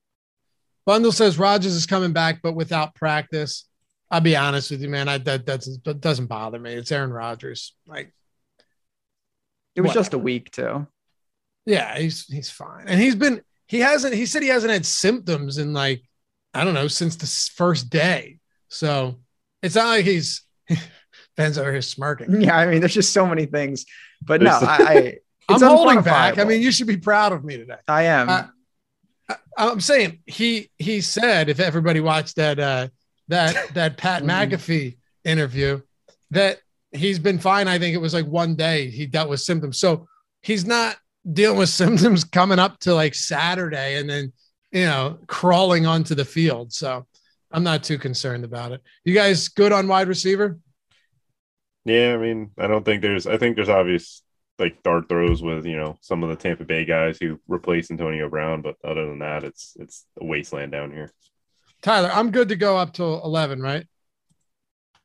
Bundle 0.85 1.11
says 1.11 1.37
Rodgers 1.37 1.73
is 1.73 1.85
coming 1.85 2.13
back, 2.13 2.39
but 2.41 2.55
without 2.55 2.95
practice. 2.95 3.65
I'll 4.09 4.21
be 4.21 4.37
honest 4.37 4.71
with 4.71 4.81
you, 4.81 4.87
man. 4.87 5.09
I, 5.09 5.17
that, 5.17 5.45
doesn't, 5.45 5.83
that 5.83 5.99
doesn't 5.99 6.27
bother 6.27 6.59
me. 6.59 6.73
It's 6.73 6.91
Aaron 6.93 7.11
Rodgers. 7.11 7.75
Like, 7.85 8.13
it 9.75 9.81
was 9.81 9.93
just 9.93 10.13
a 10.13 10.17
week 10.17 10.49
too. 10.51 10.87
Yeah, 11.65 11.97
he's 11.97 12.25
he's 12.25 12.49
fine, 12.49 12.85
and 12.87 12.99
he's 12.99 13.15
been 13.15 13.41
he 13.69 13.79
hasn't. 13.79 14.15
He 14.15 14.25
said 14.25 14.41
he 14.41 14.49
hasn't 14.49 14.73
had 14.73 14.85
symptoms 14.85 15.59
in 15.59 15.73
like 15.73 16.03
I 16.53 16.63
don't 16.63 16.73
know 16.73 16.87
since 16.87 17.15
the 17.15 17.27
first 17.55 17.89
day. 17.89 18.39
So 18.67 19.19
it's 19.61 19.75
not 19.75 19.87
like 19.87 20.05
he's 20.05 20.43
Ben's 21.37 21.57
over 21.57 21.71
here 21.71 21.81
smirking. 21.81 22.41
Yeah, 22.41 22.57
I 22.57 22.65
mean, 22.65 22.79
there's 22.81 22.95
just 22.95 23.13
so 23.13 23.25
many 23.25 23.45
things, 23.45 23.85
but 24.21 24.41
no, 24.41 24.51
I. 24.51 25.19
I 25.49 25.53
I'm 25.55 25.61
holding 25.61 26.03
back. 26.03 26.37
I 26.37 26.43
mean, 26.43 26.61
you 26.61 26.71
should 26.71 26.85
be 26.85 26.97
proud 26.97 27.31
of 27.31 27.43
me 27.43 27.57
today. 27.57 27.77
I 27.87 28.03
am. 28.03 28.29
Uh, 28.29 28.43
I'm 29.57 29.81
saying 29.81 30.19
he 30.27 30.69
he 30.77 31.01
said 31.01 31.49
if 31.49 31.59
everybody 31.59 32.01
watched 32.01 32.35
that 32.35 32.59
uh 32.59 32.89
that 33.29 33.73
that 33.73 33.97
Pat 33.97 34.23
mm-hmm. 34.23 34.29
McAfee 34.53 34.97
interview 35.23 35.81
that 36.31 36.59
he's 36.91 37.17
been 37.17 37.39
fine. 37.39 37.67
I 37.67 37.79
think 37.79 37.95
it 37.95 37.99
was 37.99 38.13
like 38.13 38.25
one 38.25 38.55
day 38.55 38.89
he 38.89 39.05
dealt 39.07 39.29
with 39.29 39.39
symptoms. 39.39 39.79
So 39.79 40.07
he's 40.41 40.65
not 40.65 40.97
dealing 41.31 41.59
with 41.59 41.69
symptoms 41.83 42.23
coming 42.23 42.59
up 42.59 42.79
to 42.79 42.93
like 42.93 43.15
Saturday 43.15 43.97
and 43.97 44.09
then 44.09 44.33
you 44.71 44.85
know 44.85 45.19
crawling 45.27 45.85
onto 45.85 46.15
the 46.15 46.25
field. 46.25 46.73
So 46.73 47.05
I'm 47.51 47.63
not 47.63 47.83
too 47.83 47.97
concerned 47.97 48.43
about 48.43 48.71
it. 48.71 48.81
You 49.03 49.13
guys 49.13 49.47
good 49.47 49.71
on 49.71 49.87
wide 49.87 50.07
receiver? 50.07 50.59
Yeah, 51.85 52.13
I 52.13 52.17
mean, 52.17 52.51
I 52.57 52.67
don't 52.67 52.83
think 52.83 53.01
there's 53.01 53.25
I 53.25 53.37
think 53.37 53.55
there's 53.55 53.69
obvious 53.69 54.21
like 54.59 54.83
dart 54.83 55.07
throws 55.09 55.41
with 55.41 55.65
you 55.65 55.77
know 55.77 55.97
some 56.01 56.23
of 56.23 56.29
the 56.29 56.35
Tampa 56.35 56.65
Bay 56.65 56.85
guys 56.85 57.17
who 57.19 57.39
replaced 57.47 57.91
Antonio 57.91 58.29
Brown, 58.29 58.61
but 58.61 58.75
other 58.83 59.05
than 59.05 59.19
that, 59.19 59.43
it's 59.43 59.75
it's 59.79 60.05
a 60.19 60.25
wasteland 60.25 60.71
down 60.71 60.91
here. 60.91 61.11
Tyler, 61.81 62.11
I'm 62.13 62.31
good 62.31 62.49
to 62.49 62.57
go 62.57 62.77
up 62.77 62.93
to 62.93 63.03
11, 63.03 63.61
right? 63.61 63.87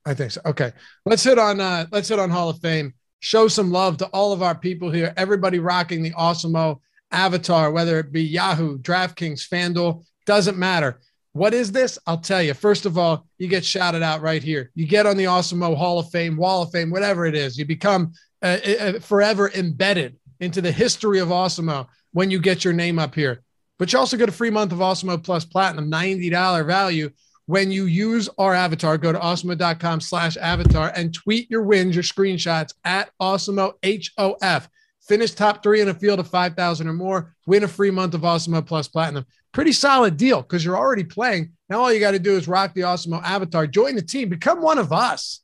I 0.05 0.15
think 0.15 0.33
so. 0.33 0.41
Okay, 0.45 0.73
let's 1.07 1.23
hit 1.23 1.39
on 1.39 1.61
uh, 1.61 1.87
let's 1.91 2.09
hit 2.09 2.19
on 2.19 2.31
Hall 2.31 2.51
of 2.51 2.59
Fame. 2.59 2.95
Show 3.25 3.49
some 3.49 3.71
love 3.71 3.97
to 3.97 4.07
all 4.09 4.35
of 4.35 4.43
our 4.43 4.55
people 4.55 4.91
here. 4.91 5.15
Everybody 5.17 5.59
rocking 5.59 6.03
the 6.03 6.11
Awesemo 6.11 6.79
avatar, 7.11 7.71
whether 7.71 7.99
it 7.99 8.13
be 8.13 8.23
Yahoo, 8.23 8.77
DraftKings, 8.77 9.49
FanDuel, 9.49 10.05
doesn't 10.27 10.59
matter. 10.59 11.01
What 11.33 11.55
is 11.55 11.73
this? 11.73 11.99
I'll 12.07 12.19
tell 12.19 12.43
you. 12.43 12.53
First 12.53 12.85
of 12.85 12.99
all, 12.99 13.27
you 13.39 13.49
get 13.49 13.65
shouted 13.65 14.03
out 14.03 14.21
right 14.21 14.43
here. 14.43 14.71
You 14.75 14.87
get 14.87 15.07
on 15.07 15.17
the 15.17 15.25
Awesemo 15.25 15.75
Hall 15.75 15.99
of 15.99 16.11
Fame, 16.11 16.37
Wall 16.37 16.65
of 16.65 16.71
Fame, 16.71 16.91
whatever 16.91 17.25
it 17.25 17.35
is. 17.35 17.57
You 17.57 17.65
become 17.65 18.13
uh, 18.43 18.59
uh, 18.79 18.99
forever 19.01 19.51
embedded 19.55 20.19
into 20.41 20.61
the 20.61 20.71
history 20.71 21.19
of 21.19 21.29
Awesemo 21.29 21.87
when 22.13 22.31
you 22.31 22.39
get 22.39 22.63
your 22.63 22.75
name 22.75 22.99
up 22.99 23.15
here. 23.15 23.43
But 23.79 23.91
you 23.91 23.99
also 23.99 24.19
get 24.19 24.29
a 24.29 24.33
free 24.33 24.51
month 24.51 24.73
of 24.73 24.81
Awesemo 24.81 25.25
Plus 25.25 25.47
Platinum, 25.47 25.91
$90 25.91 26.67
value. 26.67 27.09
When 27.47 27.71
you 27.71 27.85
use 27.85 28.29
our 28.39 28.55
avatar, 28.55 28.97
go 28.97 29.13
to 29.13 29.19
awesemo.com 29.19 30.01
slash 30.01 30.37
avatar 30.39 30.93
and 30.97 31.13
tweet 31.13 31.51
your 31.51 31.63
wins, 31.63 31.95
your 31.95 32.03
screenshots 32.03 32.73
at 32.85 33.11
Awesemo 33.21 33.75
H-O-F. 33.83 34.69
Finish 35.07 35.33
top 35.33 35.63
three 35.63 35.83
in 35.83 35.89
a 35.91 35.95
field 35.95 36.21
of 36.21 36.29
5,000 36.29 36.89
or 36.89 36.95
more, 36.95 37.35
win 37.47 37.65
a 37.65 37.69
free 37.69 37.91
month 37.91 38.15
of 38.15 38.23
Awesemo 38.23 38.67
Plus 38.67 38.89
Platinum. 38.89 39.27
Pretty 39.53 39.73
solid 39.73 40.17
deal 40.17 40.41
because 40.41 40.65
you're 40.65 40.79
already 40.79 41.05
playing. 41.05 41.53
Now 41.69 41.81
all 41.81 41.93
you 41.93 42.01
got 42.01 42.13
to 42.13 42.19
do 42.19 42.37
is 42.37 42.49
rock 42.49 42.73
the 42.73 42.83
Awesemo 42.83 43.23
avatar, 43.23 43.67
join 43.67 43.95
the 43.95 44.03
team, 44.03 44.31
become 44.31 44.63
one 44.63 44.79
of 44.79 44.93
us 44.93 45.41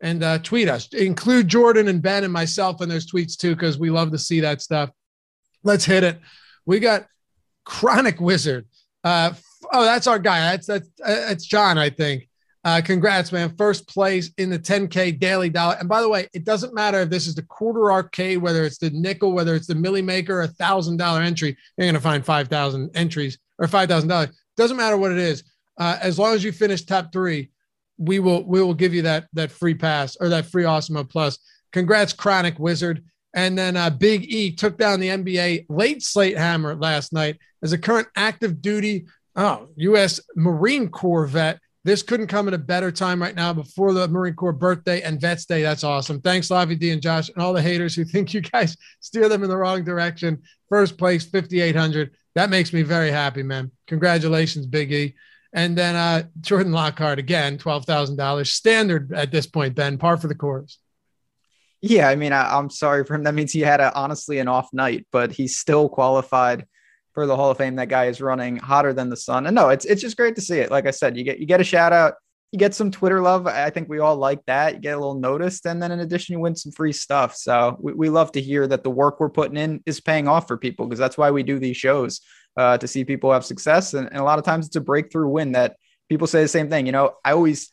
and 0.00 0.22
uh, 0.22 0.38
tweet 0.38 0.68
us. 0.68 0.92
Include 0.92 1.46
Jordan 1.46 1.86
and 1.86 2.02
Ben 2.02 2.24
and 2.24 2.32
myself 2.32 2.82
in 2.82 2.88
those 2.88 3.10
tweets 3.10 3.36
too, 3.36 3.54
because 3.54 3.78
we 3.78 3.90
love 3.90 4.10
to 4.10 4.18
see 4.18 4.40
that 4.40 4.60
stuff. 4.60 4.90
Let's 5.62 5.84
hit 5.84 6.02
it. 6.02 6.20
We 6.66 6.80
got 6.80 7.06
Chronic 7.64 8.20
Wizard. 8.20 8.66
Uh, 9.02 9.32
oh, 9.74 9.84
that's 9.84 10.06
our 10.06 10.18
guy. 10.18 10.40
That's 10.40 10.66
that's 10.66 10.88
uh, 11.04 11.14
that's 11.14 11.44
John, 11.44 11.76
I 11.76 11.90
think. 11.90 12.28
Uh, 12.64 12.80
congrats, 12.82 13.30
man. 13.30 13.54
First 13.56 13.86
place 13.86 14.30
in 14.38 14.48
the 14.48 14.58
10K 14.58 15.20
daily 15.20 15.50
dollar. 15.50 15.76
And 15.78 15.86
by 15.86 16.00
the 16.00 16.08
way, 16.08 16.28
it 16.32 16.44
doesn't 16.44 16.72
matter 16.72 17.00
if 17.00 17.10
this 17.10 17.26
is 17.26 17.34
the 17.34 17.42
quarter 17.42 17.92
arcade, 17.92 18.38
whether 18.38 18.64
it's 18.64 18.78
the 18.78 18.88
nickel, 18.88 19.32
whether 19.32 19.54
it's 19.54 19.66
the 19.66 19.74
Milly 19.74 20.00
Maker, 20.00 20.40
a 20.40 20.48
thousand 20.48 20.96
dollar 20.96 21.20
entry, 21.20 21.58
you're 21.76 21.84
going 21.84 21.94
to 21.94 22.00
find 22.00 22.24
5,000 22.24 22.90
entries 22.94 23.38
or 23.58 23.66
$5,000. 23.66 24.32
Doesn't 24.56 24.78
matter 24.78 24.96
what 24.96 25.12
it 25.12 25.18
is. 25.18 25.44
Uh, 25.76 25.98
as 26.00 26.18
long 26.18 26.34
as 26.34 26.42
you 26.42 26.52
finish 26.52 26.82
top 26.82 27.12
three, 27.12 27.50
we 27.98 28.18
will 28.18 28.44
we 28.44 28.62
will 28.62 28.74
give 28.74 28.94
you 28.94 29.02
that 29.02 29.26
that 29.34 29.50
free 29.52 29.74
pass 29.74 30.16
or 30.18 30.28
that 30.28 30.46
free 30.46 30.64
Awesemo 30.64 31.08
Plus. 31.08 31.38
Congrats, 31.72 32.12
Chronic 32.12 32.58
Wizard. 32.58 33.04
And 33.34 33.58
then 33.58 33.76
uh, 33.76 33.90
Big 33.90 34.32
E 34.32 34.54
took 34.54 34.78
down 34.78 35.00
the 35.00 35.08
NBA 35.08 35.66
late 35.68 36.02
slate 36.02 36.38
hammer 36.38 36.76
last 36.76 37.12
night 37.12 37.38
as 37.62 37.72
a 37.72 37.78
current 37.78 38.06
active 38.16 38.62
duty 38.62 39.06
oh 39.36 39.68
U.S. 39.76 40.20
Marine 40.36 40.88
Corps 40.88 41.26
vet. 41.26 41.60
This 41.84 42.02
couldn't 42.02 42.28
come 42.28 42.48
at 42.48 42.54
a 42.54 42.58
better 42.58 42.90
time 42.90 43.20
right 43.20 43.34
now 43.34 43.52
before 43.52 43.92
the 43.92 44.08
Marine 44.08 44.34
Corps 44.34 44.54
birthday 44.54 45.02
and 45.02 45.20
Vets 45.20 45.44
Day. 45.44 45.60
That's 45.60 45.84
awesome. 45.84 46.20
Thanks, 46.22 46.48
Lavi 46.48 46.78
D 46.78 46.90
and 46.90 47.02
Josh, 47.02 47.28
and 47.28 47.42
all 47.42 47.52
the 47.52 47.60
haters 47.60 47.94
who 47.94 48.04
think 48.04 48.32
you 48.32 48.40
guys 48.40 48.76
steer 49.00 49.28
them 49.28 49.42
in 49.42 49.50
the 49.50 49.56
wrong 49.56 49.84
direction. 49.84 50.42
First 50.70 50.96
place, 50.96 51.26
5,800. 51.26 52.12
That 52.36 52.48
makes 52.48 52.72
me 52.72 52.82
very 52.82 53.10
happy, 53.10 53.42
man. 53.42 53.70
Congratulations, 53.86 54.66
Big 54.66 54.92
E. 54.92 55.14
And 55.52 55.78
then 55.78 55.94
uh, 55.94 56.24
Jordan 56.40 56.72
Lockhart 56.72 57.20
again, 57.20 57.58
twelve 57.58 57.86
thousand 57.86 58.16
dollars 58.16 58.52
standard 58.52 59.12
at 59.12 59.30
this 59.30 59.46
point. 59.46 59.76
Ben, 59.76 59.98
par 59.98 60.16
for 60.16 60.26
the 60.26 60.34
course. 60.34 60.78
Yeah, 61.80 62.08
I 62.08 62.16
mean, 62.16 62.32
I, 62.32 62.58
am 62.58 62.70
sorry 62.70 63.04
for 63.04 63.14
him. 63.14 63.24
That 63.24 63.34
means 63.34 63.52
he 63.52 63.60
had 63.60 63.80
a, 63.80 63.94
honestly 63.94 64.38
an 64.38 64.48
off 64.48 64.72
night, 64.72 65.06
but 65.12 65.30
he's 65.32 65.58
still 65.58 65.88
qualified 65.88 66.66
for 67.14 67.26
the 67.26 67.36
Hall 67.36 67.50
of 67.50 67.56
Fame. 67.56 67.76
That 67.76 67.88
guy 67.88 68.06
is 68.06 68.20
running 68.20 68.56
hotter 68.56 68.92
than 68.92 69.08
the 69.08 69.16
sun. 69.16 69.46
And 69.46 69.54
no, 69.54 69.70
it's 69.70 69.84
it's 69.84 70.02
just 70.02 70.16
great 70.16 70.34
to 70.34 70.42
see 70.42 70.58
it. 70.58 70.70
Like 70.70 70.86
I 70.86 70.90
said, 70.90 71.16
you 71.16 71.24
get 71.24 71.38
you 71.38 71.46
get 71.46 71.60
a 71.60 71.64
shout 71.64 71.92
out, 71.92 72.14
you 72.52 72.58
get 72.58 72.74
some 72.74 72.90
Twitter 72.90 73.20
love. 73.20 73.46
I 73.46 73.70
think 73.70 73.88
we 73.88 74.00
all 74.00 74.16
like 74.16 74.44
that. 74.46 74.74
You 74.74 74.80
get 74.80 74.94
a 74.94 74.98
little 74.98 75.18
noticed, 75.18 75.66
and 75.66 75.82
then 75.82 75.92
in 75.92 76.00
addition, 76.00 76.34
you 76.34 76.40
win 76.40 76.54
some 76.54 76.72
free 76.72 76.92
stuff. 76.92 77.36
So 77.36 77.76
we, 77.80 77.92
we 77.94 78.08
love 78.10 78.32
to 78.32 78.40
hear 78.40 78.66
that 78.66 78.84
the 78.84 78.90
work 78.90 79.20
we're 79.20 79.30
putting 79.30 79.56
in 79.56 79.82
is 79.86 80.00
paying 80.00 80.28
off 80.28 80.46
for 80.48 80.56
people 80.56 80.86
because 80.86 80.98
that's 80.98 81.16
why 81.16 81.30
we 81.30 81.42
do 81.42 81.58
these 81.58 81.76
shows 81.76 82.20
uh, 82.56 82.78
to 82.78 82.86
see 82.86 83.04
people 83.04 83.32
have 83.32 83.44
success. 83.44 83.94
And, 83.94 84.06
and, 84.08 84.18
a 84.18 84.22
lot 84.22 84.38
of 84.38 84.44
times 84.44 84.66
it's 84.66 84.76
a 84.76 84.80
breakthrough 84.80 85.28
win 85.28 85.52
that 85.52 85.76
people 86.08 86.26
say 86.26 86.42
the 86.42 86.48
same 86.48 86.70
thing. 86.70 86.86
You 86.86 86.92
know, 86.92 87.14
I 87.24 87.32
always, 87.32 87.72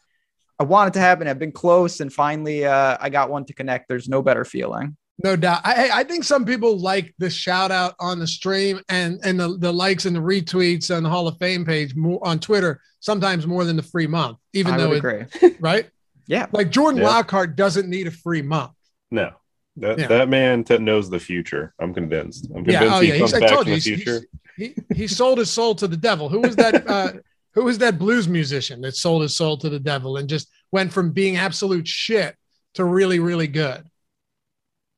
I 0.60 0.64
want 0.64 0.89
it 0.89 0.94
to 0.94 1.00
happen. 1.00 1.28
I've 1.28 1.39
been 1.39 1.52
close 1.52 2.00
and 2.00 2.12
finally 2.12 2.66
uh, 2.66 2.98
I 3.00 3.10
got 3.10 3.30
one 3.30 3.46
to 3.46 3.54
connect. 3.54 3.88
There's 3.88 4.10
no 4.10 4.22
better 4.22 4.46
feeling. 4.46 4.98
No 5.24 5.36
doubt. 5.36 5.61
I, 5.63 5.89
I 5.93 6.03
think 6.03 6.24
some 6.24 6.45
people 6.45 6.78
like 6.78 7.13
the 7.17 7.30
shout 7.30 7.72
out 7.72 7.95
on 7.99 8.19
the 8.19 8.28
stream 8.28 8.80
and, 8.89 9.19
and 9.24 9.39
the, 9.39 9.57
the 9.57 9.72
likes 9.72 10.05
and 10.05 10.15
the 10.15 10.19
retweets 10.19 10.95
on 10.95 11.03
the 11.03 11.09
Hall 11.09 11.28
of 11.28 11.38
Fame 11.38 11.65
page 11.65 11.95
more 11.95 12.19
on 12.26 12.39
Twitter, 12.39 12.82
sometimes 12.99 13.45
more 13.45 13.65
than 13.65 13.76
the 13.76 13.84
free 13.84 14.07
month, 14.07 14.38
even 14.53 14.74
I 14.74 14.78
though 14.78 14.91
agree. 14.93 15.26
right. 15.59 15.89
Yeah. 16.28 16.47
Like 16.51 16.69
Jordan 16.69 17.01
yeah. 17.01 17.07
Lockhart 17.07 17.55
doesn't 17.55 17.89
need 17.89 18.07
a 18.07 18.11
free 18.11 18.41
month. 18.41 18.72
No. 19.09 19.32
That, 19.78 19.99
yeah. 19.99 20.07
that 20.07 20.30
man 20.30 20.63
t- 20.63 20.78
knows 20.78 21.09
the 21.09 21.19
future. 21.19 21.74
I'm 21.80 21.93
convinced. 21.93 22.45
I'm 22.47 22.65
convinced 22.65 22.82
yeah. 22.82 22.95
Oh, 22.95 22.99
he 22.99 23.09
yeah. 23.09 23.17
comes 23.17 23.32
he's, 23.32 23.39
back 23.39 23.49
from 23.49 23.65
the 23.65 23.80
future. 23.80 24.22
He, 24.57 24.76
he 24.93 25.07
sold 25.07 25.38
his 25.38 25.49
soul 25.49 25.76
to 25.76 25.88
the 25.88 25.97
devil. 25.97 26.30
Who 26.30 26.39
was 26.39 26.55
that? 26.57 26.88
Uh, 26.88 27.13
who 27.53 27.63
was 27.63 27.78
that 27.80 27.99
blues 27.99 28.28
musician 28.28 28.82
that 28.82 28.95
sold 28.95 29.22
his 29.22 29.36
soul 29.36 29.57
to 29.57 29.69
the 29.69 29.80
devil 29.80 30.17
and 30.17 30.30
just 30.30 30.49
went 30.72 30.91
from 30.91 31.11
being 31.11 31.38
absolute 31.38 31.88
shit 31.88 32.36
to 32.76 32.84
really, 32.84 33.19
really 33.19 33.47
good? 33.47 33.84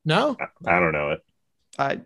No, 0.06 0.36
I, 0.66 0.76
I 0.76 0.80
don't 0.80 0.92
know 0.92 1.12
it. 1.12 1.22
I 1.80 2.02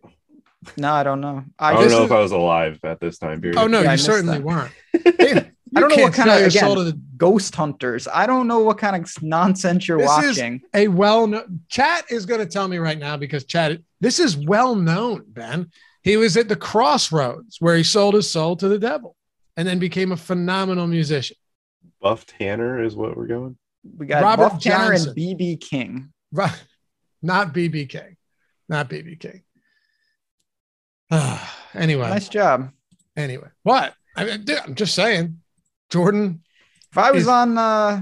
no, 0.75 0.91
I 0.93 1.03
don't 1.03 1.21
know. 1.21 1.43
I, 1.57 1.69
I, 1.69 1.73
don't 1.73 1.89
know 1.91 1.99
is- 1.99 2.05
if 2.05 2.11
I 2.11 2.19
was 2.19 2.31
alive 2.31 2.79
at 2.83 2.99
this 2.99 3.17
time 3.17 3.41
period. 3.41 3.57
oh 3.59 3.67
no, 3.67 3.81
Yeah, 3.81 3.93
you 3.93 3.97
certainly 3.97 4.37
that. 4.39 4.43
weren't. 4.43 4.71
I 5.75 5.81
don't 5.81 5.95
know 5.95 6.03
what 6.03 6.13
kind 6.13 6.29
of 6.29 6.39
your 6.39 6.47
again, 6.47 6.63
soul 6.63 6.75
to 6.75 6.83
the 6.85 6.99
ghost 7.17 7.53
hunters. 7.55 8.07
I 8.07 8.25
don't 8.25 8.47
know 8.47 8.59
what 8.59 8.77
kind 8.77 8.95
of 8.95 9.11
nonsense 9.21 9.87
you're 9.87 9.97
This 9.99 10.17
is- 10.19 10.37
watching. 10.37 10.61
a 10.73 10.87
well 10.87 11.27
known 11.27 11.61
chat 11.69 12.05
is 12.09 12.25
going 12.25 12.39
to 12.39 12.45
tell 12.45 12.67
me 12.67 12.77
right 12.77 12.97
now 12.97 13.17
because 13.17 13.43
chat 13.45 13.79
this 13.99 14.19
is 14.19 14.37
well 14.37 14.75
known 14.75 15.23
ben 15.27 15.69
he 16.03 16.15
was 16.17 16.37
at 16.37 16.47
the 16.47 16.55
crossroads 16.55 17.57
where 17.59 17.75
he 17.75 17.83
sold 17.83 18.13
his 18.13 18.29
soul 18.29 18.55
to 18.55 18.67
the 18.69 18.79
devil 18.79 19.15
and 19.57 19.67
then 19.67 19.77
became 19.79 20.11
a 20.11 20.17
phenomenal 20.17 20.87
musician 20.87 21.35
Buff 22.01 22.25
Tanner 22.25 22.83
is 22.83 22.95
what 22.95 23.17
we're 23.17 23.25
going. 23.27 23.57
We 23.97 24.05
got 24.05 24.21
Robert 24.23 24.49
Buff 24.51 24.61
Tanner 24.61 24.93
and 24.93 25.05
BB 25.17 25.59
King. 25.59 26.13
right 26.31 26.51
not 27.21 27.53
bb 27.53 27.87
king 27.89 28.15
not 28.69 28.89
bb 28.89 29.19
king 29.19 29.41
Ah, 31.11 31.55
anyway 31.73 32.09
Nice 32.09 32.29
job. 32.29 32.69
anyway 33.15 33.47
what 33.63 33.93
I 34.15 34.25
mean, 34.25 34.43
dude, 34.43 34.59
i'm 34.59 34.75
just 34.75 34.95
saying 34.95 35.39
jordan 35.89 36.41
If 36.91 36.97
I 36.97 37.11
was 37.11 37.23
Is- 37.23 37.27
on 37.29 37.57
uh 37.57 38.01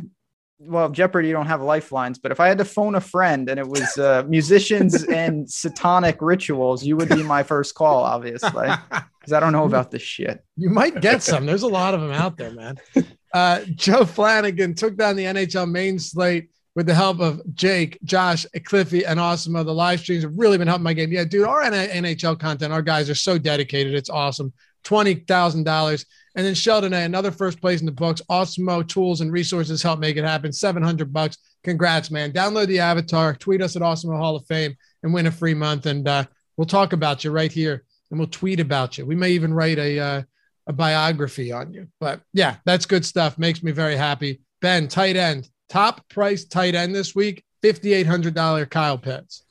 well, 0.57 0.89
Jeopardy, 0.89 1.27
you 1.27 1.33
don't 1.33 1.47
have 1.47 1.61
lifelines, 1.61 2.17
but 2.17 2.31
if 2.31 2.39
I 2.39 2.47
had 2.47 2.57
to 2.59 2.65
phone 2.65 2.95
a 2.95 3.01
friend 3.01 3.49
and 3.49 3.59
it 3.59 3.67
was 3.67 3.97
uh, 3.97 4.23
musicians 4.27 5.03
and 5.03 5.47
satanic 5.51 6.21
rituals, 6.21 6.83
you 6.83 6.95
would 6.95 7.09
be 7.09 7.21
my 7.23 7.43
first 7.43 7.75
call, 7.75 8.03
obviously, 8.03 8.69
because 9.19 9.33
I 9.33 9.41
don't 9.41 9.51
know 9.51 9.65
about 9.65 9.91
this 9.91 10.01
shit. 10.01 10.43
You 10.55 10.69
might 10.69 11.01
get 11.01 11.21
some. 11.21 11.45
There's 11.45 11.63
a 11.63 11.67
lot 11.67 11.93
of 11.93 11.99
them 12.01 12.11
out 12.11 12.37
there, 12.37 12.51
man. 12.51 12.77
Uh, 13.33 13.65
Joe 13.75 14.05
Flanagan 14.05 14.73
took 14.75 14.95
down 14.95 15.17
the 15.17 15.25
NHL 15.25 15.69
main 15.69 15.99
slate 15.99 16.47
with 16.75 16.85
the 16.85 16.93
help 16.93 17.19
of 17.21 17.41
Jake, 17.55 17.97
Josh, 18.03 18.45
Cliffy, 18.65 19.05
and 19.05 19.19
Awesome. 19.19 19.53
The 19.53 19.63
live 19.63 20.01
streams 20.01 20.23
have 20.23 20.33
really 20.35 20.57
been 20.57 20.67
helping 20.67 20.83
my 20.83 20.93
game. 20.93 21.11
Yeah, 21.11 21.23
dude, 21.23 21.47
our 21.47 21.63
NHL 21.63 22.37
content, 22.37 22.73
our 22.73 22.81
guys 22.81 23.09
are 23.09 23.15
so 23.15 23.37
dedicated. 23.37 23.93
It's 23.93 24.09
awesome. 24.09 24.53
$20,000. 24.83 26.05
And 26.35 26.45
then 26.45 26.53
Sheldon 26.53 26.93
A, 26.93 26.97
another 26.97 27.31
first 27.31 27.61
place 27.61 27.79
in 27.79 27.85
the 27.85 27.91
books. 27.91 28.21
Awesemo 28.29 28.87
tools 28.87 29.21
and 29.21 29.31
resources 29.31 29.81
help 29.81 29.99
make 29.99 30.17
it 30.17 30.25
happen. 30.25 30.51
700 30.51 31.11
bucks. 31.11 31.37
Congrats, 31.63 32.11
man. 32.11 32.31
Download 32.31 32.67
the 32.67 32.79
avatar, 32.79 33.33
tweet 33.33 33.61
us 33.61 33.75
at 33.75 33.81
Awesemo 33.81 34.17
Hall 34.17 34.35
of 34.35 34.45
Fame 34.45 34.75
and 35.01 35.13
win 35.13 35.27
a 35.27 35.31
free 35.31 35.53
month. 35.53 35.85
And 35.85 36.07
uh, 36.07 36.25
we'll 36.57 36.65
talk 36.65 36.93
about 36.93 37.23
you 37.23 37.31
right 37.31 37.51
here 37.51 37.85
and 38.11 38.19
we'll 38.19 38.27
tweet 38.27 38.59
about 38.59 38.97
you. 38.97 39.05
We 39.05 39.15
may 39.15 39.31
even 39.31 39.53
write 39.53 39.79
a, 39.79 39.99
uh, 39.99 40.21
a 40.67 40.73
biography 40.73 41.51
on 41.51 41.73
you. 41.73 41.87
But 41.99 42.21
yeah, 42.33 42.57
that's 42.65 42.85
good 42.85 43.05
stuff. 43.05 43.37
Makes 43.37 43.63
me 43.63 43.71
very 43.71 43.95
happy. 43.95 44.41
Ben, 44.61 44.87
tight 44.87 45.15
end, 45.15 45.49
top 45.69 46.07
price 46.09 46.45
tight 46.45 46.75
end 46.75 46.93
this 46.95 47.15
week, 47.15 47.43
$5,800 47.63 48.69
Kyle 48.69 48.97
Pitts. 48.97 49.43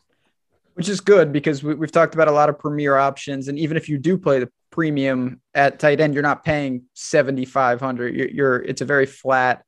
which 0.74 0.88
is 0.88 1.00
good 1.00 1.32
because 1.32 1.62
we, 1.62 1.74
we've 1.74 1.92
talked 1.92 2.14
about 2.14 2.28
a 2.28 2.32
lot 2.32 2.48
of 2.48 2.58
premier 2.58 2.96
options, 2.96 3.48
and 3.48 3.58
even 3.58 3.76
if 3.76 3.88
you 3.88 3.98
do 3.98 4.18
play 4.18 4.38
the 4.40 4.50
premium 4.70 5.40
at 5.54 5.78
tight 5.78 6.00
end, 6.00 6.14
you're 6.14 6.22
not 6.22 6.44
paying 6.44 6.82
seventy 6.94 7.44
five 7.44 7.80
hundred. 7.80 8.14
You're, 8.14 8.28
you're 8.28 8.56
it's 8.62 8.80
a 8.80 8.84
very 8.84 9.06
flat 9.06 9.64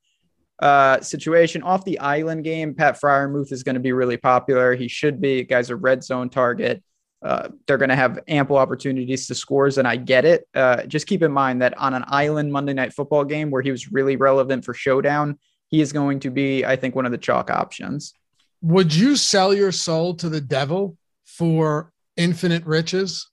uh, 0.60 1.00
situation. 1.00 1.62
Off 1.62 1.84
the 1.84 1.98
island 2.00 2.42
game, 2.44 2.74
Pat 2.74 3.00
Freiermuth 3.00 3.52
is 3.52 3.62
going 3.62 3.74
to 3.74 3.80
be 3.80 3.92
really 3.92 4.16
popular. 4.16 4.74
He 4.74 4.88
should 4.88 5.20
be. 5.20 5.44
Guy's 5.44 5.70
a 5.70 5.76
red 5.76 6.02
zone 6.02 6.28
target. 6.28 6.82
Uh, 7.22 7.48
they're 7.66 7.78
going 7.78 7.88
to 7.88 7.96
have 7.96 8.18
ample 8.28 8.56
opportunities 8.56 9.26
to 9.28 9.34
scores, 9.34 9.78
and 9.78 9.86
I 9.86 9.96
get 9.96 10.24
it. 10.24 10.46
Uh, 10.54 10.82
just 10.86 11.06
keep 11.06 11.22
in 11.22 11.32
mind 11.32 11.62
that 11.62 11.76
on 11.78 11.94
an 11.94 12.04
island 12.08 12.52
Monday 12.52 12.74
night 12.74 12.92
football 12.92 13.24
game 13.24 13.50
where 13.50 13.62
he 13.62 13.70
was 13.70 13.90
really 13.92 14.16
relevant 14.16 14.64
for 14.64 14.74
showdown, 14.74 15.38
he 15.68 15.80
is 15.80 15.92
going 15.92 16.20
to 16.20 16.30
be, 16.30 16.64
I 16.64 16.76
think, 16.76 16.94
one 16.94 17.06
of 17.06 17.12
the 17.12 17.18
chalk 17.18 17.50
options. 17.50 18.14
Would 18.62 18.94
you 18.94 19.16
sell 19.16 19.54
your 19.54 19.72
soul 19.72 20.14
to 20.16 20.28
the 20.28 20.40
devil 20.40 20.96
for 21.24 21.92
infinite 22.16 22.64
riches? 22.64 23.28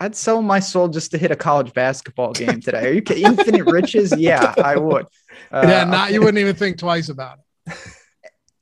I'd 0.00 0.16
sell 0.16 0.42
my 0.42 0.60
soul 0.60 0.88
just 0.88 1.12
to 1.12 1.18
hit 1.18 1.30
a 1.30 1.36
college 1.36 1.72
basketball 1.72 2.32
game 2.32 2.60
today. 2.60 2.88
Are 2.88 2.92
you 2.92 3.02
kidding? 3.02 3.24
Infinite 3.24 3.66
riches? 3.66 4.12
Yeah, 4.16 4.54
I 4.62 4.76
would. 4.76 5.06
Uh, 5.50 5.66
yeah, 5.66 5.82
not 5.82 6.12
you 6.12 6.20
wouldn't 6.20 6.38
even 6.38 6.54
think 6.54 6.78
twice 6.78 7.08
about 7.08 7.38
it. 7.66 7.76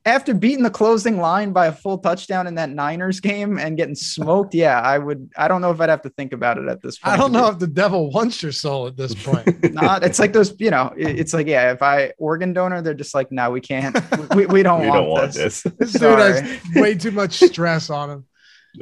after 0.05 0.33
beating 0.33 0.63
the 0.63 0.69
closing 0.69 1.17
line 1.17 1.53
by 1.53 1.67
a 1.67 1.71
full 1.71 1.97
touchdown 1.97 2.45
in 2.47 2.55
that 2.55 2.69
Niners 2.69 3.19
game 3.19 3.57
and 3.57 3.77
getting 3.77 3.95
smoked. 3.95 4.53
Yeah, 4.63 4.79
I 4.79 4.97
would. 4.97 5.31
I 5.35 5.47
don't 5.47 5.61
know 5.61 5.71
if 5.71 5.79
I'd 5.81 5.89
have 5.89 6.03
to 6.03 6.09
think 6.09 6.31
about 6.31 6.57
it 6.57 6.67
at 6.67 6.81
this 6.81 6.99
point. 6.99 7.13
I 7.13 7.17
don't 7.17 7.31
know 7.31 7.47
if 7.47 7.59
the 7.59 7.67
devil 7.67 8.11
wants 8.11 8.43
your 8.43 8.51
soul 8.51 8.87
at 8.87 8.95
this 8.95 9.15
point. 9.15 9.73
Not. 9.73 10.03
It's 10.03 10.19
like 10.19 10.31
those. 10.33 10.53
You 10.59 10.69
know. 10.69 10.93
It's 10.95 11.33
like 11.33 11.47
yeah. 11.47 11.71
If 11.71 11.81
I 11.81 12.13
organ 12.17 12.53
donor, 12.53 12.81
they're 12.81 12.93
just 12.93 13.15
like, 13.15 13.31
no, 13.31 13.49
we 13.51 13.61
can't. 13.61 13.95
We, 14.35 14.45
we 14.45 14.63
don't 14.63 14.81
we 14.81 14.89
want 14.89 14.99
don't 14.99 15.09
want 15.09 15.33
this. 15.33 15.63
this. 15.63 15.73
This 15.79 15.93
dude 15.93 16.19
has 16.19 16.61
way 16.75 16.95
too 16.95 17.11
much 17.11 17.39
stress 17.39 17.89
on 17.89 18.09
him. 18.09 18.25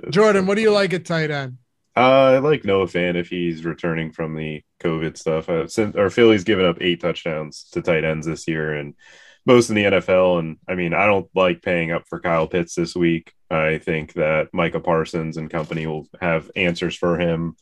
Jordan, 0.10 0.46
what 0.46 0.56
do 0.56 0.62
you 0.62 0.72
like 0.72 0.94
at 0.94 1.06
tight 1.06 1.32
end? 1.32 1.58
Uh, 1.96 2.00
I 2.00 2.38
like 2.40 2.64
Noah 2.64 2.88
Fant 2.88 3.16
if 3.16 3.28
he's 3.28 3.66
returning 3.66 4.12
from 4.12 4.36
the 4.36 4.64
COVID 4.82 5.18
stuff. 5.18 5.50
Uh, 5.50 5.68
since 5.68 5.96
or 5.96 6.10
Philly's 6.10 6.44
given 6.44 6.66
up 6.66 6.78
eight 6.82 7.02
touchdowns 7.02 7.70
to 7.72 7.82
tight 7.82 8.04
ends 8.04 8.26
this 8.26 8.48
year, 8.48 8.74
and 8.74 8.96
most 9.52 9.70
in 9.70 9.76
the 9.76 9.84
NFL. 9.84 10.40
And 10.40 10.58
I 10.68 10.76
mean, 10.76 10.94
I 10.94 11.06
don't 11.06 11.30
like 11.36 11.62
paying 11.62 11.92
up 11.92 12.04
for 12.08 12.20
Kyle 12.20 12.48
Pitts 12.48 12.76
this 12.76 12.96
week. 12.96 13.34
I 13.50 13.80
think 13.80 14.14
that 14.14 14.50
Micah 14.54 14.80
Parsons 14.80 15.38
and 15.38 15.50
company 15.50 15.86
will 15.88 16.08
have 16.22 16.50
answers 16.56 16.96
for 16.96 17.20
him. 17.20 17.56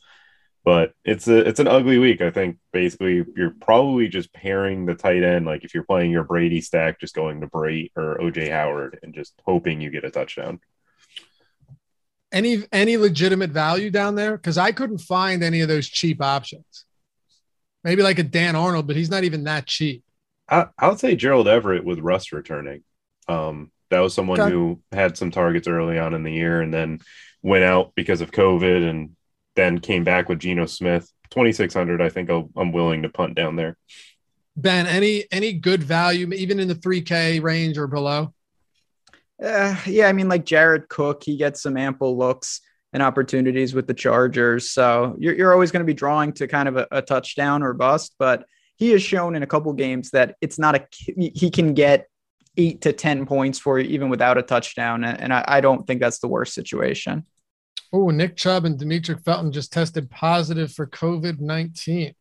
But 0.62 0.92
it's 1.04 1.26
a 1.26 1.38
it's 1.38 1.58
an 1.58 1.68
ugly 1.68 1.98
week. 1.98 2.20
I 2.20 2.30
think 2.30 2.58
basically 2.72 3.24
you're 3.34 3.54
probably 3.60 4.08
just 4.08 4.32
pairing 4.32 4.84
the 4.84 4.94
tight 4.94 5.22
end. 5.22 5.46
Like 5.46 5.64
if 5.64 5.74
you're 5.74 5.84
playing 5.84 6.10
your 6.10 6.24
Brady 6.24 6.60
stack, 6.60 7.00
just 7.00 7.14
going 7.14 7.40
to 7.40 7.46
Brady 7.46 7.90
or 7.96 8.18
OJ 8.18 8.50
Howard 8.50 8.98
and 9.02 9.14
just 9.14 9.32
hoping 9.46 9.80
you 9.80 9.90
get 9.90 10.04
a 10.04 10.10
touchdown. 10.10 10.60
Any 12.30 12.64
any 12.72 12.98
legitimate 12.98 13.50
value 13.50 13.90
down 13.90 14.14
there? 14.14 14.36
Because 14.36 14.58
I 14.58 14.70
couldn't 14.72 14.98
find 14.98 15.42
any 15.42 15.62
of 15.62 15.68
those 15.68 15.88
cheap 15.88 16.22
options. 16.22 16.84
Maybe 17.82 18.02
like 18.02 18.18
a 18.18 18.22
Dan 18.22 18.54
Arnold, 18.54 18.86
but 18.86 18.96
he's 18.96 19.10
not 19.10 19.24
even 19.24 19.44
that 19.44 19.66
cheap. 19.66 20.04
I, 20.50 20.66
I 20.78 20.88
would 20.88 20.98
say 20.98 21.16
Gerald 21.16 21.48
Everett 21.48 21.84
with 21.84 22.00
Russ 22.00 22.32
returning. 22.32 22.82
Um, 23.28 23.70
that 23.90 24.00
was 24.00 24.14
someone 24.14 24.40
Okay. 24.40 24.50
who 24.50 24.80
had 24.92 25.16
some 25.16 25.30
targets 25.30 25.68
early 25.68 25.98
on 25.98 26.14
in 26.14 26.22
the 26.22 26.32
year 26.32 26.60
and 26.60 26.72
then 26.72 27.00
went 27.42 27.64
out 27.64 27.92
because 27.94 28.20
of 28.20 28.30
COVID 28.30 28.88
and 28.88 29.16
then 29.56 29.78
came 29.78 30.04
back 30.04 30.28
with 30.28 30.40
Geno 30.40 30.66
Smith. 30.66 31.10
2,600, 31.30 32.02
I 32.02 32.08
think 32.08 32.28
I'll, 32.30 32.50
I'm 32.56 32.72
willing 32.72 33.02
to 33.02 33.08
punt 33.08 33.34
down 33.36 33.56
there. 33.56 33.76
Ben, 34.56 34.86
any 34.86 35.24
any 35.30 35.52
good 35.52 35.82
value, 35.82 36.30
even 36.32 36.58
in 36.58 36.66
the 36.68 36.74
3K 36.74 37.40
range 37.40 37.78
or 37.78 37.86
below? 37.86 38.34
Uh, 39.42 39.74
yeah, 39.86 40.06
I 40.06 40.12
mean, 40.12 40.28
like 40.28 40.44
Jared 40.44 40.88
Cook, 40.88 41.22
he 41.24 41.36
gets 41.36 41.62
some 41.62 41.76
ample 41.76 42.18
looks 42.18 42.60
and 42.92 43.02
opportunities 43.02 43.72
with 43.74 43.86
the 43.86 43.94
Chargers. 43.94 44.70
So 44.72 45.16
you're, 45.18 45.34
you're 45.34 45.52
always 45.52 45.70
going 45.70 45.80
to 45.80 45.86
be 45.86 45.94
drawing 45.94 46.32
to 46.34 46.48
kind 46.48 46.68
of 46.68 46.76
a, 46.76 46.86
a 46.90 47.00
touchdown 47.00 47.62
or 47.62 47.72
bust, 47.72 48.14
but 48.18 48.44
he 48.80 48.90
has 48.90 49.02
shown 49.02 49.36
in 49.36 49.42
a 49.42 49.46
couple 49.46 49.70
games 49.74 50.10
that 50.10 50.34
it's 50.40 50.58
not 50.58 50.74
a, 50.74 50.86
he 51.16 51.50
can 51.50 51.74
get 51.74 52.06
eight 52.56 52.80
to 52.80 52.92
10 52.94 53.26
points 53.26 53.58
for 53.58 53.78
you 53.78 53.86
even 53.90 54.08
without 54.08 54.38
a 54.38 54.42
touchdown. 54.42 55.04
And, 55.04 55.20
and 55.20 55.32
I, 55.34 55.44
I 55.46 55.60
don't 55.60 55.86
think 55.86 56.00
that's 56.00 56.18
the 56.18 56.28
worst 56.28 56.54
situation. 56.54 57.26
Oh, 57.92 58.08
Nick 58.08 58.36
Chubb 58.36 58.64
and 58.64 58.78
Demetric 58.80 59.22
Felton 59.22 59.52
just 59.52 59.70
tested 59.72 60.10
positive 60.10 60.72
for 60.72 60.86
COVID 60.86 61.40
19. 61.40 62.14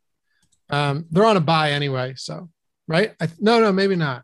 Um, 0.69 1.05
they're 1.09 1.25
on 1.25 1.37
a 1.37 1.41
bye 1.41 1.71
anyway. 1.71 2.13
So, 2.17 2.49
right? 2.87 3.13
I, 3.21 3.29
no, 3.39 3.61
no, 3.61 3.71
maybe 3.71 3.95
not. 3.95 4.23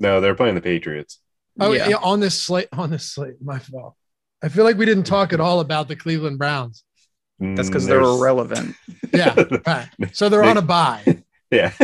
No, 0.00 0.20
they're 0.22 0.34
playing 0.34 0.54
the 0.54 0.60
Patriots. 0.62 1.20
Oh, 1.60 1.72
Yeah. 1.72 1.88
yeah. 1.90 1.96
on 1.96 2.20
this 2.20 2.34
slate, 2.40 2.68
on 2.72 2.88
this 2.90 3.04
slate, 3.04 3.34
my 3.42 3.58
fault. 3.58 3.94
I 4.42 4.48
feel 4.48 4.64
like 4.64 4.78
we 4.78 4.86
didn't 4.86 5.04
talk 5.04 5.32
at 5.34 5.40
all 5.40 5.60
about 5.60 5.88
the 5.88 5.96
Cleveland 5.96 6.38
Browns. 6.38 6.84
That's 7.38 7.68
because 7.68 7.84
Mm, 7.84 7.88
they're 7.88 8.00
irrelevant. 8.00 8.74
Yeah. 9.12 9.34
right. 9.66 9.88
So 10.12 10.30
they're 10.30 10.42
on 10.44 10.56
a 10.56 10.62
bye. 10.62 11.22
Yeah. 11.50 11.72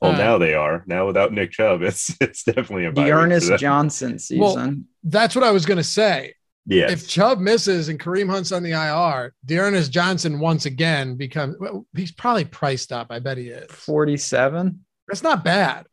well, 0.00 0.12
Uh, 0.12 0.16
now 0.16 0.38
they 0.38 0.54
are. 0.54 0.82
Now 0.86 1.06
without 1.06 1.32
Nick 1.32 1.52
Chubb, 1.52 1.82
it's 1.90 2.14
it's 2.20 2.42
definitely 2.44 2.86
a 2.86 2.92
The 2.92 3.02
week 3.02 3.12
Ernest. 3.12 3.56
Johnson 3.58 4.18
season. 4.18 4.40
Well, 4.40 4.74
That's 5.04 5.34
what 5.34 5.44
I 5.44 5.50
was 5.50 5.66
going 5.66 5.78
to 5.78 5.84
say. 5.84 6.34
Yeah. 6.66 6.90
If 6.90 7.08
Chubb 7.08 7.40
misses 7.40 7.88
and 7.88 7.98
Kareem 7.98 8.28
Hunt's 8.30 8.52
on 8.52 8.62
the 8.62 8.72
IR, 8.72 9.32
D'Ernest 9.46 9.90
Johnson 9.90 10.38
once 10.38 10.66
again 10.66 11.16
becomes, 11.16 11.56
well, 11.58 11.86
he's 11.96 12.12
probably 12.12 12.44
priced 12.44 12.92
up. 12.92 13.08
I 13.10 13.18
bet 13.18 13.38
he 13.38 13.48
is. 13.48 13.70
47. 13.72 14.84
That's 15.08 15.22
not 15.22 15.42
bad. 15.42 15.86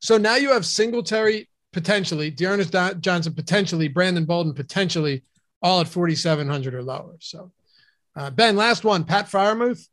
So 0.00 0.18
now 0.18 0.34
you 0.36 0.50
have 0.52 0.66
Singletary 0.66 1.48
potentially, 1.72 2.30
D'Ernest 2.30 2.72
Don- 2.72 3.00
Johnson 3.00 3.32
potentially, 3.34 3.86
Brandon 3.88 4.24
Bolden 4.24 4.52
potentially, 4.52 5.22
all 5.62 5.80
at 5.80 5.88
4,700 5.88 6.74
or 6.74 6.82
lower. 6.82 7.14
So, 7.20 7.52
uh, 8.16 8.30
Ben, 8.30 8.56
last 8.56 8.82
one, 8.84 9.04
Pat 9.04 9.26
Freiermuth. 9.26 9.86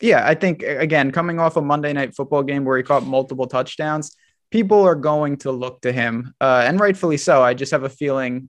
Yeah, 0.00 0.26
I 0.26 0.34
think 0.34 0.62
again, 0.62 1.10
coming 1.10 1.38
off 1.38 1.56
a 1.56 1.60
Monday 1.60 1.92
night 1.92 2.14
football 2.14 2.42
game 2.42 2.64
where 2.64 2.76
he 2.76 2.82
caught 2.82 3.04
multiple 3.04 3.46
touchdowns, 3.46 4.16
people 4.50 4.82
are 4.82 4.94
going 4.94 5.36
to 5.38 5.52
look 5.52 5.82
to 5.82 5.92
him, 5.92 6.34
uh, 6.40 6.64
and 6.66 6.80
rightfully 6.80 7.16
so. 7.16 7.42
I 7.42 7.54
just 7.54 7.72
have 7.72 7.84
a 7.84 7.88
feeling 7.88 8.48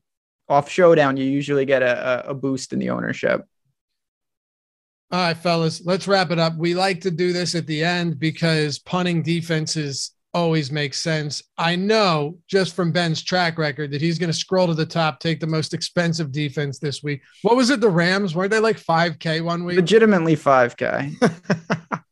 off 0.52 0.70
showdown, 0.70 1.18
you 1.18 1.24
usually 1.24 1.66
get 1.66 1.82
a, 1.82 2.30
a- 2.30 2.34
boost 2.34 2.74
in 2.74 2.80
the 2.80 2.90
ownership. 2.90 3.46
All 5.12 5.20
right, 5.20 5.36
fellas, 5.38 5.82
let's 5.86 6.08
wrap 6.08 6.32
it 6.32 6.40
up. 6.40 6.56
We 6.58 6.74
like 6.74 7.02
to 7.02 7.12
do 7.12 7.34
this 7.34 7.56
at 7.56 7.68
the 7.68 7.84
end 7.84 8.20
because 8.20 8.80
punting 8.80 9.24
defenses 9.24 10.12
always 10.34 10.72
makes 10.72 11.00
sense. 11.00 11.44
I 11.58 11.76
know 11.76 12.38
just 12.48 12.76
from 12.76 12.92
Ben's 12.92 13.22
track 13.22 13.58
record 13.58 13.92
that 13.92 14.02
he's 14.02 14.18
going 14.18 14.32
to 14.32 14.38
scroll 14.38 14.68
to 14.68 14.74
the 14.74 14.86
top, 14.86 15.20
take 15.20 15.40
the 15.40 15.48
most 15.48 15.74
expensive 15.74 16.32
defense 16.32 16.80
this 16.80 17.04
week. 17.04 17.22
What 17.42 17.56
was 17.56 17.70
it? 17.70 17.82
The 17.82 17.90
Rams? 17.90 18.36
weren't 18.36 18.52
they 18.52 18.60
like 18.60 18.78
5K 18.78 19.42
one 19.44 19.64
week? 19.64 19.76
Legitimately 19.76 20.36
5K. 20.36 21.16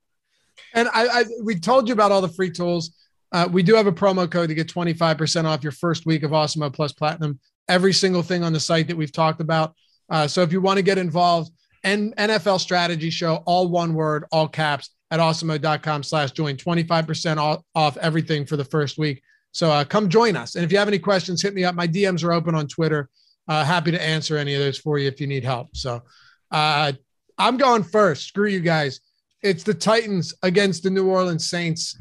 and 0.73 0.89
I, 0.89 1.07
I, 1.07 1.23
we 1.43 1.59
told 1.59 1.87
you 1.87 1.93
about 1.93 2.11
all 2.11 2.21
the 2.21 2.29
free 2.29 2.51
tools. 2.51 2.95
Uh, 3.31 3.47
we 3.51 3.63
do 3.63 3.75
have 3.75 3.87
a 3.87 3.91
promo 3.91 4.29
code 4.29 4.49
to 4.49 4.55
get 4.55 4.67
25% 4.67 5.45
off 5.45 5.63
your 5.63 5.71
first 5.71 6.05
week 6.05 6.23
of 6.23 6.31
Awesemo 6.31 6.73
Plus 6.73 6.91
Platinum. 6.91 7.39
Every 7.67 7.93
single 7.93 8.23
thing 8.23 8.43
on 8.43 8.53
the 8.53 8.59
site 8.59 8.87
that 8.87 8.97
we've 8.97 9.11
talked 9.11 9.41
about. 9.41 9.75
Uh, 10.09 10.27
so 10.27 10.41
if 10.41 10.51
you 10.51 10.59
want 10.59 10.77
to 10.77 10.83
get 10.83 10.97
involved, 10.97 11.51
and 11.83 12.15
NFL 12.17 12.59
strategy 12.59 13.09
show, 13.09 13.35
all 13.45 13.69
one 13.69 13.93
word, 13.93 14.25
all 14.31 14.47
caps 14.47 14.89
at 15.11 15.19
awesemo.com 15.19 16.03
slash 16.03 16.31
join 16.31 16.55
25% 16.55 17.63
off 17.75 17.97
everything 17.97 18.45
for 18.45 18.57
the 18.57 18.65
first 18.65 18.97
week. 18.97 19.21
So 19.51 19.71
uh, 19.71 19.83
come 19.83 20.09
join 20.09 20.35
us. 20.35 20.55
And 20.55 20.63
if 20.63 20.71
you 20.71 20.77
have 20.77 20.87
any 20.87 20.99
questions, 20.99 21.41
hit 21.41 21.53
me 21.53 21.63
up. 21.63 21.75
My 21.75 21.87
DMs 21.87 22.23
are 22.23 22.33
open 22.33 22.55
on 22.55 22.67
Twitter. 22.67 23.09
Uh, 23.47 23.63
happy 23.65 23.91
to 23.91 24.01
answer 24.01 24.37
any 24.37 24.53
of 24.53 24.59
those 24.59 24.77
for 24.77 24.99
you 24.99 25.07
if 25.07 25.19
you 25.19 25.25
need 25.25 25.43
help. 25.43 25.75
So 25.75 26.03
uh, 26.51 26.93
I'm 27.37 27.57
going 27.57 27.83
first. 27.83 28.27
Screw 28.27 28.47
you 28.47 28.59
guys. 28.59 29.01
It's 29.41 29.63
the 29.63 29.73
Titans 29.73 30.35
against 30.43 30.83
the 30.83 30.89
New 30.89 31.07
Orleans 31.07 31.49
Saints. 31.49 31.97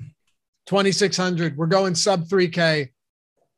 2,600. 0.66 1.56
We're 1.56 1.66
going 1.66 1.94
sub 1.94 2.24
3K. 2.24 2.88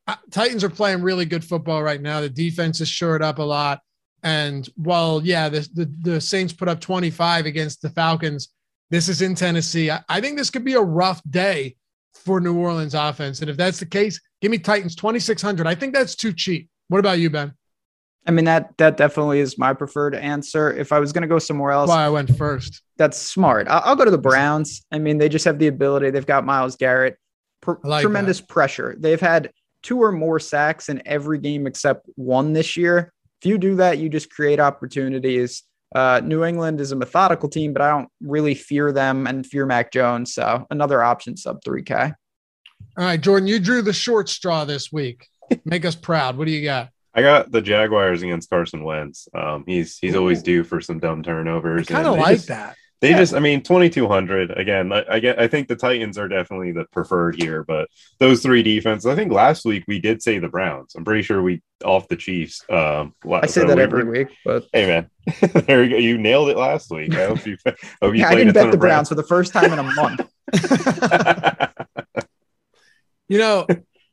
Uh, 0.06 0.16
Titans 0.30 0.62
are 0.62 0.70
playing 0.70 1.02
really 1.02 1.24
good 1.24 1.44
football 1.44 1.82
right 1.82 2.00
now. 2.00 2.20
The 2.20 2.28
defense 2.28 2.80
is 2.80 2.88
shored 2.88 3.22
up 3.22 3.38
a 3.38 3.42
lot. 3.42 3.80
And 4.22 4.68
while, 4.76 5.20
yeah, 5.24 5.48
the, 5.48 5.68
the, 5.74 5.92
the 6.02 6.20
Saints 6.20 6.52
put 6.52 6.68
up 6.68 6.80
25 6.80 7.46
against 7.46 7.82
the 7.82 7.90
Falcons, 7.90 8.50
this 8.90 9.08
is 9.08 9.22
in 9.22 9.34
Tennessee. 9.34 9.90
I, 9.90 10.02
I 10.08 10.20
think 10.20 10.36
this 10.36 10.50
could 10.50 10.64
be 10.64 10.74
a 10.74 10.80
rough 10.80 11.22
day 11.28 11.76
for 12.14 12.40
New 12.40 12.56
Orleans 12.56 12.94
offense. 12.94 13.40
And 13.40 13.48
if 13.48 13.56
that's 13.56 13.78
the 13.78 13.86
case, 13.86 14.20
give 14.40 14.50
me 14.50 14.58
Titans 14.58 14.94
2,600. 14.96 15.66
I 15.66 15.74
think 15.74 15.94
that's 15.94 16.14
too 16.14 16.32
cheap. 16.32 16.68
What 16.88 16.98
about 16.98 17.18
you, 17.18 17.30
Ben? 17.30 17.54
I 18.26 18.32
mean 18.32 18.44
that 18.44 18.76
that 18.76 18.96
definitely 18.96 19.40
is 19.40 19.56
my 19.56 19.72
preferred 19.72 20.14
answer. 20.14 20.70
If 20.70 20.92
I 20.92 20.98
was 20.98 21.12
going 21.12 21.22
to 21.22 21.28
go 21.28 21.38
somewhere 21.38 21.70
else, 21.70 21.88
why 21.88 22.04
I 22.04 22.10
went 22.10 22.36
first. 22.36 22.82
That's 22.98 23.16
smart. 23.16 23.66
I'll, 23.68 23.82
I'll, 23.84 23.96
go 23.96 24.04
to 24.04 24.10
the 24.10 24.18
Browns. 24.18 24.84
I 24.92 24.98
mean, 24.98 25.16
they 25.16 25.30
just 25.30 25.46
have 25.46 25.58
the 25.58 25.68
ability. 25.68 26.10
They've 26.10 26.26
got 26.26 26.44
Myles 26.44 26.76
Garrett. 26.76 27.16
like 27.82 28.02
tremendous 28.02 28.40
that. 28.40 28.48
pressure. 28.48 28.94
They've 28.98 29.20
had 29.20 29.52
two 29.82 30.02
or 30.02 30.12
more 30.12 30.38
sacks 30.38 30.90
in 30.90 31.02
every 31.06 31.38
game 31.38 31.66
except 31.66 32.06
one 32.16 32.52
this 32.52 32.76
year. 32.76 33.12
If 33.40 33.46
you 33.46 33.56
do 33.56 33.76
that, 33.76 33.98
you 33.98 34.10
just 34.10 34.30
create 34.30 34.60
opportunities. 34.60 35.62
Uh, 35.94 36.20
New 36.22 36.44
England 36.44 36.80
is 36.80 36.92
a 36.92 36.96
methodical 36.96 37.48
team, 37.48 37.72
but 37.72 37.82
I 37.82 37.90
don't 37.90 38.08
really 38.22 38.54
fear 38.54 38.92
them 38.92 39.26
and 39.26 39.44
fear 39.44 39.66
Mac 39.66 39.92
Jones. 39.92 40.34
So 40.34 40.66
another 40.70 41.02
option 41.02 41.36
sub 41.36 41.62
3K. 41.64 42.14
All 42.96 43.04
right, 43.04 43.20
Jordan, 43.20 43.46
you 43.48 43.58
drew 43.58 43.82
the 43.82 43.92
short 43.92 44.28
straw 44.28 44.64
this 44.64 44.92
week. 44.92 45.26
Make 45.64 45.84
us 45.84 45.94
proud. 45.94 46.36
What 46.36 46.46
do 46.46 46.52
you 46.52 46.62
got? 46.62 46.90
I 47.14 47.22
got 47.22 47.50
the 47.50 47.60
Jaguars 47.60 48.22
against 48.22 48.48
Carson 48.50 48.84
Wentz. 48.84 49.28
Um, 49.34 49.64
he's 49.66 49.98
he's 49.98 50.14
Ooh. 50.14 50.18
always 50.18 50.42
due 50.42 50.62
for 50.62 50.80
some 50.80 51.00
dumb 51.00 51.22
turnovers. 51.22 51.88
Kind 51.88 52.06
of 52.06 52.16
like 52.16 52.36
just, 52.36 52.48
that. 52.48 52.76
They 53.00 53.10
yeah. 53.10 53.18
just, 53.18 53.32
I 53.34 53.38
mean, 53.38 53.62
2,200 53.62 54.58
again. 54.58 54.92
I, 54.92 55.04
I, 55.08 55.20
get, 55.20 55.40
I 55.40 55.48
think 55.48 55.68
the 55.68 55.76
Titans 55.76 56.18
are 56.18 56.28
definitely 56.28 56.72
the 56.72 56.84
preferred 56.92 57.40
here, 57.40 57.64
but 57.64 57.88
those 58.18 58.42
three 58.42 58.62
defenses. 58.62 59.06
I 59.06 59.14
think 59.14 59.32
last 59.32 59.64
week 59.64 59.84
we 59.88 59.98
did 59.98 60.22
say 60.22 60.38
the 60.38 60.48
Browns. 60.48 60.94
I'm 60.94 61.04
pretty 61.04 61.22
sure 61.22 61.42
we 61.42 61.62
off 61.82 62.08
the 62.08 62.16
Chiefs. 62.16 62.62
Um, 62.68 63.14
I 63.30 63.46
say 63.46 63.62
so 63.62 63.68
that 63.68 63.78
we, 63.78 63.82
every 63.82 64.04
week, 64.04 64.28
but 64.44 64.66
hey, 64.74 64.86
man, 64.86 65.10
there 65.66 65.82
you 65.82 65.90
go. 65.90 65.96
You 65.96 66.18
nailed 66.18 66.50
it 66.50 66.58
last 66.58 66.90
week. 66.90 67.14
I 67.14 67.26
hope 67.26 67.46
you. 67.46 67.56
Hope 67.64 68.14
you 68.14 68.20
yeah, 68.20 68.28
I 68.28 68.34
didn't 68.34 68.52
bet 68.52 68.70
the 68.70 68.76
Browns. 68.76 69.08
Browns 69.08 69.08
for 69.08 69.14
the 69.14 69.22
first 69.22 69.54
time 69.54 69.72
in 69.72 69.78
a 69.78 69.82
month. 69.82 70.20
you 73.28 73.38
know, 73.38 73.66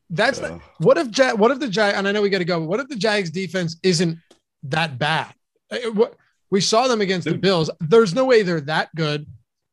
that's 0.10 0.40
uh, 0.40 0.48
the, 0.48 0.62
what 0.80 0.98
if 0.98 1.10
Jag, 1.12 1.38
what 1.38 1.52
if 1.52 1.60
the 1.60 1.68
Jag, 1.68 1.96
and 1.96 2.08
I 2.08 2.14
know 2.14 2.22
we 2.22 2.30
got 2.30 2.38
to 2.38 2.46
go. 2.46 2.62
What 2.62 2.80
if 2.80 2.88
the 2.88 2.96
Jags 2.96 3.32
defense 3.32 3.76
isn't 3.84 4.18
that 4.64 4.98
bad? 4.98 5.34
Uh, 5.70 5.92
what 5.92 6.16
we 6.50 6.62
saw 6.62 6.88
them 6.88 7.02
against 7.02 7.28
the 7.28 7.38
Bills. 7.38 7.70
There's 7.80 8.14
no 8.14 8.26
way 8.26 8.42
they're 8.42 8.62
that 8.62 8.94
good. 8.96 9.26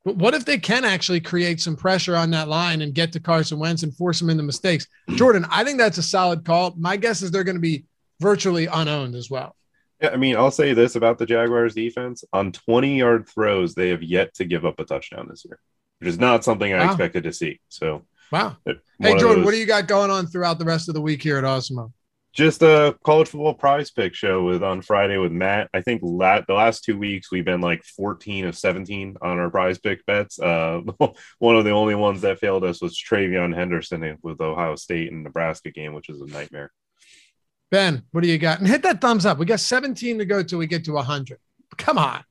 But 0.03 0.17
what 0.17 0.35
if 0.35 0.45
they 0.45 0.59
can 0.59 0.85
actually 0.85 1.19
create 1.19 1.59
some 1.59 1.75
pressure 1.75 2.15
on 2.15 2.29
that 2.31 2.47
line 2.47 2.81
and 2.81 2.93
get 2.93 3.11
to 3.13 3.19
Carson 3.19 3.57
Wentz 3.57 3.81
and 3.81 3.95
force 3.95 4.21
him 4.21 4.29
into 4.29 4.43
mistakes? 4.43 4.87
Jordan, 5.15 5.45
I 5.49 5.63
think 5.63 5.79
that's 5.79 5.97
a 5.97 6.03
solid 6.03 6.45
call. 6.45 6.75
My 6.77 6.95
guess 6.95 7.23
is 7.23 7.31
they're 7.31 7.43
going 7.43 7.55
to 7.55 7.61
be 7.61 7.85
virtually 8.19 8.67
unowned 8.67 9.15
as 9.15 9.29
well. 9.31 9.55
Yeah, 10.01 10.09
I 10.09 10.17
mean, 10.17 10.35
I'll 10.35 10.51
say 10.51 10.73
this 10.73 10.95
about 10.95 11.17
the 11.17 11.25
Jaguars 11.25 11.73
defense. 11.73 12.23
On 12.33 12.51
20 12.51 12.99
yard 12.99 13.27
throws, 13.27 13.73
they 13.73 13.89
have 13.89 14.03
yet 14.03 14.33
to 14.35 14.45
give 14.45 14.65
up 14.65 14.79
a 14.79 14.85
touchdown 14.85 15.27
this 15.29 15.43
year, 15.45 15.59
which 15.99 16.09
is 16.09 16.19
not 16.19 16.43
something 16.43 16.71
I 16.71 16.79
wow. 16.79 16.91
expected 16.91 17.23
to 17.23 17.33
see. 17.33 17.59
So, 17.69 18.03
wow. 18.31 18.57
Hey, 18.65 18.75
Jordan, 19.17 19.37
those... 19.37 19.45
what 19.45 19.51
do 19.51 19.57
you 19.57 19.65
got 19.65 19.87
going 19.87 20.11
on 20.11 20.27
throughout 20.27 20.59
the 20.59 20.65
rest 20.65 20.89
of 20.89 20.95
the 20.95 21.01
week 21.01 21.23
here 21.23 21.37
at 21.37 21.45
Awesemo? 21.45 21.91
Just 22.35 22.61
a 22.61 22.97
college 23.05 23.29
football 23.29 23.53
prize 23.53 23.89
pick 23.89 24.13
show 24.13 24.43
with 24.43 24.61
on 24.61 24.81
Friday 24.81 25.17
with 25.17 25.31
Matt. 25.31 25.69
I 25.73 25.79
think 25.79 26.01
la- 26.03 26.41
the 26.41 26.53
last 26.53 26.83
two 26.83 26.97
weeks 26.97 27.31
we've 27.31 27.45
been 27.45 27.61
like 27.61 27.81
14 27.83 28.45
of 28.45 28.57
17 28.57 29.15
on 29.21 29.39
our 29.39 29.49
prize 29.49 29.79
pick 29.79 30.05
bets. 30.05 30.37
Uh, 30.37 30.81
one 31.39 31.55
of 31.55 31.63
the 31.63 31.71
only 31.71 31.95
ones 31.95 32.21
that 32.21 32.39
failed 32.39 32.65
us 32.65 32.81
was 32.81 33.01
TreVeyon 33.01 33.55
Henderson 33.55 34.17
with 34.21 34.41
Ohio 34.41 34.75
State 34.75 35.13
and 35.13 35.23
Nebraska 35.23 35.71
game, 35.71 35.93
which 35.93 36.09
is 36.09 36.19
a 36.19 36.25
nightmare. 36.25 36.73
Ben, 37.71 38.03
what 38.11 38.21
do 38.21 38.29
you 38.29 38.37
got? 38.37 38.59
And 38.59 38.67
hit 38.67 38.83
that 38.83 38.99
thumbs 38.99 39.25
up. 39.25 39.37
We 39.37 39.45
got 39.45 39.61
17 39.61 40.17
to 40.17 40.25
go 40.25 40.43
till 40.43 40.59
we 40.59 40.67
get 40.67 40.83
to 40.85 40.91
100. 40.91 41.39
Come 41.77 41.97
on. 41.97 42.21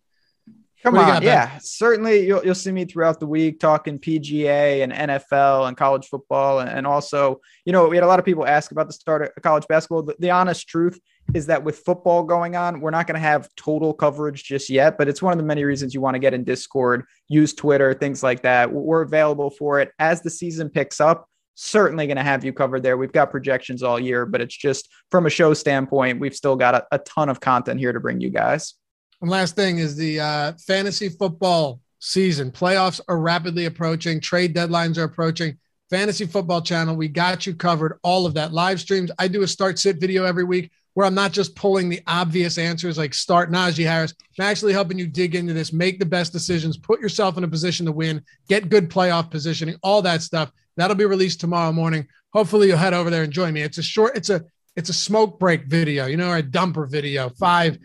Come 0.85 0.99
on, 0.99 1.23
yeah, 1.23 1.59
certainly 1.63 2.27
you'll 2.27 2.45
you'll 2.45 2.55
see 2.55 2.71
me 2.71 2.85
throughout 2.85 3.19
the 3.19 3.27
week 3.27 3.59
talking 3.59 3.99
PGA 3.99 4.83
and 4.83 4.93
NFL 4.93 5.67
and 5.67 5.75
college 5.75 6.07
football, 6.09 6.61
and, 6.61 6.69
and 6.69 6.87
also, 6.87 7.41
you 7.65 7.73
know, 7.73 7.89
we 7.89 7.97
had 7.97 8.05
a 8.05 8.07
lot 8.07 8.19
of 8.19 8.25
people 8.27 8.47
ask 8.47 8.71
about 8.71 8.87
the 8.87 8.93
start 8.93 9.23
of 9.23 9.43
college 9.43 9.67
basketball. 9.67 10.03
The, 10.03 10.15
the 10.19 10.31
honest 10.31 10.69
truth 10.69 11.01
is 11.33 11.47
that 11.47 11.65
with 11.65 11.79
football 11.79 12.23
going 12.23 12.55
on, 12.55 12.83
we're 12.83 12.91
not 12.91 13.07
going 13.07 13.15
to 13.15 13.27
have 13.27 13.49
total 13.57 13.95
coverage 13.95 14.45
just 14.45 14.69
yet, 14.69 14.99
but 14.99 15.09
it's 15.09 15.23
one 15.23 15.33
of 15.33 15.39
the 15.39 15.45
many 15.45 15.65
reasons 15.65 15.95
you 15.95 16.03
want 16.03 16.17
to 16.17 16.19
get 16.19 16.35
in 16.35 16.45
Discord, 16.45 17.05
use 17.29 17.55
Twitter, 17.55 17.95
things 17.95 18.23
like 18.23 18.43
that. 18.43 18.71
We're 18.71 19.03
available 19.03 19.49
for 19.49 19.81
it 19.81 19.91
as 19.99 20.21
the 20.21 20.29
season 20.29 20.69
picks 20.69 21.01
up. 21.01 21.31
Certainly 21.55 22.09
going 22.09 22.19
to 22.19 22.23
have 22.23 22.45
you 22.45 22.53
covered 22.53 22.83
there. 22.83 22.99
We've 22.99 23.13
got 23.13 23.31
projections 23.31 23.83
all 23.83 23.99
year, 23.99 24.27
but 24.27 24.43
it's 24.43 24.57
just 24.57 24.91
from 25.11 25.25
a 25.25 25.31
show 25.31 25.55
standpoint, 25.55 26.21
we've 26.21 26.35
still 26.35 26.57
got 26.57 26.75
a, 26.75 26.87
a 26.93 26.99
ton 26.99 27.31
of 27.31 27.41
content 27.41 27.81
here 27.81 27.93
to 27.93 28.01
bring 28.01 28.21
you 28.21 28.29
guys. 28.29 28.75
And 29.21 29.31
last 29.31 29.57
thing 29.57 29.79
is 29.79 29.97
the 29.97 30.21
uh, 30.21 30.53
fantasy 30.67 31.09
football 31.09 31.81
season. 31.99 32.51
Playoffs 32.51 33.01
are 33.09 33.19
rapidly 33.19 33.65
approaching, 33.65 34.21
trade 34.21 34.55
deadlines 34.55 34.99
are 34.99 35.05
approaching. 35.05 35.59
Fantasy 35.91 36.27
Football 36.27 36.63
Channel, 36.63 36.97
we 36.97 37.09
got 37.09 37.47
you 37.47 37.55
covered. 37.55 37.99
All 38.03 38.27
of 38.27 38.35
that 38.35 38.53
live 38.53 38.81
streams. 38.81 39.11
I 39.19 39.29
do 39.29 39.43
a 39.43 39.47
start 39.47 39.79
sit 39.79 40.01
video 40.01 40.25
every 40.25 40.45
week 40.45 40.71
where 40.95 41.07
I'm 41.07 41.15
not 41.15 41.33
just 41.33 41.55
pulling 41.55 41.89
the 41.89 42.01
obvious 42.07 42.57
answers 42.57 42.97
like 42.99 43.15
start 43.15 43.51
Najee 43.51 43.87
Harris. 43.87 44.15
I'm 44.39 44.47
actually 44.47 44.73
helping 44.73 44.99
you 44.99 45.07
dig 45.07 45.35
into 45.35 45.53
this, 45.53 45.73
make 45.73 45.99
the 45.99 46.07
best 46.07 46.33
decisions, 46.33 46.77
put 46.77 47.01
yourself 47.01 47.37
in 47.37 47.45
a 47.45 47.49
position 47.49 47.85
to 47.87 47.93
win, 47.93 48.23
get 48.49 48.71
good 48.71 48.91
playoff 48.91 49.31
positioning, 49.31 49.77
all 49.83 50.03
that 50.03 50.23
stuff. 50.23 50.53
That'll 50.77 50.97
be 50.97 51.05
released 51.05 51.41
tomorrow 51.41 51.73
morning. 51.73 52.07
Hopefully 52.33 52.69
you'll 52.69 52.79
head 52.79 52.95
over 52.95 53.11
there 53.11 53.23
and 53.23 53.33
join 53.33 53.53
me. 53.53 53.63
It's 53.63 53.79
a 53.79 53.83
short, 53.83 54.17
it's 54.17 54.31
a 54.31 54.43
it's 54.77 54.89
a 54.89 54.95
smoke 54.95 55.39
break 55.39 55.67
video, 55.67 56.07
you 56.07 56.17
know, 56.17 56.31
or 56.31 56.39
a 56.39 56.43
dumper 56.43 56.91
video, 56.91 57.29
five, 57.29 57.79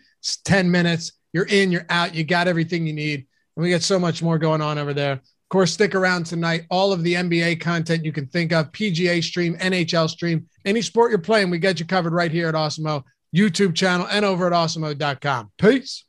ten 0.44 0.72
minutes 0.72 1.12
you're 1.34 1.46
in, 1.46 1.72
you're 1.72 1.86
out, 1.90 2.16
you 2.16 2.24
got 2.24 2.48
everything 2.48 2.86
you 2.88 2.94
need. 2.94 3.28
And 3.56 3.64
we 3.64 3.72
got 3.72 3.82
so 3.82 4.00
much 4.00 4.22
more 4.22 4.38
going 4.38 4.62
on 4.62 4.78
over 4.78 4.94
there. 4.94 5.14
Of 5.14 5.50
course, 5.50 5.74
stick 5.74 5.96
around 5.96 6.26
tonight. 6.26 6.66
All 6.70 6.94
of 6.94 7.04
the 7.04 7.16
NBA 7.16 7.60
content 7.60 8.06
you 8.06 8.12
can 8.12 8.28
think 8.28 8.52
of, 8.52 8.72
PGA 8.72 9.24
stream, 9.24 9.58
NHL 9.58 10.10
stream, 10.10 10.48
any 10.66 10.82
sport 10.82 11.12
you're 11.12 11.20
playing, 11.20 11.50
we 11.50 11.58
got 11.58 11.80
you 11.80 11.86
covered 11.86 12.14
right 12.14 12.32
here 12.32 12.48
at 12.48 12.56
Awesemo 12.56 13.04
YouTube 13.36 13.76
channel 13.76 14.08
and 14.10 14.26
over 14.26 14.48
at 14.48 14.54
awesemo.com. 14.54 15.52
Peace. 15.58 16.06